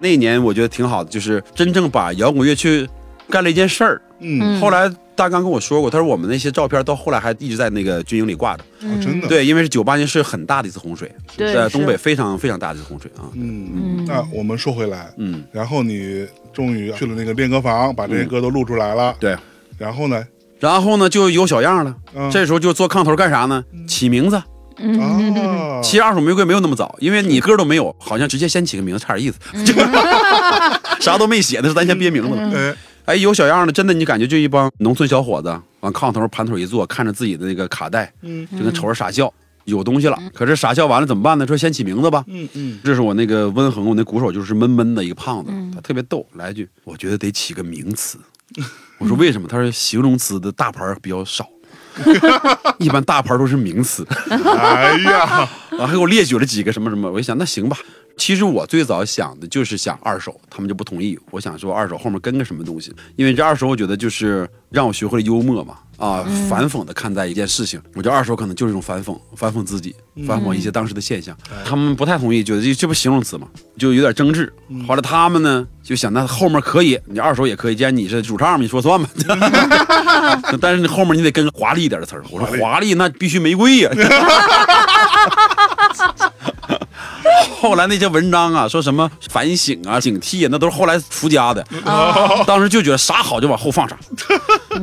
[0.00, 2.88] 那一年我觉得挺好的，就是真正把摇滚乐去
[3.30, 4.02] 干了一件事儿。
[4.20, 8.64] 嗯，后来大刚跟我说过，他说我们那些照片到后来还一直在那个军营里挂着。
[8.82, 13.30] 哦真的，，对，因为是九八年是很大的一次洪水，对在东北非常非常大的一次洪水啊。
[13.34, 19.36] 嗯，那我们说回来，嗯，然后你终于去了那个练歌房，把这些歌都录出来了，对。
[19.78, 20.24] 然后呢，
[20.62, 21.92] 然后呢，就有小样了。
[22.14, 23.64] 嗯这时候就做炕头干啥呢？
[23.88, 24.36] 起名字。
[24.36, 29.74] 啊，其实二手玫瑰没有那么早，因为你歌都没有，好像直接先起个名字差点意思，就
[31.02, 32.50] 啥都没写的是咱先憋名字了。
[32.56, 39.32] 哎，哎，有小样的，真的你感觉就一帮农村小伙子往炕头盘腿一坐，看着自己的那个卡带，嗯就跟瞅着傻笑。
[39.64, 41.46] 有东西了，可是傻笑完了怎么办呢？
[41.46, 42.24] 说先起名字吧。
[42.26, 48.18] 嗯嗯，这是我那个温恒，我那鼓手就是闷闷的一个胖子，他特别逗，来一句，我觉得得起个名词。
[49.02, 49.48] 我说为什么？
[49.48, 51.48] 他说形容词的大牌儿比较少，
[52.78, 54.06] 一般大牌都是名词。
[54.30, 57.76] 哎呀， 然后还给我列举了几个什么什么，我一想那行吧。
[58.16, 61.18] 其实我最早想的就是想二手，他们就不同意。
[61.30, 67.80] 我想说二手后面跟个什么东西，因为这二手我觉得就是让我学会了幽默嘛，啊，反讽的看待一件事情。
[67.94, 69.94] 我觉得二手可能就是一种反讽，反讽自己，
[70.26, 71.36] 反讽一些当时的现象。
[71.64, 73.46] 他们不太同意，觉得这这不形容词嘛，
[73.78, 74.52] 就有点争执。
[74.88, 79.08] 后来他们呢就想，那后面可以，你二手也可以，既然你是主唱嘛，你说算吧。
[80.60, 82.24] 但是你后面你得跟华丽一点的词儿。
[82.30, 83.90] 我说华丽那必须玫瑰呀。
[87.62, 91.64] 后来那些文章啊，说什么反省啊、警惕啊，那都是后来出家的。
[92.44, 93.96] 当时就觉得啥好就往后放啥。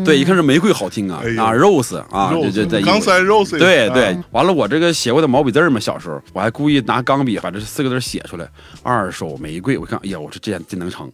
[0.06, 8.48] 对，一看是玫瑰好听啊哎啊，rose 啊，这这这刚才 Rose 对对啊，完了我这个写过的毛笔字嘛，小时候我还故意拿钢笔把这四个字写出来，
[8.82, 9.78] 二手玫瑰。
[9.78, 11.12] 我看，哎呀，我说这样真能成。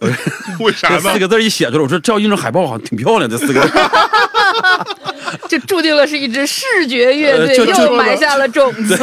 [0.60, 1.18] 为啥呢这四？
[1.18, 3.68] 个字一写出来，我说这要印成海报好像挺漂亮，这四个字
[5.30, 5.40] 儿。
[5.48, 8.96] 这注定了是一支视觉乐队，呃就就又埋下了种子。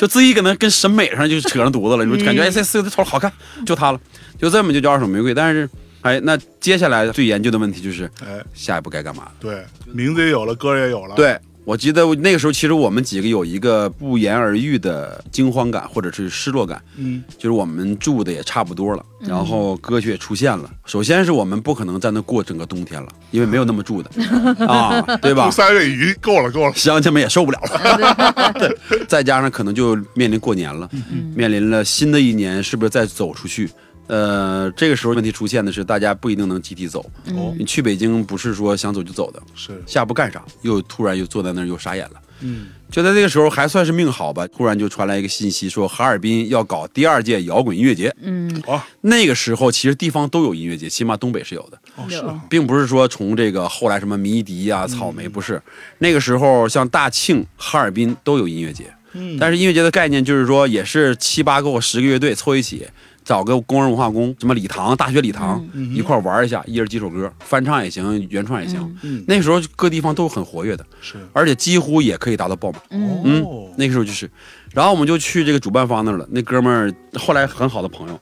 [0.00, 3.32] 就自己可能跟审美上就扯上犊子了，你就感觉哎这四个字瞅着好看，
[3.64, 4.00] 就它了，
[4.40, 5.34] 就这么就叫二手玫瑰。
[5.34, 5.68] 但是
[6.02, 9.28] 哎，那接下来最研究的问题就是哎，下一步该干嘛？
[9.40, 11.36] 对，名字也有了，歌也有了，，对
[11.66, 20.70] 我记得那个时候，其实我们几个有一个不言而喻的惊慌感或者是失落感，嗯，就是我们住的也差不多了，然后歌曲也出现了。
[20.84, 24.08] 首先是我们不可能在那过整个冬天了，因为没有那么住的
[24.64, 25.50] 啊，对吧住？
[25.58, 30.88] 三月已经够了，够了，乡亲们也受不了了，对，再加上可能就面临过年了，
[31.34, 33.68] 面临了新的一年，是不是再走出去？
[34.06, 37.04] 呃，这个时候问题出现的是，大家不一定能集体走。
[37.34, 40.44] 哦你去北京不是说想走就走的，是，下一步干啥？
[40.62, 42.20] 又突然又坐在那儿又傻眼了。
[42.40, 48.14] 嗯，就在这个时候还算是命好吧，突然就传来一个信息，说哈尔滨要搞第二届摇滚音乐节。
[48.20, 51.78] 嗯，哦，那个时候其实地方都有音乐节，起码东北是有的。
[51.96, 55.60] 哦是啊，并不是说从这个后来什么迷笛啊、草莓不是，
[55.98, 62.86] 那个时候像大庆、哈尔滨都有音乐节，嗯，但是音乐节的概念就是说也是七八个或十个乐队凑一起，
[63.26, 68.96] 找个工人文化宫、什么礼堂、大学礼堂、嗯一块玩一下，一人几首歌，翻唱也行，原创也行。
[69.02, 72.80] 嗯那时候各地方都很活跃的，是，而且几乎也可以达到爆满。
[72.90, 74.30] 嗯哦，那个时候就是，
[74.72, 76.28] 然后我们就去这个主办方那儿了。
[76.30, 78.16] 那哥们儿后来很好的朋友，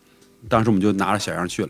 [0.48, 1.68] 当时我们就拿着小样去了。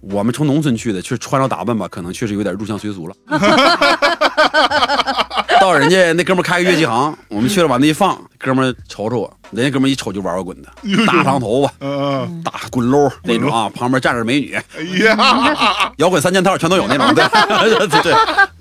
[0.00, 3.14] 我们从农村去的，确实穿着打扮吧，可能确实有点入乡随俗了。
[5.62, 10.68] 到人家那哥们开个乐器行，我们去了往那一放，哥们瞅瞅我，人家哥们一瞅就玩摇滚的，
[11.06, 11.72] 大长头发、
[12.42, 18.12] 大滚搂那种啊，旁边站着美女，哎呀，摇滚三件套全都有那种， 对对对，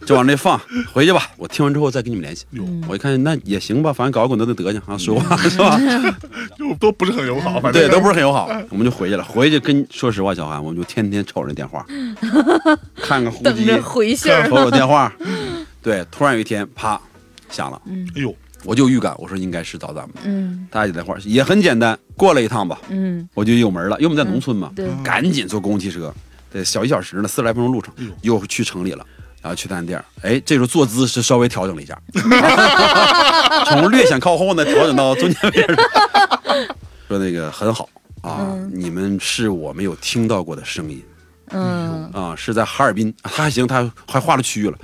[0.06, 0.62] 就往那放，
[0.94, 1.28] 回去吧。
[1.38, 2.46] 我听完之后再跟你们联系。
[2.88, 5.80] 我一看那也行吧，反正搞摇滚都得德行啊，说话是吧？
[6.56, 9.24] 就都不是很友好，反正对，都不是很友好，我们就回去了。
[9.24, 11.84] 回去跟说实话，小韩，我们就天天瞅着那电话，
[13.02, 14.56] 看看呼机，回信瞅。
[14.58, 15.12] 瞅电话。
[15.82, 17.00] 对，突然有一天，啪
[17.50, 17.82] 响了，
[18.16, 20.12] 哎呦，我就预感，我说应该是找咱们。
[20.24, 20.68] 嗯。
[20.70, 26.14] 大家打电话也很简单，过来一趟吧，嗯，我就有门了，因为我们在农村嘛，对，赶紧坐公共汽车，
[26.52, 29.06] 对，小一小时呢，四十来分钟路程哎，又去城里了。
[29.42, 32.00] 然后去探店儿，哎，这时候坐姿是稍微调整了一下，
[33.66, 35.76] 从略显靠后呢调整到中间位置，
[37.10, 37.90] 说那个很好。
[38.22, 41.04] 啊，你们是我没有听到过的声音
[41.54, 44.78] 嗯，啊，是在哈尔滨， 他还行，他还划了区域了，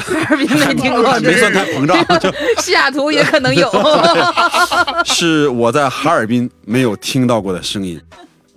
[0.00, 3.70] 哈尔滨 没听过，没算太膨胀， 就西雅图也可能有。
[5.04, 8.00] 是我在哈尔滨没有听到过的声音。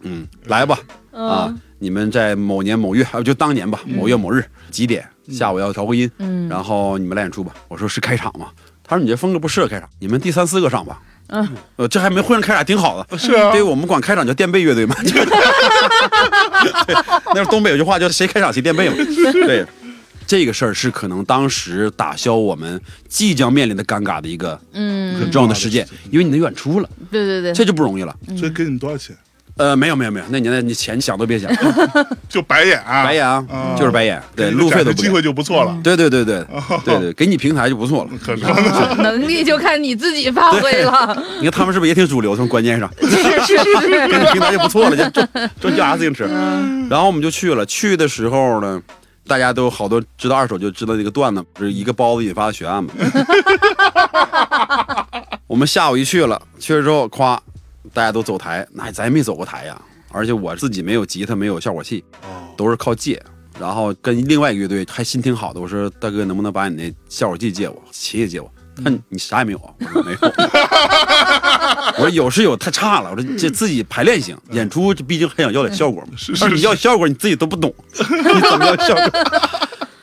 [0.01, 0.77] 嗯，来吧，
[1.11, 7.53] 啊，你们在某年某月，啊，就当年吧，某月某日几点，下午要调个音，嗯然后你们来演出吧。
[7.67, 8.47] 我说是开场吗？
[8.83, 11.01] 他说你这风格不适合开场，你们第三四个上吧。
[11.29, 13.17] 嗯，呃，这还没混上开场，挺好的。
[13.17, 14.95] 是啊对我们管开场叫垫背乐队嘛。
[15.03, 15.25] 对，
[17.35, 18.95] 那是东北有句话叫谁开场谁垫背嘛。
[19.45, 19.65] 对，
[20.25, 28.15] 这个事儿是可能当时打消我们即将面临的尴尬的一个嗯，很重要的事件，因为你的演出了，对对对，这就不容易了。
[28.39, 29.15] 这给你们多少钱？
[29.57, 31.51] 呃，没有没有没有，那年代你钱想都别想，
[32.29, 35.21] 就白眼啊，白眼啊，啊就是白眼，对，路费都不给机会。
[35.21, 36.45] 就不错了，对对对对
[36.85, 38.11] 对对，给你平台就不错了。
[38.23, 41.23] 可说呢，能力就看你自己发挥了。
[41.39, 42.35] 你看他们是不是也挺主流？
[42.35, 45.27] 从观念上，是是是给你， 平台就不错了，就就
[45.69, 46.25] 就叫啥自行车。
[46.89, 48.81] 然后我们就去了，去的时候呢，
[49.27, 52.91] 大家都好多知道二手就知道这个段子，是一个包子引发的悬案嘛。
[55.47, 57.41] 我们下午一去了，去了之后，夸，
[57.97, 59.81] 大家都走台，那咱也没走过台呀。
[60.11, 63.19] 而且我自己没有吉他，没有效果器，哦，都是靠借。
[63.59, 68.47] 然后跟另外一个乐队还心挺好的，我说大哥能不能把你那效果器借我，琴也借我。
[68.75, 69.73] 他说你啥也没有啊？
[69.79, 70.19] 我说没有。
[71.97, 73.09] 我说有是有，太差了。
[73.09, 76.09] 我说这自己排练行，演出这毕竟还想要点效果嘛。
[76.15, 79.09] 是是他说你要效果你自己都不懂，你怎么要效果？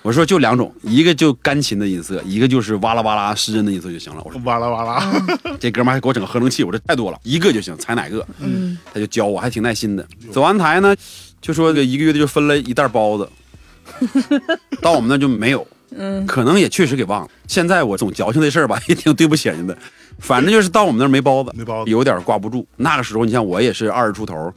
[0.04, 4.20] 我说就两种，一个就钢琴的音色，一个就是哇啦哇啦失真的音色就行了。
[4.22, 5.24] 我说哇啦哇啦，
[5.58, 8.24] 这哥们还给我整个合成器，我这太多了，一个就行，踩哪个？
[8.38, 10.06] 嗯，他就教我，还挺耐心的。
[10.30, 10.94] 走完台呢，
[11.40, 13.26] 就说这一个乐队就分了一袋包子，
[14.82, 17.28] 到我们那就没有， 嗯，可能也确实给忘了。
[17.48, 19.80] 现在我总矫情这事儿吧，也挺对不起人家的。
[20.18, 22.66] 反正就是到我们那儿没包子，没包子有点挂不住。
[22.76, 24.52] 那个时候，你像我也是二十出头，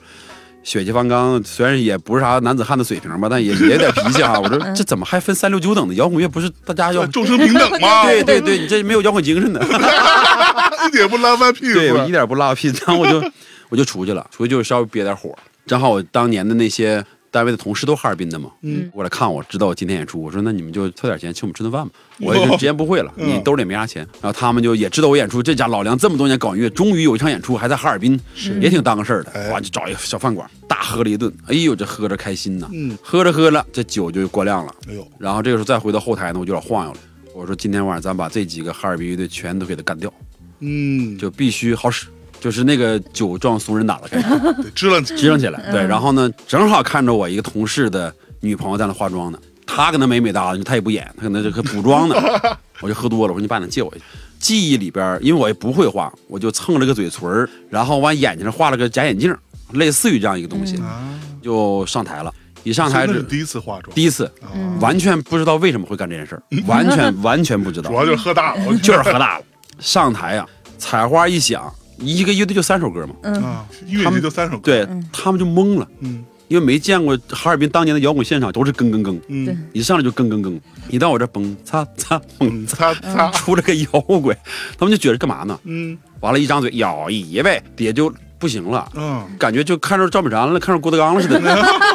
[0.67, 4.37] 血气方刚，虽然也不是啥男子汉的水平吧，但也也有点脾气哈。
[4.37, 6.27] 我说这怎么还分三六九等的摇滚乐？
[6.27, 9.63] 不是大家要众生平等吗，对 对对， 你这没有摇滚精神的。
[10.85, 12.11] 一点不拉翻屁对我一。
[12.11, 13.31] 点不拉屁，然后我就
[13.69, 15.33] 我就出去了，出去就稍微憋点火。
[15.65, 17.01] 正好我当年的那些
[17.37, 21.93] 单位的同事都哈尔滨的嘛，嗯，过来看我，知道我今天演出，我说那你们就凑点钱请我们吃顿饭吧。
[22.19, 24.01] 我也就直言不讳了， 嗯你兜里没啥钱。
[24.19, 28.19] 然后他们就也知道我演出，这家老梁这么多年搞音乐，终于有一场演出还在哈尔滨，
[28.59, 29.29] 也挺当个事儿的。
[29.33, 31.31] 哎哇，就找一个小饭馆，大喝了一顿。
[31.45, 34.73] 哎呦，这喝着开心呐，嗯喝着喝着这酒就过量了。
[34.89, 36.97] 哎呦，然后这个时候再回到后台呢，我就有点晃悠了。
[37.35, 40.11] 我说今天晚上咱把这几个哈尔滨乐队全都给他干掉。
[40.59, 42.07] 嗯，就必须好使，
[42.39, 44.29] 就是那个酒壮怂人胆了，开始
[44.61, 45.71] 得支棱起支棱起来。
[45.71, 52.15] 对，然后呢，正好看着我一个同事的女朋友在那化妆呢，她搁那美美哒的，他也不演，她搁那这个补妆呢。
[52.81, 54.05] 我就喝多了，我说你把那借我一下。
[54.39, 59.35] 记忆里边，因为我也不会画，我就蹭了个嘴唇儿然后往眼睛上画了个假眼镜，
[59.71, 61.09] 类似于这样一个东西，啊，
[61.41, 62.31] 就上台了。
[62.63, 64.31] 一上台是第一次化妆，第一次，
[64.79, 67.95] 完全不知道为什么会干这件事儿，完全完全不知道 主。
[67.95, 69.45] 要就是喝大了，我 就是喝大了。
[69.79, 70.45] 上台呀、
[70.77, 76.23] 彩花一响，一个乐队就三首歌嘛，啊，音乐节就三首歌，对、他们就懵了，嗯。
[76.49, 79.67] 因为没见过哈尔滨当年的摇滚现场都是更更更，嗯。
[79.73, 84.33] 一上来就更更更，一到我这蹦擦擦蹦嗯，擦，擦擦，出了个摇滚，
[84.77, 85.59] 他们就觉得干嘛呢？
[85.65, 85.97] 嗯。
[86.21, 88.89] 完了，一张嘴咬一呗，底下就不行了。
[88.95, 91.41] 嗯，感觉就看着赵本山了，看着郭德纲了似的，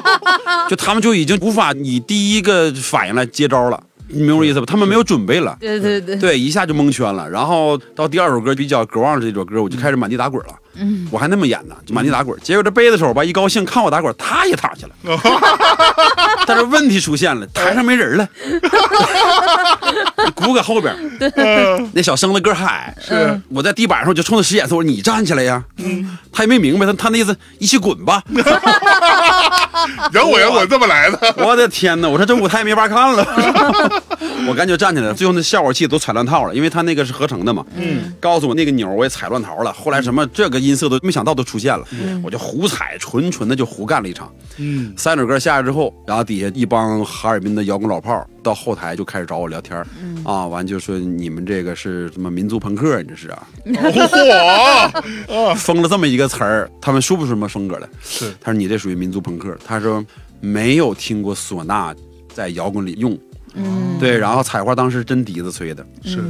[0.68, 3.82] 就他们就已经无法以第一个反应来接招了，
[4.12, 4.66] 你明白我意思吧？
[4.66, 7.28] 他们没有准备了，对对对，对，一下就蒙圈了。
[7.28, 10.54] 然后到第二首歌比较渴望这首歌，我就开始满地打滚了。
[10.74, 12.38] 嗯，我还那么演呢，就满地打滚。
[12.40, 14.92] 结果这杯子手吧，一高兴看我打滚，他也躺下了。
[16.46, 18.28] 但是问题出现了，台上没人了，
[20.34, 20.94] 鼓搁后边，
[21.92, 25.62] 那小生子个儿还矮，是我在地板上我就冲他使眼色，我说你站起来呀。
[26.32, 28.22] 他也没明白，他他那意思一起滚吧。
[30.12, 32.08] 摇滚摇滚这么来的，我的天哪！
[32.08, 33.24] 我说这舞台没法看了，
[34.46, 35.14] 我赶紧就站起来了。
[35.14, 37.64] 最后那效果器都踩乱套了，因为他那个是合成的嘛。
[37.76, 39.72] 嗯，告诉我那个钮我也踩乱套了。
[39.72, 41.86] 后来什么这个音色都没想到都出现了，
[42.22, 44.32] 我就胡踩，纯纯的就胡干了一场。
[44.58, 44.92] 嗯。
[44.96, 49.86] 三首歌下来之后，然后底下一帮哈尔滨的摇滚老炮到后台就开始找我聊天儿。
[50.24, 53.02] 啊，完就说你们这个是什么民族朋克？
[53.02, 53.46] 你这是啊？
[55.28, 57.88] 嚯， 封了这么一个词儿，他们说不出什么风格来。
[58.02, 58.32] 是。
[58.40, 59.56] 他说你这属于民族朋克。
[59.66, 60.04] 他说
[60.40, 61.94] 没有听过唢呐
[62.34, 63.16] 在摇滚里用，
[63.54, 66.22] 嗯，对，然后采花当时真笛子吹的，是，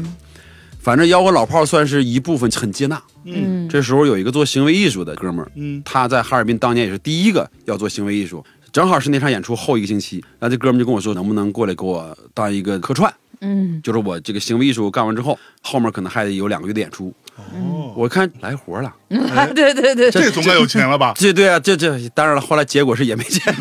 [0.83, 3.01] 反正摇滚老炮儿算是一部分很接纳。
[3.25, 13.13] 嗯，这时候有一个做行为艺术的哥们儿，嗯他在哈尔滨当年也是第一个要做行为艺术，正好是那场演出后一个星期，然后这哥们儿就跟我说，能不能过来给我当一个客串？
[13.41, 17.15] 嗯，就是我这个行为艺术干完之后，后面可能还得有两个月的演出。
[17.37, 18.93] 哦，我看来活了，
[19.55, 21.15] 对对对，这总该有钱了吧？
[21.19, 23.41] 这对啊，这这当然了，后来结果是也没见。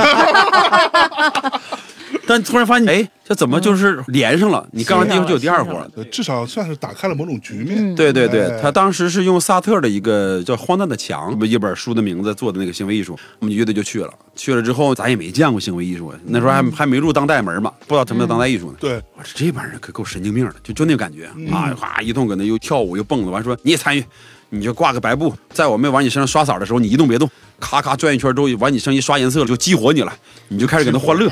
[2.28, 4.68] 但突然发现，哎，这怎么就是连上了？
[4.72, 5.90] 你干完第一活就有第二活了。
[5.96, 7.96] 呃至少算是打开了某种局面。
[7.96, 14.14] 对对对哎，他当时是用萨特的一个叫《荒诞的墙》一本书的名字做的那个行为艺术，我们乐队就去了。
[14.36, 18.78] 去了之后，咱也没见过行为艺术，那时候还还没入当代门嘛，不知道什么叫当代艺术呢。
[18.80, 24.04] 对，我说这帮人可够神经病的，就就那感觉啊，哗一通搁那又跳舞又蹦子，完说你也参与，
[24.54, 27.28] 你就挂个白布，在我没往你身上刷色的时候，你一动别动，
[27.58, 30.14] 咔咔转一圈之后，往你身上一刷颜色就激活你了，
[30.50, 31.30] 你就开始给那欢乐。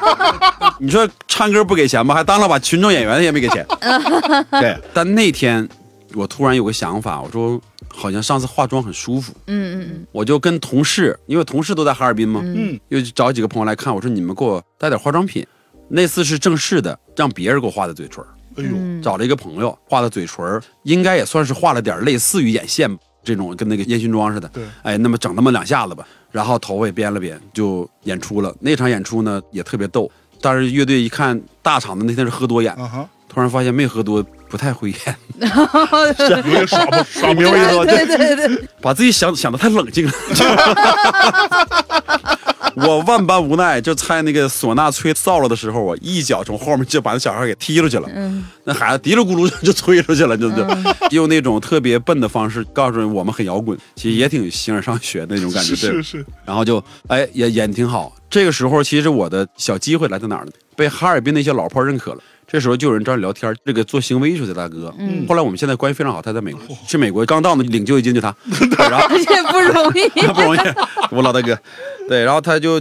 [0.80, 3.66] 你说唱歌不给钱吧，还当了把群众演员也没给钱。
[4.52, 5.68] 对，但那天
[6.14, 15.46] 我突然有个想法，我说好像上次化妆很舒服，嗯嗯我就跟同事，因为同事都在哈尔滨嘛，嗯又找几个朋友来看，我说你们给我带点化妆品。
[15.92, 18.28] 那次是正式的，让别人给我画的嘴唇儿，
[18.60, 22.88] 哎呦，嗯，找了一个朋友画的嘴唇，应该也算是画了点类似于眼线
[23.22, 24.48] 这种，跟那个烟熏妆似的。
[24.48, 28.54] 对，哎，那么整那么两下子吧，然后头发也编了编，就演出了。
[28.60, 40.12] 那场演出呢也特别逗，但是乐队一看大场子那天是喝多演，啊哈，突然发现没喝多不太会演， 有点耍不 耍不明白意思对对对，把自己想想的太冷静了。
[42.86, 48.08] 我万般无奈，就在那个唢呐吹燥了的时候，我一脚从后面就把那小孩给踢出去了。
[48.14, 50.64] 嗯那孩子嘀噜咕噜就吹出去了，就就
[51.10, 55.70] 用那种特别笨的方式告诉我们很摇滚，其实也挺形而上学的那种感觉。
[55.74, 58.14] 对是是是，然后就哎也演挺好。
[58.28, 60.52] 这个时候其实我的小机会来自哪儿呢？
[60.76, 62.20] 被哈尔滨那些老炮认可了。
[62.50, 68.34] 这时候就有人找你聊天，这个做行为艺术的大哥，嗯后来我们现在关系非常好，他在美国，去美国刚到呢领救济金就他，
[68.90, 70.08] 然后这不容易。
[70.34, 70.58] 不容易，
[71.10, 71.56] 我老大哥，
[72.08, 72.80] 对，然后他就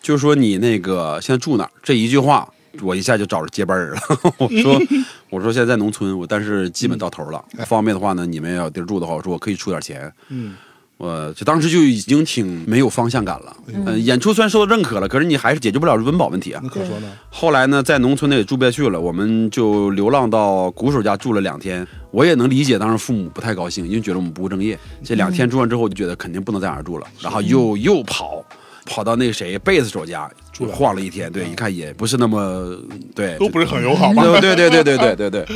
[0.00, 1.70] 就说你那个现在住哪儿？
[1.82, 2.48] 这一句话，
[2.80, 3.98] 我一下就找着接班人了。
[4.38, 4.80] 我说
[5.30, 10.12] 我说现在在农村，我但是基本到头了，方便的话呢，你们要有地儿住的话，我说我可以出点钱。
[10.28, 10.54] 嗯，
[10.98, 13.56] 我就当时就已经挺没有方向感了。
[13.72, 16.68] 嗯、演出虽然受到认可了，可是你还是解决不了温饱问题啊那。
[16.68, 21.86] 可说呢，后来呢，在农村呢也住不下去了，我们就流浪到鼓手家住了两天。
[22.10, 24.78] 我也能理解当时父母不太高兴，因为觉得我们不务正业。
[25.04, 28.44] 这两天住完之后，我就觉得肯定不能在哪儿住了，然后又又跑。
[28.88, 32.76] 跑到那谁贝斯手家住晃了一天，对，一看也不是那么
[33.14, 34.22] 对，都不是很友好吧？
[34.40, 35.46] 对对对对对对对，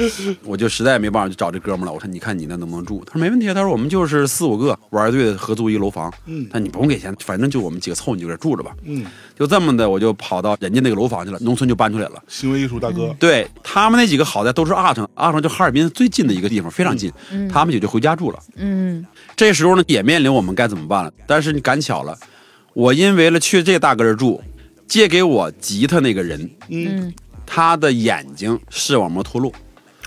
[0.44, 1.92] 我就实在没办法，就找这哥们了。
[1.92, 3.02] 我说你看你那能不能住？
[3.06, 9.04] 他说没问题，他说我们就是四五个玩乐队合租一楼房，嗯，但你不用给钱，反正就我们几个凑，你就这住着吧，嗯，
[9.36, 12.22] 就这么的，我就跑到人家那个楼房去了，农村就搬出来了。
[12.28, 17.10] 行为艺术大哥，对他们那几个好在都是阿城，阿城就哈尔滨最近的一个地方，非常近，
[17.50, 19.04] 他们也就回家住了，嗯，
[19.34, 22.16] 这时候呢也面临我们该怎么办了，但是你赶巧了。
[22.74, 24.42] 我因为了去这大哥这儿住，
[24.86, 27.12] 借给我吉他那个人，嗯
[27.46, 29.52] 他的眼睛视网膜脱落。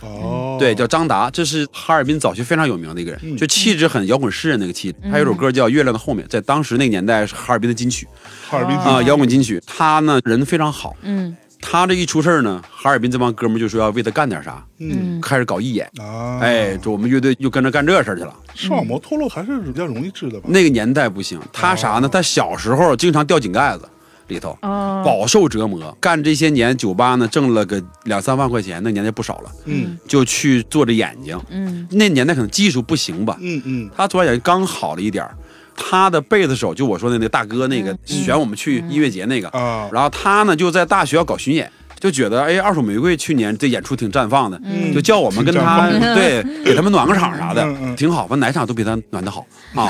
[0.02, 3.38] 哦，对，叫张达，这是哈尔滨早期非常有名的一个人，嗯。
[3.38, 4.98] 就气质很摇滚诗人那个气质。
[5.10, 8.06] 他有首歌叫《月亮的后面》，在当时那个年代是哈尔滨的金曲。
[8.48, 9.62] 哈尔滨啊，摇滚金曲。
[9.66, 11.36] 他呢人非常好，嗯
[11.68, 15.90] 他这一出事儿呢，哈尔滨这帮哥们就说要为他干点啥，嗯开始搞义演。
[15.98, 18.34] 啊，哎，就我们乐队又跟着干这事儿去了。
[18.54, 20.48] 视网膜脱落还是比较容易治的吧？
[20.48, 22.08] 那个年代不行，他啥呢？
[22.08, 23.90] 他小时候经常掉井盖子
[24.28, 25.96] 里头，哦饱受折磨。
[26.00, 31.40] 干这些年，酒吧呢挣了个两三万块钱，那年代不少了，嗯就去做着眼睛。
[31.50, 35.36] 嗯那年代可能技术不行吧，嗯嗯，他左眼睛刚好了一点儿
[35.76, 41.72] 他的贝斯手就我说的那大哥，那个选我们去音乐节那个，啊，然后他呢就在大学要搞巡演。
[41.98, 44.94] 就觉得哎，二手玫瑰去年这演出挺绽放的，嗯。
[44.94, 47.96] 就叫我们跟他对给他们暖个场啥的，嗯嗯。
[47.96, 49.48] 挺好，反正哪场都比他暖的好。
[49.74, 49.90] 啊，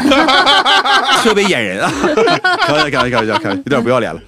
[1.23, 1.91] 特别演人啊，
[2.61, 4.21] 开玩笑开玩笑开玩笑开玩笑，有点不要脸了。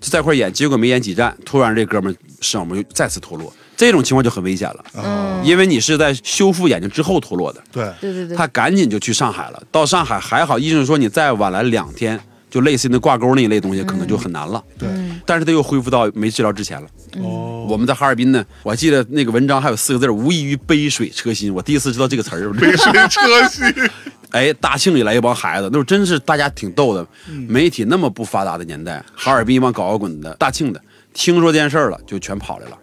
[0.00, 7.62] 就在一块演，结果没演几站，突然这哥们儿视网膜又再次脱落，这种情况就很危险了，啊，因为你是在修复眼睛之后脱落的。
[7.72, 9.62] 对，对对对，他赶紧就去上海了。
[9.70, 12.18] 到上海还好，医生说你再晚来两天，
[12.48, 14.62] 就类似于那挂钩那一类东西，可能就很难了。
[14.78, 14.88] 对，
[15.26, 16.88] 但是他又恢复到没治疗之前了。
[17.18, 21.52] 哦，我们在哈尔滨呢，我还记得那个文章还有四个字儿：无异于杯水车薪。
[21.52, 22.52] 我第一次知道这个词儿。
[22.52, 23.64] 杯水车薪，
[24.30, 27.04] 哎，大庆里来一帮孩子，那时候真是大家挺逗的。
[27.48, 30.80] 媒体那么不发达的年代，哈尔滨一帮搞摇滚的，大庆的，
[31.12, 32.78] 听说这件事儿了，就全跑来了。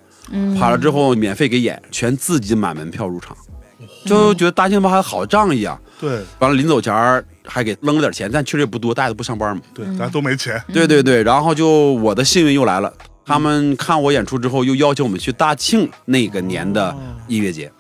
[0.58, 3.36] 跑了之后免费给演，全自己买门票入场，
[4.06, 5.80] 就觉得大庆吧还好仗义啊。
[6.00, 6.22] 对。
[6.40, 9.62] 完了临走前儿还给扔了点钱，但确实也不多，大家都不上班嘛。
[9.74, 12.92] 对，大家都没钱，对对对，然后就我的幸运又来了，
[13.26, 16.96] 他们看我演出之后，又邀请我们去大庆那个年的
[17.28, 17.72] 音乐节，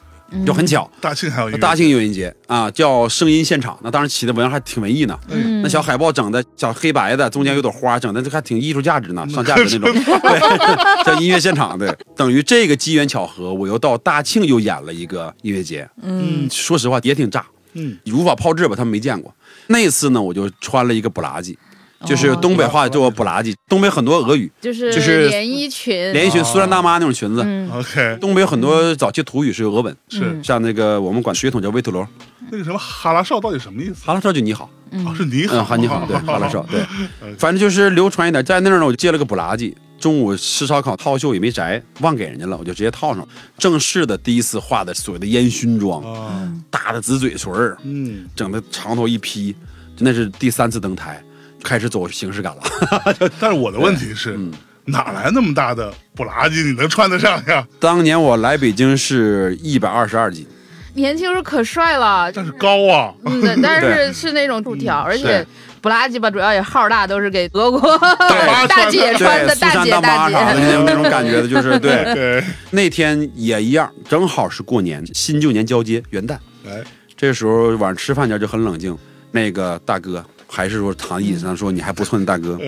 [0.45, 0.89] 就很巧。
[0.99, 5.19] 大庆还有一个大庆音乐节啊，叫声音现场，那当时起的文案还挺文艺呢。
[5.29, 10.03] 嗯那小海报整的小黑白的，中间有朵花，整的这还挺艺术价值呢，上价值那种。
[10.03, 15.87] 对， 叫音乐现场，对，等于这个机缘巧合，我又到大庆又演了一个音乐节。
[16.01, 19.33] 嗯说实话也挺炸，嗯，如法炮制吧，他们没见过。
[19.67, 21.57] 那次呢，我就穿了一个布拉吉，
[22.05, 27.43] 就是东北话叫布拉吉，东北很多俄语，就是就是连衣裙，连衣裙、苏珊大妈那种裙子。
[27.45, 27.69] 嗯。
[27.71, 30.39] OK，东北有很多早期土语是俄文，是。
[30.43, 32.05] 像那个我们管血统叫威土楼，
[32.51, 34.05] 那个什么哈拉少到底什么意思？
[34.05, 34.69] 哈拉少就你好，
[35.05, 36.81] 啊，是你好，嗯，哈你好，对， 哈拉少，对，
[37.37, 38.43] 反正就是流传一点。
[38.43, 43.19] 在那儿呢，我就借了个布拉吉，中午吃烧烤套袖也没摘，忘给人家了，我就直接套上。
[43.19, 43.27] 了。
[43.57, 49.55] 正式的第一次化的所谓的烟熏妆，啊，大的紫嘴唇儿，嗯，整的长头一披，
[49.99, 51.23] 那是第三次登台，
[51.63, 52.61] 开始走形式感了。
[53.39, 54.51] 但是我的问题是，嗯
[54.85, 57.65] 哪来那么大的布拉吉，你能穿得上呀？
[57.79, 60.45] 当年我来北京是一百二十二斤，
[60.95, 65.45] 年轻时候可帅了，但是高啊，嗯，对但是 是那种竖条，而且
[65.81, 67.79] 不拉吉吧，主要也号大，都是给俄国
[68.67, 70.65] 大姐穿，的，大姐大妈啥的姐。
[70.65, 72.13] 那种那种感觉的，就是对。
[72.15, 76.35] 对，那天也一样，正好是过年，新旧年交接，元旦。
[76.67, 76.81] 哎，
[77.15, 78.97] 这时候晚上吃饭前就很冷静，
[79.31, 82.59] 那个大哥还是说躺椅子上说你还不错，你大哥，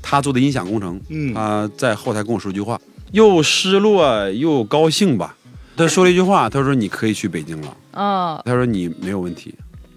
[0.00, 1.34] 他做的音响工程，嗯。
[1.34, 2.80] 他在后台跟我说一句话，
[3.10, 5.36] 又失落又高兴吧。
[5.76, 9.52] 他说了一句话，他说你可以去北京了，啊他说你没有问题，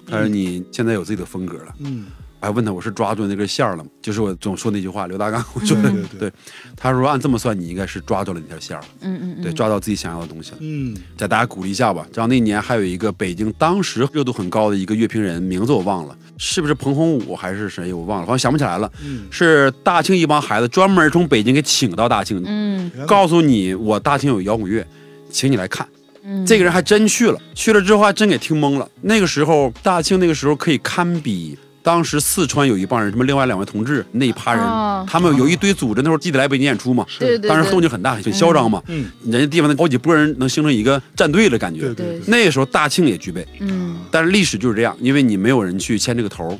[0.10, 1.76] 他说你现在有自己的风格了。
[1.78, 2.08] 嗯，
[2.40, 3.90] 还问他我是抓住那根线儿了吗？
[4.02, 6.32] 就是我总说那句话，刘大刚我说的， 对对对
[6.76, 10.58] 他说按这么算，你应该是抓住了那条线儿了，嗯嗯嗯，对，抓到自己想要的东西了。
[10.62, 12.08] 嗯再大家鼓励一下吧。
[12.14, 17.92] 然后那年还有一个北京当时热度很高的一个乐评人，名字我忘了，是不是彭洪武还是谁？
[17.94, 18.92] 我忘了，好像想不起来了。
[19.04, 24.86] 嗯，是大庆一帮孩子专门从北京给请到大庆，嗯告诉你我大庆有摇滚乐，
[25.30, 25.88] 请你来看。
[26.24, 28.88] 嗯，这个人还真去了，去了之后还真给听懵了。
[29.02, 31.58] 那个时候大庆那个时候可以堪比。
[31.88, 38.84] 当时四川有一帮人，什么另外两位同志那一趴人，哦他们有一堆组织，那时候记得来北京演出嘛，对对，当时动静很大，很嚣张嘛。
[38.88, 41.80] 嗯，人家地方的好几拨人能形成一个战队的感觉。
[41.80, 46.60] 对对对，那个时候大庆也具备，嗯但是历史就是这样，因为你没有人去牵这个头儿。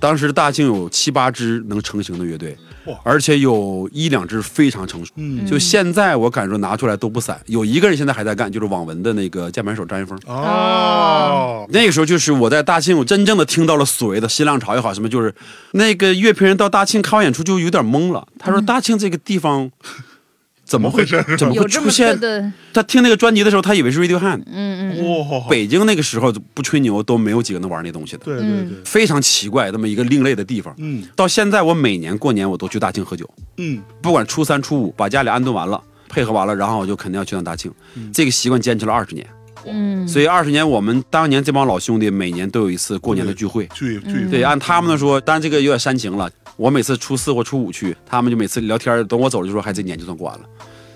[0.00, 2.56] 当时大庆有七八支能成型的乐队哇，
[3.02, 5.12] 而且有一两只非常成熟。
[5.16, 10.18] 嗯就现在我感觉拿出来都不散，有一个人现在还在干，就是网文的那个键盘手张一峰。
[10.26, 15.34] 哦，那个时候就是我在大庆，我真正的听到了所谓的新浪潮也好，什么就是
[15.72, 18.26] 那个乐评人到大庆看完演出就有点懵了。
[18.38, 19.70] 他说大庆这个地方
[20.64, 22.52] 怎么会怎么回事怎么会出现？
[22.72, 24.42] 他听那个专辑的时候，他以为是 Radiohead。
[24.46, 30.74] 嗯嗯哇，北京那个时候不吹牛都没有几个能玩那东西的，对对对，非常奇怪这么一个另类的地方。
[30.78, 37.70] 嗯到现在我每年过年我都去大庆喝酒，嗯不管初三初五把家里安顿完了，配合完了，然后我就肯定要去趟大庆。
[38.12, 39.26] 这个习惯坚持了二十年，
[39.66, 43.66] 嗯，所以二十年我们当年这帮老兄弟每年都有一次过年的聚会。
[43.74, 46.30] 聚聚嗯对，按他们的说，当然这个有点煽情了。
[46.56, 50.44] 我每次初四或初五去，他们就每次聊天，等我走了就说，还这年就算过完了。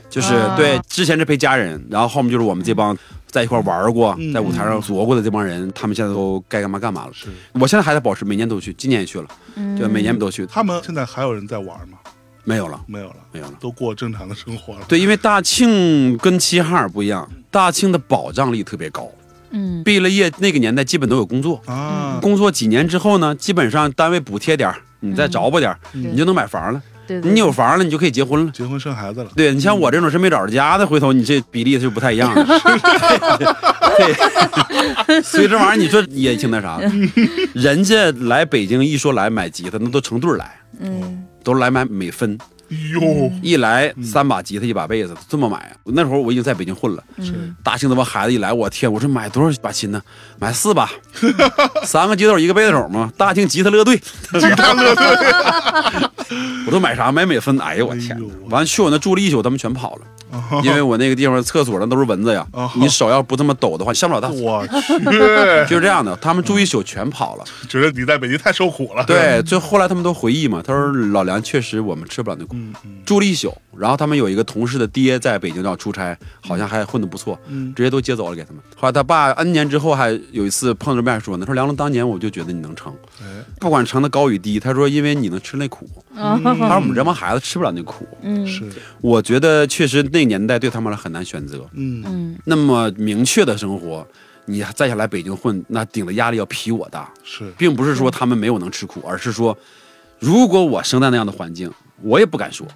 [0.08, 2.96] 就是、啊对，之前是陪家人，然后后面就是我们这帮
[3.26, 7.12] 在一块玩过，嗯在舞台上琢过的这帮人，他们现在都该干嘛干嘛了。
[7.12, 9.26] 是我现在还在保持，每年都去，今年也去了，
[9.56, 10.46] 嗯就每年都去。
[10.46, 11.98] 他们现在还有人在玩吗？
[12.44, 13.52] 没有了，没有了，没有了。
[13.58, 14.80] 都过正常的生活了。
[14.86, 19.10] 对，因为大庆跟齐齐哈尔不一样，大庆的保障力特别高，
[19.50, 26.82] 嗯毕了业那个年代基本都有工作，啊，工作几年之后呢，基本上单位补贴点儿你再找吧点儿嗯你就能买房了。
[27.06, 28.50] 对对，你有房了，你就可以结婚了。
[28.52, 29.30] 结婚生孩子了。
[29.36, 32.44] 对你像我这种是没找着家的，回头你这比例就不太一样了。
[35.06, 36.90] 对，所以这玩意儿你说也挺那啥的。
[37.54, 42.36] 人家来北京一说来买吉他，那都成对儿来，嗯都来买美分，
[42.68, 45.76] 哟，一来三把吉他一把贝斯，这么买啊。
[45.84, 50.02] 那会儿我已经在北京混了，嗯大庆他妈孩子一来，我天，我说买多少把琴呢？
[50.38, 50.90] 买四把，
[51.84, 53.12] 三个吉他手一个贝斯手嘛。
[53.16, 55.06] 大庆吉他乐队，吉他乐队，
[56.66, 57.12] 我都买啥？
[57.12, 57.56] 买美分。
[57.58, 58.20] 哎呦我天！
[58.50, 60.02] 完了去我那住了一宿，他们全跑了。
[60.64, 64.28] 因为我那个地方厕所上都是蚊子呀哦，你手要不这么抖的话，上不了大。
[64.28, 65.04] 我去，
[65.68, 67.44] 就是这样的，他们住一宿全跑了。
[67.68, 69.04] 觉得你在北京太受苦了。
[69.04, 72.56] 对，最后来他们都回忆嘛，他说老梁确实我们吃不了那苦，
[73.04, 73.52] 住了一宿。
[73.78, 78.60] 然后他们有一个同事的爹在北京要出差，好像还混得不错，嗯直接都接走了给他们。
[78.74, 83.26] 后来他爸 N 年之后还有一次碰着面说呢，他说梁龙当年我就觉得你能成，哎，
[83.60, 88.06] 不管成的高与低，他说因为你能吃那苦，啊他说我们这帮孩子吃不了那苦。
[88.22, 88.64] 嗯是，
[89.02, 91.68] 我觉得确实那个年代对他们来很难选择。
[91.74, 92.02] 嗯。
[92.06, 92.38] 嗯。
[92.44, 94.06] 那么明确的生活，
[94.46, 99.56] 你再想来北京混，那顶的压力要比我大，是，并不是说他们没有能吃苦，而是说，
[100.18, 101.70] 如果我生在那样的环境，
[102.02, 102.66] 我也不敢说。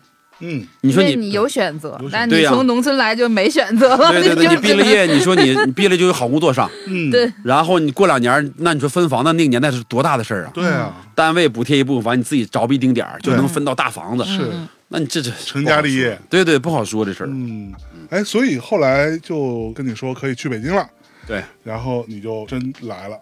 [0.41, 0.67] 嗯。
[0.81, 4.11] 你说你你有选择，但你从农村来就没选择了。
[4.11, 10.51] 对对对，你毕了业，你说你你 毕了就有好工作上，嗯，对，然后你过两年，那你说分房，那那个年代是多大的事儿啊？
[10.55, 14.51] 对啊，单位补贴一部分房，你自己着逼丁点儿就能分到大房子，是，
[14.93, 17.29] 那你这这成家立业，对对，不好说这事儿。
[17.29, 17.73] 嗯，
[18.11, 20.85] 哎，所以后来就跟你说可以去北京了，
[21.29, 21.43] 对。
[21.63, 23.17] 然后你就真来了。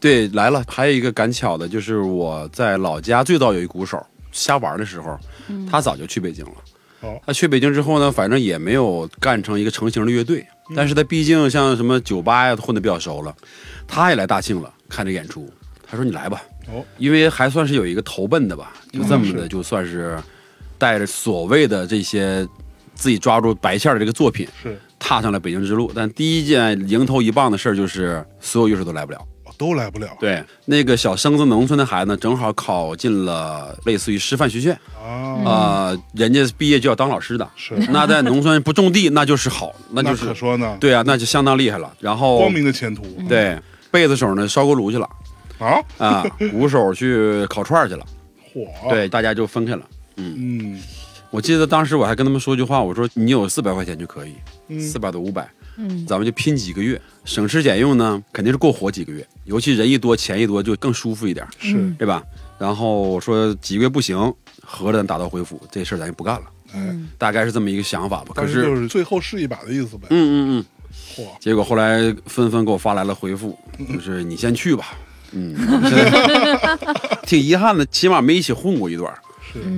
[0.00, 5.16] 对，来了，还有一个赶巧的，就是我在老家最早有一鼓手，瞎玩的时候，
[5.70, 6.52] 他早就去北京了。
[7.02, 13.34] 哦他去北京之后呢，反正也没有干成一个成型的乐队，但是他毕竟像什么酒吧呀混的比较熟了，
[13.86, 15.48] 他也来大庆了看这演出。
[15.86, 20.18] 他说你来吧，哦，因为还算是有一个投奔的吧，就这么的，就算是
[20.80, 22.44] 带着所谓的这些
[22.94, 25.92] 自己抓住白线的这个作品，是，踏上了北京之路。
[25.94, 29.18] 但第一件迎头一棒的事儿就是所有乐手都来不了。
[29.18, 29.26] 哦
[29.58, 30.08] 都来不了。
[30.18, 37.46] 对，那个小生子农村的孩子，正好考进了类似于师范学院，啊，呃，人家毕业就要当老师的。
[37.56, 41.92] 是，那在农村不种地，那就是好，那那就是可说呢，对啊，那就相当厉害了。
[41.98, 43.02] 然后光明的前途。
[43.28, 43.58] 对
[43.90, 45.06] 贝子手呢烧锅炉去了
[45.58, 48.06] 啊，啊，鼓手去烤串儿去了，
[48.54, 49.82] 火，，对，大家就分开了。
[50.20, 50.80] 嗯。
[51.30, 54.34] 我记得当时我还跟他们说句话，我说你有四百块钱就可以，
[54.68, 54.80] 嗯。
[54.80, 56.04] 四百到五百，嗯。
[56.06, 59.26] 咱们就拼几个月，省吃俭用呢，肯定是够活几个月。
[59.44, 62.22] 尤其人一多，钱一多，就更舒服一点，是，对吧？
[62.58, 64.16] 然后我说几个月不行，
[64.62, 66.42] 合着咱打道回府，这事儿咱就不干了，
[66.74, 68.32] 哎，大概是这么一个想法吧。
[68.34, 70.08] 可是，就是最后试一把的意思呗。
[70.10, 70.64] 嗯嗯嗯，
[71.16, 73.56] 嚯，结果后来纷纷给我发来了回复，
[73.92, 74.86] 就是你先去吧，
[75.30, 75.54] 嗯，
[77.22, 79.12] 挺遗憾的，起码没一起混过一段。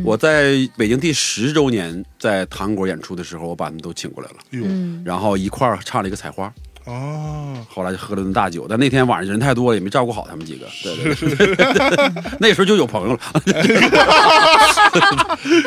[0.04, 4.64] 我在北京第十周年在糖果演出的时候，我把他们都请过来了，哎呦，
[5.04, 6.52] 然后一块儿唱了一个采花。
[6.84, 10.66] 哦，后来就喝了顿大酒，但那天晚上人太多了，也没照顾好他们几个。
[10.82, 13.20] 对对对， 那时候就有朋友了，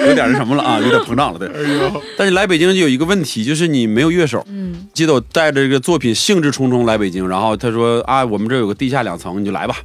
[0.05, 1.39] 有点那什么了啊， 有点膨胀了。
[1.39, 4.43] 对，哎呦，但是来北京就有一个问题，就是你没有乐手。
[4.49, 9.77] 嗯，记得我带着这个作品兴致冲冲来北京，然后他说啊，我们这有个地下两层，你就来吧。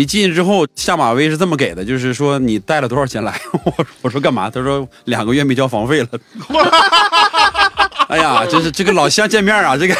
[0.00, 3.38] 一进去之后，下马威是这么给的，就是说你带了多少钱来？
[3.64, 4.48] 我我说干嘛？
[4.48, 6.08] 他说两个月没交房费了。
[8.08, 9.94] 哎呀，真是这个老乡见面啊，这个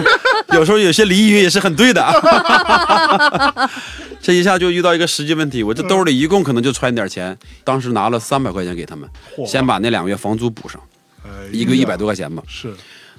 [0.56, 3.70] 有时候有些俚语也是很对的啊。
[4.22, 9.06] 这一下就遇到一个实际问题，我这兜里一共可能就揣点钱，当时拿了三百块钱给他们，
[9.46, 10.80] 先把那两个月房租补上，
[11.22, 12.74] 哎一个月一百多块钱吧，是，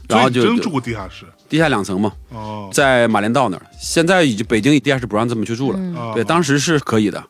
[0.08, 3.66] 然后就真住过地下室地下两层嘛，哦，在马连道那儿。
[3.80, 7.24] 现在已经北京地下室不让这么去住了，啊对，当时是可以的。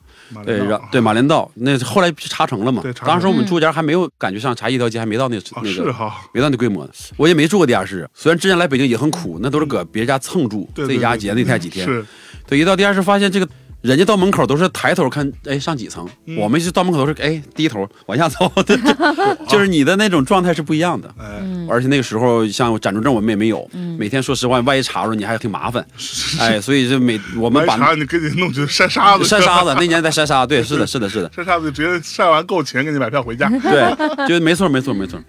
[0.44, 0.60] 对，
[0.92, 6.92] 对马连道，那后来查成了嘛当时我们住家还没有感觉像查一条街，还没到那啊那个是哈，没到那规模呢。
[7.16, 11.86] 我也没住过地下室，虽然之前来北京也很苦，那都是搁别人家蹭住，对自己家节那天几天。
[11.86, 12.04] 是
[12.48, 13.48] 对，一到地下室发现这个。
[13.86, 16.08] 人家到门口都是抬头看，哎，上几层？
[16.26, 18.76] 嗯我们就到门口都是，哎，低头往下走，对
[19.48, 21.08] 就是你的那种状态是不一样的。
[21.20, 21.40] 哎，
[21.70, 25.86] 而且那个时候像暂住证我们也没有，每天说实话，万一查着你还挺麻烦，
[26.42, 33.48] 哎，所以就每我们把你给你弄去晒沙子，晒沙子，那年在晒沙子，对，是的，是的，是的，晒沙子直接晒完够钱给你买票回家。
[33.50, 35.20] 对，就没错，没错，没错。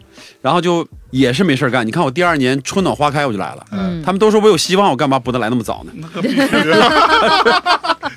[0.40, 1.86] 然后就也是没事干。
[1.86, 5.92] 你看我第二年春暖花开我就来了，嗯他们都说我有希望，我干嘛不能来那么早呢？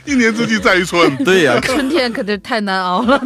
[0.09, 1.15] 一年四季在于春。
[1.23, 3.21] 对呀、 春天可就太难熬了。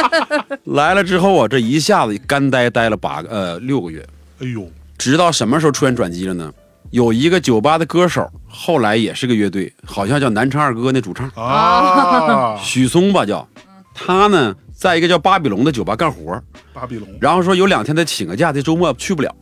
[0.64, 4.06] 来了之后啊，这一下子干呆呆了八个呃六个月，
[4.40, 4.68] 哎呦，
[4.98, 6.52] 直到什么时候出现转机了呢？
[6.90, 13.46] 有一个酒吧的歌手，后来也是个乐队，好像叫南昌二哥那主唱啊，许嵩吧叫，
[13.94, 16.40] 他呢在一个叫巴比龙的酒吧干活，
[16.72, 19.34] 巴比龙，然后说有两天他请个假，这周末去不了。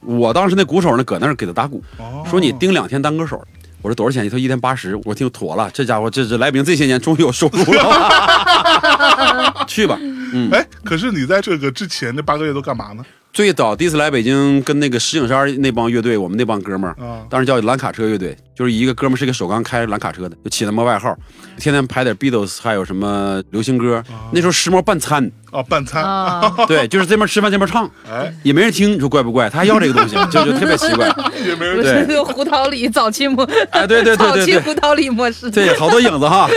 [0.00, 3.42] 我当时那鼓手呢搁那儿给他打鼓，哦说你盯两天当歌手。
[3.84, 4.24] 我说多少钱？
[4.24, 4.98] 他说一天八十。
[5.04, 9.98] 我听妥了，这家伙这这来北京这些年终于有收入了， 去吧。
[10.00, 13.04] 嗯，哎，可是你在这个之前那八个月都干嘛呢？
[13.30, 21.16] 最早第一次来北京，跟那个石景山那帮乐队，我们那帮哥们儿，啊当时叫蓝卡车乐队，就是一个哥们儿是个首钢开蓝卡车的，就起那么外号，
[21.58, 24.02] 天天排点 Beatles，还有什么流行歌。
[24.32, 29.50] 那时候时髦半餐，哦，半餐，啊，对，就是这边吃饭这边唱， 哎，也没人听，你说怪不怪？
[29.50, 31.08] 他还要这个东西， 就就特别奇怪。
[31.44, 36.48] 也没人不对是胡桃里早期模，哎，对对对早对对，期胡桃里模式，对，好多影子哈。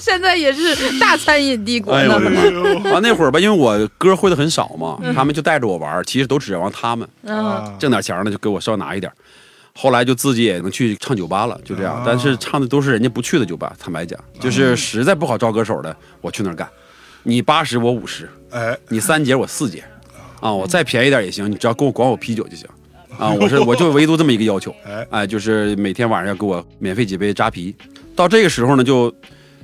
[0.00, 2.30] 现在也是大餐饮帝国哎呦我的。
[2.30, 9.14] 妈哎呦完那会儿吧，因为我歌会的很少嘛，他们就带着我玩，其实都指望他们嗯，啊挣点钱儿呢，就给我稍拿一点儿。
[9.80, 12.02] 后来就自己也能去唱酒吧了，就这样啊。
[12.04, 16.68] 但是唱的都是人家不去的酒吧，坦白讲，就是实在不好招歌手的，我去那儿干。
[17.22, 19.82] 你八十，我五十，哎，你三节，我四节，
[20.38, 22.68] 啊，我再便宜点也行，你只要给我管我啤酒就行。
[23.18, 27.74] 啊，我是我就唯独这么一个要求，哎哎，就是每天晚上要给我免费几杯扎啤。
[28.14, 29.10] 到这个时候呢，就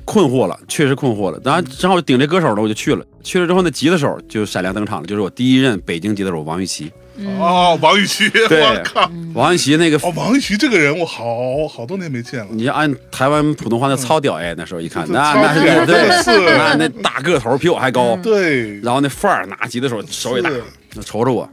[0.06, 1.38] 困惑了，确实困惑了。
[1.44, 3.04] 然后，正好顶这歌手呢，我就去了。
[3.22, 6.90] 去了之后那，吉他手就闪亮登场了，就是我第一任北京吉他手王玉琪。
[7.38, 12.46] 哦，王玉琪，对我靠，王玉琪那个，哦，王玉琪这个人我好好多年没见了。
[12.50, 20.50] 你按台湾普通话那糙屌哎，那时候一看，这那那是对，那那大个头比我还高，对，然后那范儿拿吉他手手也大，
[20.94, 21.48] 那瞅瞅我，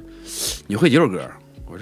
[0.67, 1.21] 你会几首歌？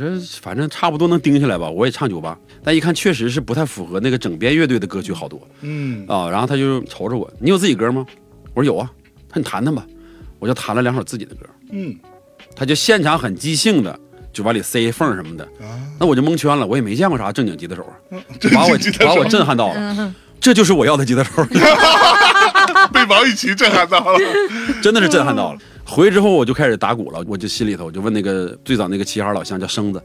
[0.01, 1.69] 我这反正差不多能盯下来吧。
[1.69, 6.27] 我也唱酒吧，但一看确实是不太符合那个整编乐队的歌曲，好多嗯，啊。
[6.29, 8.05] 然后他就瞅瞅我，你有自己歌吗？
[8.55, 8.89] 我说有啊。
[9.29, 9.85] 他说你弹弹吧，
[10.39, 11.45] 我就弹了两首自己的歌。
[11.71, 11.95] 嗯
[12.55, 13.97] 他就现场很即兴的
[14.33, 17.85] 就往里塞缝什么的，啊，那我就蒙圈了，我也没见过啥正经吉他手
[18.53, 20.15] 把我把我震撼到了。
[20.39, 21.31] 这就是我要的吉他手
[22.91, 24.19] 被王玉琪震撼到了。
[24.81, 25.59] 真的是震撼到了。
[25.85, 30.01] 回去之后我就开始打鼓了，我就心里头我就问那个最早那个齐哈尔老乡叫生子，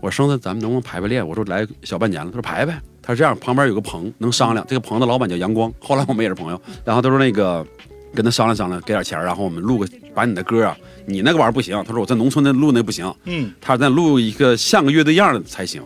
[0.00, 1.26] 我说生子咱们能不能排排练？
[1.26, 2.80] 我说来小半年了，他说排排。
[3.04, 6.62] 他说这样旁边有个棚能商量，这个棚的老板叫阳光，后来我们也是朋友。
[6.84, 7.66] 然后他说那个
[8.14, 11.76] 跟他商量商量，给点钱，然后我们录个把你的歌啊，你那个玩意儿不行。
[11.84, 15.82] 他说我在农村那录那不行，嗯，他说咱录一个像个乐队样的才行。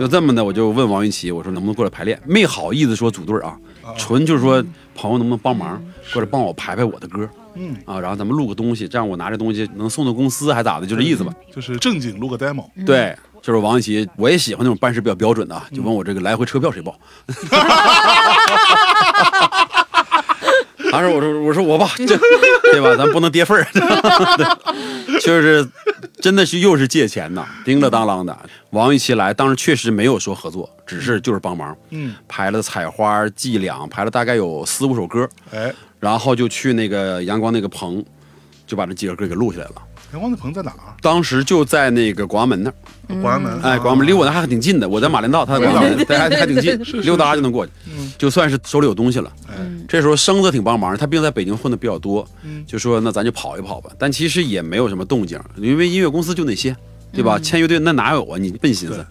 [0.00, 2.20] 就这么的，我就问王云奇，我说能不能过来排练？
[2.24, 3.56] 没好意思说组队啊，
[3.96, 4.60] 纯就是说
[4.96, 5.80] 朋友能不能帮忙
[6.12, 7.28] 过来帮我排排我的歌。
[7.54, 11.32] 嗯啊，然后咱们录个东西，这样我拿这东西能送到公司还咋的，就这意思吧。
[11.54, 12.64] 就是正经录个 demo。
[12.86, 16.98] 对，就是王一奇，我也喜欢那种办事比较标准的啊，就问我这个来回车票谁报。
[20.90, 22.06] 当时：“我说我说我报，这
[22.72, 22.96] 对吧？
[22.96, 25.68] 咱不能跌份儿，对就是
[26.18, 28.34] 真的是又是借钱呐，叮了当啷的。
[28.70, 35.70] 王玉琪来，当时确实没有说合作，只是就是帮忙，嗯，排了采花、伎俩，排了大概有四五首歌，哎，
[36.00, 38.04] 然后就去那个阳光那个棚，
[38.66, 39.74] 就把这几个歌给录下来了。
[40.12, 40.96] 阳光的棚在哪儿？
[41.02, 43.60] 当时就在那个广安门那儿，广安门。
[43.60, 47.72] 哎，广安门离我那还挺近的，我在马连道，他在广安门，对，还 还挺近，溜达就能过去，
[48.16, 49.30] 就算是手里有东西了。
[49.48, 49.54] 哎，
[49.86, 53.90] 这时候生子挺帮忙，他毕竟在北京混的比较多，嗯就说那咱就跑一跑吧。
[53.98, 56.74] 但其实也没有什么动静，因为音乐公司就那些，
[57.12, 57.38] 对吧？
[57.38, 58.38] 签约队那哪有啊？
[58.38, 59.06] 你笨心思，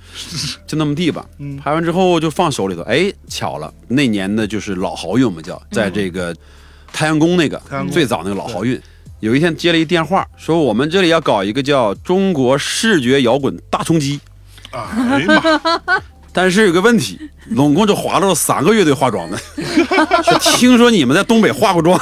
[0.65, 1.23] 就那么地吧。
[1.37, 6.35] 嗯拍完之后就放手里头，哎，巧了，那年的就是老好运，嘛叫在这个
[6.97, 8.81] 太阳宫那个宫最早那个老豪运。
[9.19, 14.19] 有一天接了一电话，说我们这里要搞一个叫中国视觉摇滚大冲击，
[14.71, 16.01] 哎呀妈，
[16.33, 17.19] 但是有个问题，
[17.49, 19.37] 拢共就划了三个乐队化妆的。
[20.25, 21.99] 说听说你们在东北化过妆，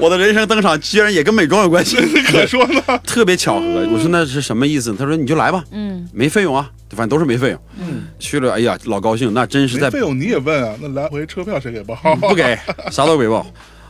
[0.00, 1.96] 我的人生登场居然也跟美妆有关系，
[2.30, 2.80] 可说呢。
[3.04, 3.66] 特别巧合。
[3.92, 4.94] 我说那是什么意思？
[4.94, 7.60] 他说你就来吧，嗯，没费用啊，反正都是没费用。
[7.80, 10.76] 嗯，去了，哎呀，老高兴，那真是在费用你也问啊？
[10.80, 11.96] 那来回车票谁给报？
[12.20, 12.56] 不给，
[12.92, 13.44] 啥都给报。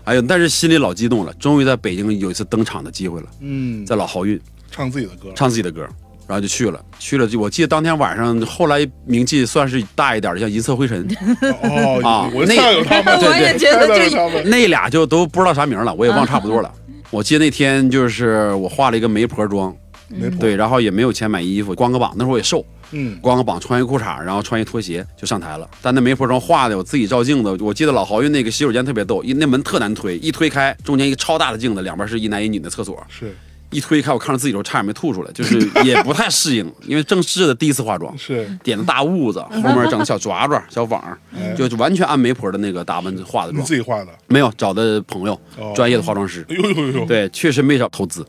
[0.05, 4.41] 哎呦，但是心里老激动了，终于在北京有一次登场的机会了，嗯，在老豪运。
[4.71, 5.87] 唱自己的歌，唱自己的歌，
[6.29, 6.81] 然后就去了。
[7.01, 11.05] 去了就我记得当天晚上，后来名气算是大一点的，像银色灰尘，
[11.65, 14.49] 哦，啊我猜有他们， 对我也觉得猜到有就他们。
[14.51, 16.71] 那俩就都不知道啥名了，我也忘差不多了。
[17.11, 19.75] 我记得那天就是我化了一个媒婆妆，
[20.39, 25.67] 对，，然后也没有钱买衣服，光个膀，那时候我也瘦，嗯，光个膀穿一裤衩，然后穿一拖鞋就上台了。
[25.81, 33.35] 但那媒婆妆化的，我自己照镜子，我记得老豪运那个洗手间特别逗，一那门特难推，一推开，中间一个超大的镜子，两边是一男一女的厕所，是
[33.71, 38.17] 一推开，我看着自己的时候差点没吐出来，就是 也不太适应，因为正式的第一次化妆。
[38.17, 41.03] 是，点的大痦子，后面整个小爪爪、小网，
[41.37, 44.09] 哎就完全按媒婆的那个打扮化的妆你自，己化的？
[44.27, 46.47] 没有找的朋友哦，专业的化妆师。
[46.49, 47.05] 哎呦呦呦！
[47.05, 48.27] 对，确实没少投资。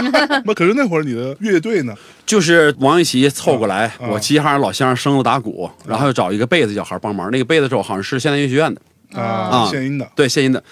[0.44, 1.94] 那可是那会儿你的乐队呢？
[2.26, 7.30] 就是王一奇凑过来，啊我齐齐哈尔老乡生子打鼓，然后又找一个贝斯小孩帮忙。
[7.30, 10.62] 那个贝斯手好像是现代音乐学院的，啊，现音的，对，现音的，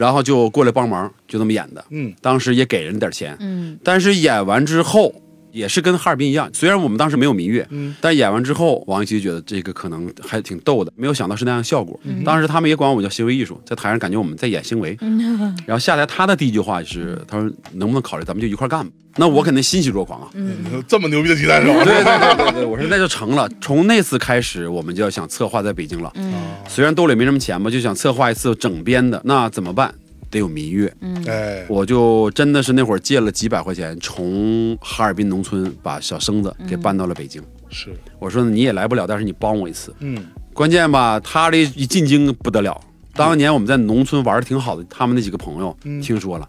[0.00, 1.84] 然后就过来帮忙，就这么演的。
[1.90, 5.12] 嗯，当时也给人点钱，嗯，但是演完之后。
[5.52, 11.98] 也是跟哈尔滨一样，虽然我们当时没有民乐，嗯但演完之后，王一奇觉得这个可能还挺逗的，没有想到是那样的效果。
[12.04, 14.96] 嗯当时他们也管我们叫行为艺术，在台上感觉我们在演行为。
[15.66, 20.28] 然后下来，他的第一句话是：“他说能不能考虑咱们就一块干吧？”那我肯定欣喜若狂啊！
[20.34, 23.48] 嗯这么牛逼的吉他手，对对对对对，我说那就成了。
[23.60, 26.12] 从那次开始，我们就要想策划在北京了。
[26.14, 26.32] 嗯
[26.68, 29.20] 虽然兜里没什么钱吧，就想策划一次整编的。
[29.24, 29.92] 那怎么办？
[30.30, 30.92] 得有民乐。
[31.26, 37.42] 哎，我就真的是那会儿借了几百块钱，从哈尔滨农村把小生子给搬到了北京。
[37.68, 39.94] 是，我说你也来不了，但是你帮我一次。
[40.00, 42.80] 嗯，关键吧，他这一进京不得了。
[43.14, 46.48] 当年我们在农村玩的挺好的，他们那几个朋友嗯听说了，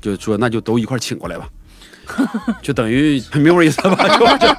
[0.00, 1.48] 就说那就都一块请过来吧，
[2.62, 3.96] 就等于明白意思吧？
[4.18, 4.54] 就就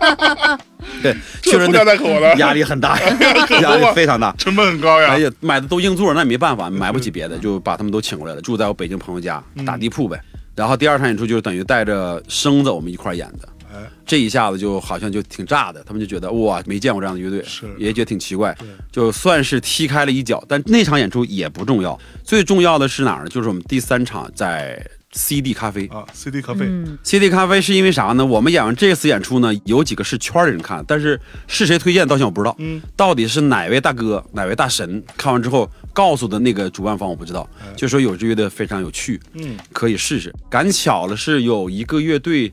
[1.02, 2.98] 对，确实这不夹带口的，压力很大，
[3.61, 4.34] 压力非常大。
[4.38, 5.20] 成本很高呀哎。
[5.20, 10.20] 呀，买的都硬座，那也没办法，买不起别的，就把他们都请过来了，住在我北京朋友家嗯打地铺呗。
[10.56, 18.56] 然后第二场演出就是等于带着生子我们一块演的，哎，这一下子就好像就挺炸的，他们就觉得哇，没见过这样的乐队，是也觉得挺奇怪，
[18.91, 20.44] 就算是踢开了一脚。
[20.48, 23.30] 但那场演出也不重要，最重要的是哪儿呢？
[23.30, 25.88] 就是我们第三场在 CD 咖啡。
[25.88, 28.26] 啊，CD 咖啡，嗯 CD 咖啡是因为啥呢？
[28.26, 32.56] 我们演完这次演出呢，有几个是圈儿里人看，但是是谁推荐到现在我不知道。
[32.60, 40.34] 嗯，到底是哪位大哥、哪位大神看完之后告诉的那个主办方我不知道，就说有支乐队非常有趣，嗯，可以试试。
[40.49, 42.52] 赶巧了是有一个乐队，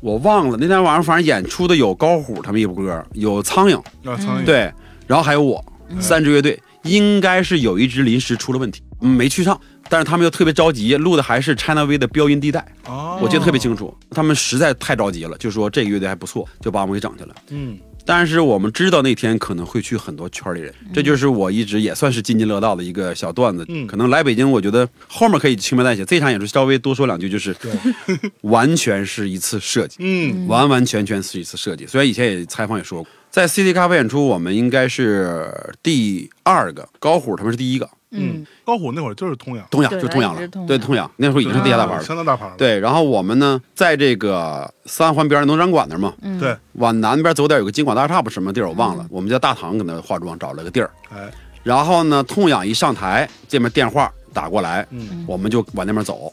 [0.00, 4.72] 我忘了那天晚上反正演出的有高虎他们一波歌，有苍蝇，啊，苍蝇，对，
[5.06, 5.64] 然后还有我，
[5.98, 9.60] 三支乐队，应该是有一支临时出了问题，嗯没去上。
[9.90, 13.92] 但是他们又特别着急，录的还是 China V 的标音地带，哦，我记得特别清楚。
[14.12, 17.34] 他们实在太着急了，就说这个乐队还不错，就把我们给整去了。
[17.48, 17.76] 嗯，
[18.06, 23.66] 但是我们知道那天可能会去很多圈里人，这就是我一直也算是津津乐道的一个小段子。
[23.68, 26.04] 嗯可能来北京，我觉得后面可以轻描淡写。
[26.04, 27.54] 这场演出稍微多说两句，就是
[28.42, 31.84] 完全是一次设计，嗯，完完全全是一次设计。
[31.86, 35.52] 虽然以前也采访也说过，在 CD 咖啡演出，我们应该是
[35.82, 42.02] 第二个，高虎他们是第一个，嗯，高虎那会儿就是通阳，通阳就通阳了对痒痛痒那时候已经是地下大牌了。
[42.02, 51.30] 相当大牌了，对，然后我们呢，在这个三环边儿农展馆那儿嘛，对，往南边走点有个金广大厦不什么地儿我忘了，我们在大堂搁那化妆找了个地儿，哎，
[51.62, 56.32] 然后呢，痛痒一上台，这边电话打过来，嗯，我们就往那边走，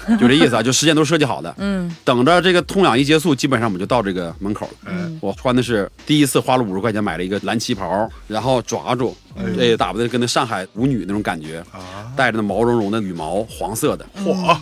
[0.20, 1.94] 就这意思啊，就时间都设计好的，嗯。
[2.04, 4.72] 等着这个痛痒一结束，基本上我们就到这个门口了。
[4.86, 14.56] 嗯，我穿的是第一次花了五十块钱买了一个蓝旗袍，然后抓住，哎这打扮的跟那上海舞女那种感觉，啊，带着那毛茸茸的羽毛，黄色的，嚯，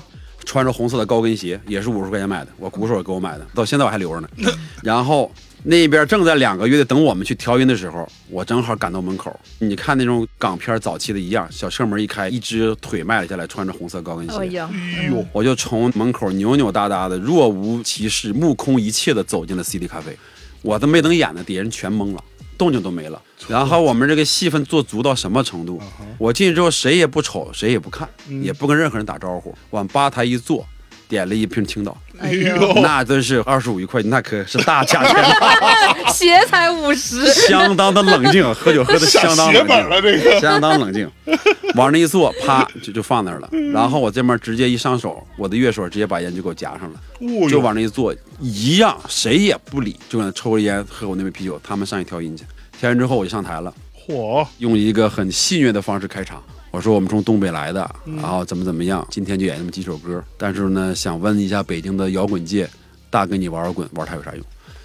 [0.44, 4.28] 穿着红色的高跟鞋，也是五十块钱买的，我鼓手也给我买的，到现在我还留着呢。
[4.82, 5.30] 然后
[5.66, 9.34] 那边正在两个乐队等我们去调音的时候，我正好赶到门口。
[9.60, 14.36] 你看那种港片早期的一样，小车门一开，一只腿迈了下来，穿着红色高跟鞋。
[14.36, 20.14] 哎呀，哎呦，我就从门口扭扭哒哒的、若无其事、目空一切的走进了 CD 咖啡，
[20.60, 22.22] 我都没等演呢，底下人全懵了，
[22.58, 23.20] 动静都没了。
[23.48, 25.80] 然后我们这个戏份做足到什么程度？
[26.18, 28.06] 我进去之后谁也不瞅，谁也不看，
[28.42, 30.66] 也不跟任何人打招呼，往吧台一坐，
[31.14, 32.32] 点了一瓶青岛，哎
[32.82, 40.02] 那真是二十五一块，那可是大价钱了， 鞋才五十，相当的冷静，喝酒喝的相当冷静。
[40.02, 41.08] 这个，相当冷静，
[41.76, 43.48] 往那一坐，啪就就放那儿了。
[43.72, 47.00] 然后我这边直接一上手，我的乐手直接把烟就给我夹上了。
[47.20, 51.60] 哦就，往那一坐，一样谁也不理，就搁那抽着烟喝我那杯啤酒。
[51.62, 52.44] 他们上去调音去，
[52.80, 53.72] 调完之后我就上台了，
[54.06, 56.42] 嚯，用一个很戏谑的方式开场。
[56.74, 60.20] 我说我们从东北来的，然后怎么怎么样，今天就演那么几首歌。
[60.36, 62.68] 但是呢，想问一下北京的摇滚界，
[63.10, 64.44] 大哥你玩摇滚，玩它有啥用？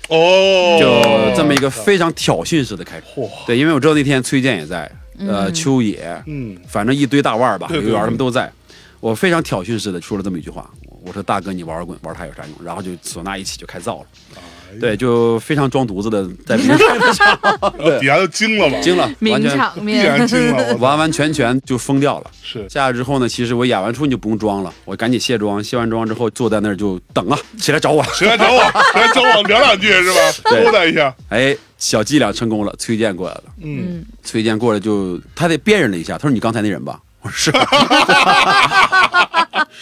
[0.10, 3.10] 哦，就这么一个非常挑衅式的开场。
[3.10, 8.52] 嚯，对，因为我知道那天崔健也在，呃，秋野，嗯，反正一堆大腕儿吧，刘源他们都在。
[9.00, 10.70] 我非常挑衅似的说了这么一句话，
[11.04, 12.56] 我说大哥你玩摇滚，玩它有啥用？
[12.64, 14.06] 然后就唢呐一起就开造了，
[14.36, 14.42] 哎
[14.80, 16.56] 对，就非常装犊子的在
[18.00, 18.80] 底下都惊了吧？
[18.82, 20.28] 惊了，完名全场必然。
[20.28, 22.32] 惊了，完完全全就疯掉了。
[22.44, 28.04] 是下来之后呢，其实我演完出你就不用装了，我赶紧卸妆，卸完妆之后坐在那儿就等啊， 起来找我。
[28.14, 28.62] 谁来找我？
[28.94, 30.20] 谁来找我聊两句是吧？
[30.50, 33.44] 对勾搭一下，哎，小伎俩成功了，崔健过来了。
[33.62, 37.00] 嗯，崔健过来就他得辨认了一下，他说你刚才那人吧？
[37.22, 37.60] 我说是。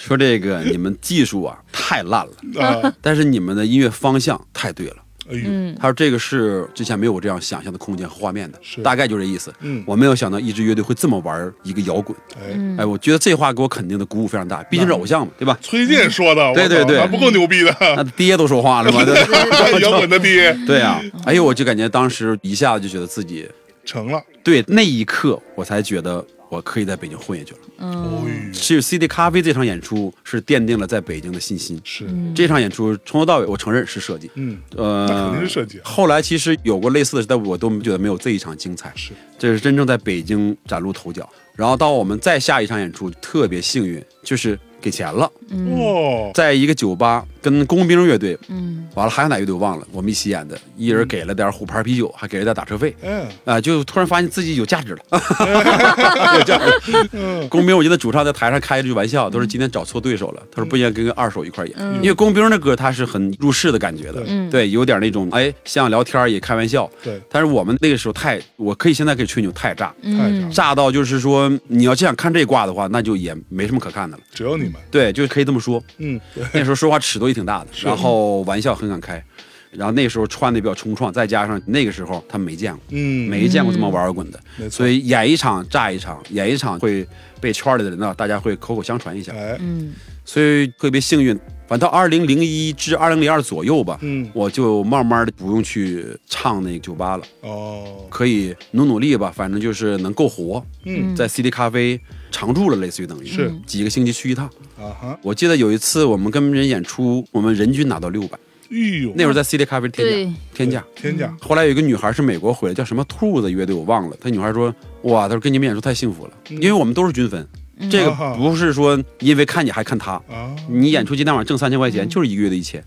[0.07, 4.95] 说这个 你们技术啊太烂了，啊， 但是你们的音乐方向太对了。
[5.29, 8.81] 哎呦，嗯，他说这个是之前没有我这样想象的空间和画面的，是。
[8.81, 9.53] 大概就这意思。
[9.59, 9.83] 嗯。
[9.85, 15.57] 我没有想到一支乐队会这么玩一个摇滚，哎，哎，我觉得这话给我肯定的鼓舞非常大，毕竟是偶像嘛，对吧？
[15.61, 16.97] 崔健说的，对对对。
[16.97, 19.19] 还不够牛逼的，那爹都说话了嘛，对
[19.83, 23.45] 摇滚的爹对啊，哎呦，我就感觉当时一下子就觉得自己
[23.83, 27.59] 成了，对那一刻，我才觉得我可以在北京混下去了。
[27.79, 31.79] 哦呦，其实 CD 咖啡这场演出是奠定了在北京的信心。
[31.83, 34.29] 是，这场演出从头到尾，我承认是设计。
[34.35, 38.91] 嗯，呃，肯定是设计后来其实有过类似的，但我都觉得没有这一场精彩。
[38.95, 41.27] 是，这是真正在北京崭露头角。
[41.55, 44.57] 然后到我们再下一场演出，特别幸运，就是
[44.87, 52.95] 给钱了，哦，在一个酒吧跟工兵乐队，嗯，完了还有哪乐队我忘了，我们一起演的，一人给了点虎牌啤酒，还给了点打车费。
[53.01, 54.99] 嗯，啊、就突然发现自己有价值了，
[56.39, 57.47] 有价值。
[57.51, 60.41] 工兵，我记得主唱在台上开一句玩笑，都是今天找错对手了。
[60.49, 64.49] 他说不应该跟个二手一块演，因为工兵的歌他是很入世的感觉的，嗯。
[64.49, 66.89] 对，有点那种哎像聊天也开玩笑。
[67.03, 74.23] 对，但是我们那个时候太，我可以现在可以吹牛太炸，太炸，炸到就是说你要这样看这卦的话，那就也没什么可看的了。
[74.33, 75.83] 只有你们，对，就可以这么说。
[75.97, 76.19] 嗯，
[76.53, 79.23] 那时候说话尺度也挺大的，然后玩笑很敢开，
[79.71, 82.81] 然后那时候穿的比较冲撞，再加上那个时候他们没见过。
[82.89, 84.77] 嗯，没见过这么玩摇滚的，没错。
[84.77, 87.07] 所以演一场炸一场，演一场会
[87.39, 89.93] 被圈里的人呢，大家会口口相传一下，哎，嗯，
[90.27, 91.39] 所以特别幸运。
[91.69, 101.99] 反正到二零零一至二零零二左右吧，嗯，我就慢慢的不用去唱那个酒吧了，哦，可以努努力吧，反正就是能够活，嗯，在 CD 咖啡
[102.31, 103.53] 常住了，类似于等于是。
[103.65, 104.45] 几个星期去一趟。
[104.77, 108.39] 啊哈，我记得有一次我们跟人演出，我们人均拿到六百，
[108.71, 110.85] 哎呦，那会儿在 CD 咖啡天价，天价。
[110.95, 114.15] 天价，后来有一个女孩是美国回来，叫什么兔子乐队，我忘了。
[114.21, 114.73] 她女孩说
[115.03, 117.45] ：“哇，她说跟你们演出太幸福了，因为我们都是均分，
[117.89, 120.55] 这个不是说因为看你还看他，啊。
[120.69, 122.83] 你演出今天晚上挣三千块钱，就是一个月的一千。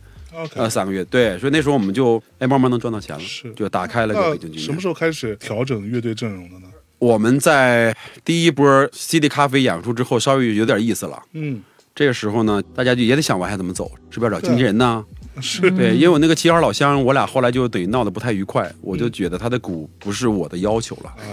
[0.54, 3.52] 呃，三个月，对，所以那时候我们就哎慢慢能赚到钱了，是。
[3.54, 4.60] 就打开了个北京军。
[4.60, 6.68] 什么时候开始调整乐队阵容的呢？
[6.98, 7.94] 我们在
[8.24, 11.20] 第一波 CD 咖啡演出之后，稍微有点意思了。
[11.32, 11.60] 嗯，
[11.94, 15.04] 这个时候呢，大家就也得想往下怎么走，是不是要找经纪人呢？
[15.40, 21.10] 是，对，因为我那个七号老乡，我俩后来就等于闹得不太愉快，我就觉得他的鼓不是我的要求了。
[21.10, 21.24] 啊，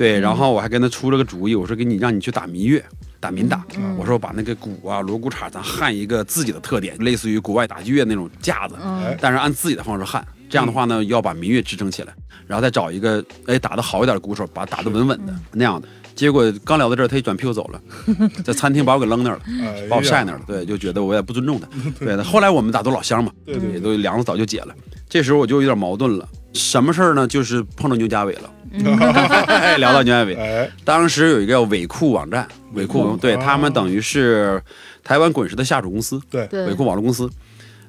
[0.00, 2.82] 对，然后我还跟他出了个主意，我说给你让你去打民乐，
[3.20, 3.62] 打民打。
[3.98, 10.26] 我说把那个鼓啊、锣鼓镲咱焊一个自己的特点，类似于国外打击乐那种架子，哎，但是按自己的方式焊。
[10.48, 12.14] 这样的话呢，要把民乐支撑起来，
[12.46, 15.86] 然后再找一个哎打得好一点的鼓手，把打得稳稳的那样的。
[16.14, 17.82] 结果刚聊到这儿，他一转屁股走了，
[18.42, 19.42] 在餐厅把我给扔那儿了。
[19.90, 21.68] 把我晒那儿了，对，就觉得我也不尊重他。
[22.02, 24.74] 对的，后来我们打都老乡嘛，对对也都梁子早就解了。
[25.10, 27.26] 这时候我就有点矛盾了，什么事儿呢？
[27.26, 28.50] 就是碰到牛家伟了，
[29.78, 30.34] 聊到牛家伟。
[30.34, 34.62] 哎，当时有一个叫伟酷网站，伟酷酷对哦他们等于是
[35.02, 36.66] 台湾滚石的下属公司，对，对。
[36.66, 37.28] 伟酷网络公司。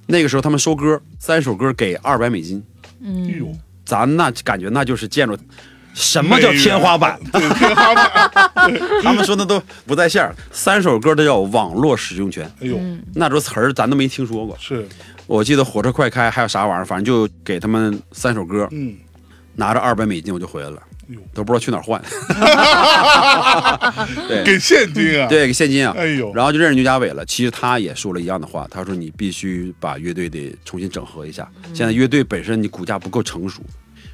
[0.08, 2.62] 那个时候他们收歌，三首歌给二百美金，
[3.04, 5.38] 哎呦，嗯，咱那感觉那就是见着
[5.94, 7.20] 什么叫天花板？
[7.32, 8.42] 天花板。
[9.04, 10.36] 他们说的都不在线儿。
[10.52, 12.80] 三首歌都叫网络使用权，哎呦，
[13.14, 14.58] 那种词儿咱都没听说过。
[14.60, 14.88] 是，
[15.28, 18.96] 我记得火车快开还有啥玩意儿，反正就给他们三首歌，嗯，
[19.56, 22.02] 拿着二百美金我就回来了哎呦，都不知道去哪儿换。
[24.30, 25.94] 对给现金啊？，对，给现金啊。
[25.98, 27.26] 哎呦，然后就认识牛家伟了。
[27.26, 31.50] 其实他也说了一样的话，他说你必须把乐队得重新整合一下。
[31.74, 33.62] 现在乐队本身你骨架不够成熟，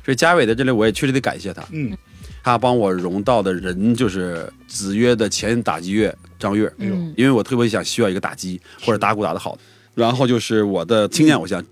[0.04, 1.64] 所以家伟在这里我也确实得感谢他。
[1.72, 1.96] 嗯，
[2.44, 9.62] 他帮我融到的人就是子曰的前打击乐张悦，嗯因为我特别想需要一个打击或者打鼓打得好的。
[9.94, 11.64] 然后就是我的青年偶像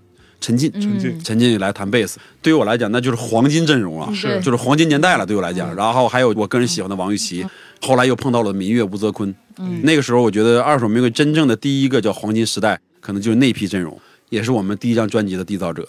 [0.46, 4.40] 陈进，陈进嗯陈进来弹贝斯，对于我来讲那就是黄金阵容啊，是。
[4.40, 5.74] 就是黄金年代了，对我来讲。
[5.74, 7.44] 然后还有我个人喜欢的王玉琦，
[7.80, 9.34] 后来又碰到了民乐吴泽坤。
[9.82, 13.98] 那个时候我觉得二手玫瑰真正的第一个叫黄金时代，可能就是那批阵容，
[14.28, 15.88] 也是我们第一张专辑的缔造者。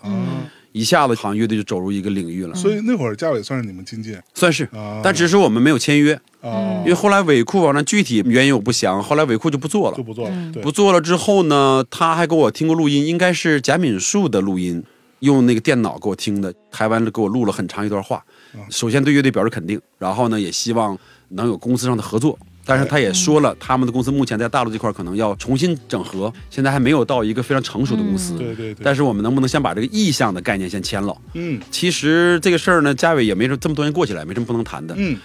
[0.71, 9.97] 一下子好像乐队就走入一个领域了，所以那会儿嘉伟算是你们经纪人算是啊，但只是我们没有签约，啊因，为后来尾库网站具体原因我不详，后来尾库就不做了。
[9.97, 10.03] 就。
[10.03, 14.83] 不做了，对，不做了之后呢，他还给我听过录音，应该是贾敏树的录音，
[15.19, 18.23] 用那个电脑给我听的，台湾给我录了很长一段话。
[18.69, 20.97] 首先对乐队表示肯定，然后呢也希望
[21.29, 22.37] 能有公司上的合作。
[22.67, 28.33] 但是他也说了，他们的公司目前在大陆这块可能要重新整合，现在还没有到一个非常成熟的公司。
[28.37, 31.15] 对对对，但是我们能不能先把这个意向的概念先签了？
[31.33, 34.93] 嗯其实这个事儿呢，嘉伟也没什么这么多年过起来，没什么不能谈的。
[34.97, 35.17] 嗯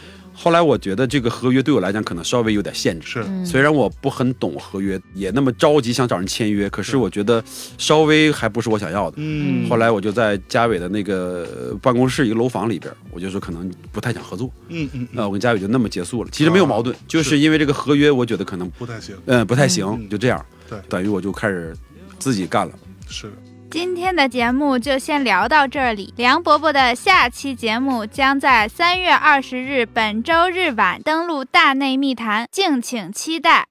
[0.42, 3.22] 后来我觉得这个合约对我来讲可能稍微有点限制。
[3.22, 7.40] 是，虽然我不很懂合约，也那么着急想找人签约，可是我觉得
[7.78, 9.18] 稍微还不是我想要的。
[9.18, 16.30] 嗯后来我就在嘉伟的那个呃办公室一个楼房里边，我就说可能不太想合作，嗯嗯嗯，那我跟嘉伟就那么结束了。
[16.32, 20.44] 其实没有矛盾，就是因为这个合约，我觉得可能不太行，嗯不太行，嗯就这样。
[20.68, 21.72] 对等于我就开始
[22.18, 22.72] 自己干了。
[23.06, 23.32] 是，
[23.72, 26.12] 今天的节目就先聊到这里。
[26.18, 33.66] 梁伯伯的下期节目将在三月二十日本周日晚登陆大内密谈，敬请期待。